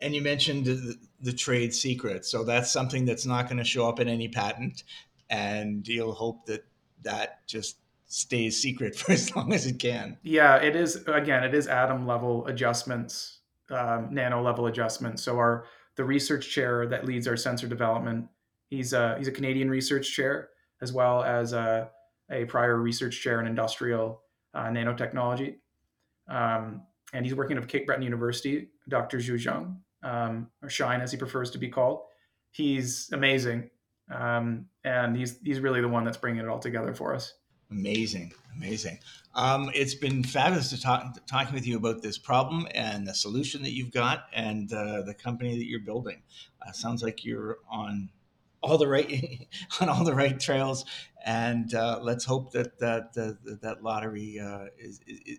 And 0.00 0.14
you 0.14 0.22
mentioned 0.22 0.64
the, 0.64 0.96
the 1.20 1.32
trade 1.32 1.74
secret. 1.74 2.24
So 2.24 2.44
that's 2.44 2.70
something 2.70 3.04
that's 3.04 3.26
not 3.26 3.46
going 3.46 3.58
to 3.58 3.64
show 3.64 3.88
up 3.88 4.00
in 4.00 4.08
any 4.08 4.28
patent. 4.28 4.84
And 5.28 5.86
you'll 5.86 6.14
hope 6.14 6.46
that 6.46 6.64
that 7.02 7.46
just 7.46 7.78
stays 8.06 8.60
secret 8.60 8.96
for 8.98 9.12
as 9.12 9.34
long 9.36 9.52
as 9.52 9.66
it 9.66 9.78
can. 9.78 10.16
Yeah, 10.22 10.56
it 10.56 10.76
is. 10.76 10.96
Again, 11.06 11.44
it 11.44 11.54
is 11.54 11.66
atom 11.66 12.06
level 12.06 12.46
adjustments, 12.46 13.40
um, 13.70 14.08
nano 14.10 14.42
level 14.42 14.66
adjustments. 14.66 15.22
So 15.22 15.36
our 15.36 15.66
the 15.96 16.04
research 16.04 16.48
chair 16.50 16.86
that 16.86 17.04
leads 17.04 17.28
our 17.28 17.36
sensor 17.36 17.66
development 17.66 18.28
He's 18.70 18.92
a, 18.92 19.16
he's 19.18 19.28
a 19.28 19.32
Canadian 19.32 19.68
research 19.68 20.10
chair 20.12 20.50
as 20.80 20.92
well 20.92 21.22
as 21.22 21.52
a, 21.52 21.90
a 22.30 22.44
prior 22.44 22.76
research 22.76 23.20
chair 23.20 23.40
in 23.40 23.46
industrial 23.46 24.22
uh, 24.54 24.66
nanotechnology. 24.66 25.56
Um, 26.30 26.82
and 27.12 27.26
he's 27.26 27.34
working 27.34 27.58
at 27.58 27.68
Cape 27.68 27.86
Breton 27.86 28.02
University, 28.02 28.68
Dr. 28.88 29.18
Zhu 29.18 29.34
Zheng, 29.34 29.76
um, 30.02 30.48
or 30.62 30.70
Shine 30.70 31.00
as 31.00 31.10
he 31.10 31.18
prefers 31.18 31.50
to 31.50 31.58
be 31.58 31.68
called. 31.68 32.02
He's 32.52 33.10
amazing. 33.12 33.70
Um, 34.10 34.66
and 34.84 35.16
he's, 35.16 35.38
he's 35.44 35.60
really 35.60 35.80
the 35.80 35.88
one 35.88 36.04
that's 36.04 36.16
bringing 36.16 36.42
it 36.42 36.48
all 36.48 36.58
together 36.58 36.94
for 36.94 37.14
us. 37.14 37.34
Amazing, 37.70 38.32
amazing. 38.56 38.98
Um, 39.34 39.70
it's 39.74 39.94
been 39.94 40.24
fabulous 40.24 40.70
to 40.70 40.80
talk 40.80 41.16
talking 41.26 41.54
with 41.54 41.66
you 41.66 41.76
about 41.76 42.02
this 42.02 42.18
problem 42.18 42.66
and 42.74 43.06
the 43.06 43.14
solution 43.14 43.62
that 43.62 43.70
you've 43.70 43.92
got 43.92 44.24
and 44.32 44.72
uh, 44.72 45.02
the 45.02 45.14
company 45.14 45.56
that 45.56 45.66
you're 45.66 45.78
building. 45.78 46.22
Uh, 46.66 46.72
sounds 46.72 47.00
like 47.00 47.24
you're 47.24 47.58
on 47.70 48.08
all 48.60 48.76
the 48.76 48.88
right 48.88 49.46
on 49.80 49.88
all 49.88 50.02
the 50.02 50.14
right 50.14 50.40
trails, 50.40 50.84
and 51.24 51.72
uh, 51.74 52.00
let's 52.02 52.24
hope 52.24 52.50
that 52.52 52.78
that 52.80 53.12
that, 53.14 53.60
that 53.62 53.84
lottery 53.84 54.40
uh, 54.40 54.66
is, 54.76 55.00
is, 55.06 55.38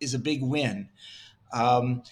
is 0.00 0.14
a 0.14 0.18
big 0.18 0.42
win. 0.42 0.88
Um, 1.52 2.02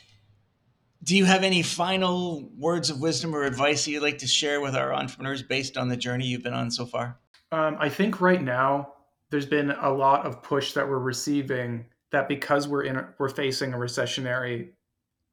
do 1.02 1.16
you 1.16 1.24
have 1.24 1.44
any 1.44 1.62
final 1.62 2.48
words 2.58 2.90
of 2.90 3.00
wisdom 3.00 3.34
or 3.34 3.44
advice 3.44 3.84
that 3.84 3.90
you'd 3.90 4.02
like 4.02 4.18
to 4.18 4.26
share 4.26 4.60
with 4.60 4.74
our 4.74 4.92
entrepreneurs 4.92 5.42
based 5.42 5.76
on 5.76 5.88
the 5.88 5.96
journey 5.96 6.26
you've 6.26 6.42
been 6.42 6.54
on 6.54 6.70
so 6.70 6.84
far? 6.86 7.18
Um, 7.52 7.76
I 7.78 7.88
think 7.88 8.20
right 8.20 8.42
now 8.42 8.92
there's 9.30 9.46
been 9.46 9.70
a 9.70 9.90
lot 9.90 10.26
of 10.26 10.42
push 10.42 10.72
that 10.72 10.88
we're 10.88 10.98
receiving 10.98 11.86
that 12.12 12.28
because 12.28 12.66
we're 12.66 12.84
in 12.84 13.04
we're 13.18 13.28
facing 13.28 13.74
a 13.74 13.76
recessionary 13.76 14.70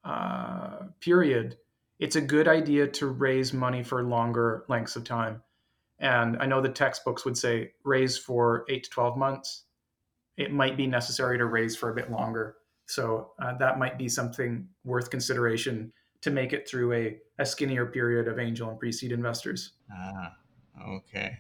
uh, 0.04 0.88
period, 1.00 1.58
it's 2.00 2.16
a 2.16 2.22
good 2.22 2.48
idea 2.48 2.88
to 2.88 3.08
raise 3.08 3.54
money 3.54 3.84
for 3.84 4.04
longer 4.04 4.66
lengths 4.68 4.96
of 4.96 5.04
time. 5.04 5.42
And 6.00 6.38
I 6.40 6.46
know 6.46 6.62
the 6.62 6.70
textbooks 6.70 7.24
would 7.24 7.38
say 7.38 7.72
raise 7.84 8.18
for 8.18 8.66
eight 8.70 8.84
to 8.84 8.90
twelve 8.90 9.18
months. 9.18 9.64
It 10.38 10.52
might 10.52 10.78
be 10.78 10.88
necessary 10.88 11.38
to 11.38 11.46
raise 11.46 11.76
for 11.76 11.90
a 11.90 11.96
bit 11.96 12.12
longer. 12.12 12.56
So 12.86 13.32
uh, 13.42 13.58
that 13.58 13.80
might 13.80 13.98
be 13.98 14.10
something 14.10 14.68
worth 14.84 15.10
consideration 15.10 15.94
to 16.22 16.32
make 16.32 16.54
it 16.54 16.68
through 16.68 16.94
a, 16.94 17.18
a 17.40 17.46
skinnier 17.46 17.86
period 17.86 18.28
of 18.28 18.40
angel 18.40 18.70
and 18.70 18.80
pre-seed 18.80 19.12
investors. 19.12 19.74
Ah, 19.92 20.34
okay. 20.90 21.38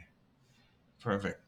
Perfect. 1.01 1.39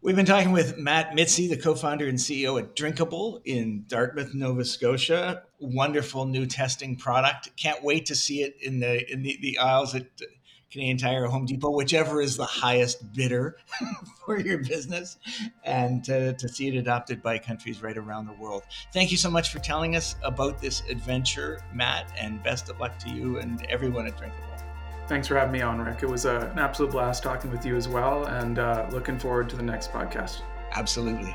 We've 0.00 0.14
been 0.14 0.26
talking 0.26 0.52
with 0.52 0.78
Matt 0.78 1.10
Mizzi, 1.10 1.48
the 1.48 1.56
co-founder 1.56 2.06
and 2.06 2.18
CEO 2.18 2.60
at 2.60 2.76
Drinkable 2.76 3.40
in 3.44 3.84
Dartmouth, 3.88 4.32
Nova 4.32 4.64
Scotia. 4.64 5.42
Wonderful 5.58 6.24
new 6.24 6.46
testing 6.46 6.94
product. 6.94 7.50
Can't 7.56 7.82
wait 7.82 8.06
to 8.06 8.14
see 8.14 8.42
it 8.42 8.56
in 8.60 8.78
the 8.78 9.10
in 9.12 9.22
the, 9.22 9.36
the 9.42 9.58
aisles 9.58 9.96
at 9.96 10.06
Canadian 10.70 10.98
Tire 10.98 11.24
or 11.24 11.28
Home 11.28 11.46
Depot, 11.46 11.70
whichever 11.70 12.20
is 12.20 12.36
the 12.36 12.44
highest 12.44 13.12
bidder 13.12 13.56
for 14.24 14.38
your 14.38 14.58
business, 14.58 15.16
and 15.64 16.04
to, 16.04 16.34
to 16.34 16.48
see 16.48 16.68
it 16.68 16.74
adopted 16.74 17.22
by 17.22 17.38
countries 17.38 17.82
right 17.82 17.96
around 17.96 18.26
the 18.26 18.34
world. 18.34 18.62
Thank 18.92 19.10
you 19.10 19.16
so 19.16 19.30
much 19.30 19.50
for 19.50 19.58
telling 19.58 19.96
us 19.96 20.16
about 20.22 20.60
this 20.60 20.82
adventure, 20.90 21.60
Matt, 21.72 22.12
and 22.18 22.42
best 22.42 22.68
of 22.68 22.78
luck 22.80 22.98
to 22.98 23.10
you 23.10 23.38
and 23.38 23.64
everyone 23.66 24.06
at 24.06 24.16
Drinkable. 24.18 24.44
Thanks 25.08 25.26
for 25.26 25.36
having 25.36 25.52
me 25.52 25.62
on, 25.62 25.80
Rick. 25.80 26.02
It 26.02 26.08
was 26.08 26.26
a, 26.26 26.50
an 26.52 26.58
absolute 26.58 26.92
blast 26.92 27.22
talking 27.22 27.50
with 27.50 27.64
you 27.64 27.76
as 27.76 27.88
well, 27.88 28.26
and 28.26 28.58
uh, 28.58 28.86
looking 28.90 29.18
forward 29.18 29.48
to 29.48 29.56
the 29.56 29.62
next 29.62 29.90
podcast. 29.90 30.42
Absolutely. 30.72 31.34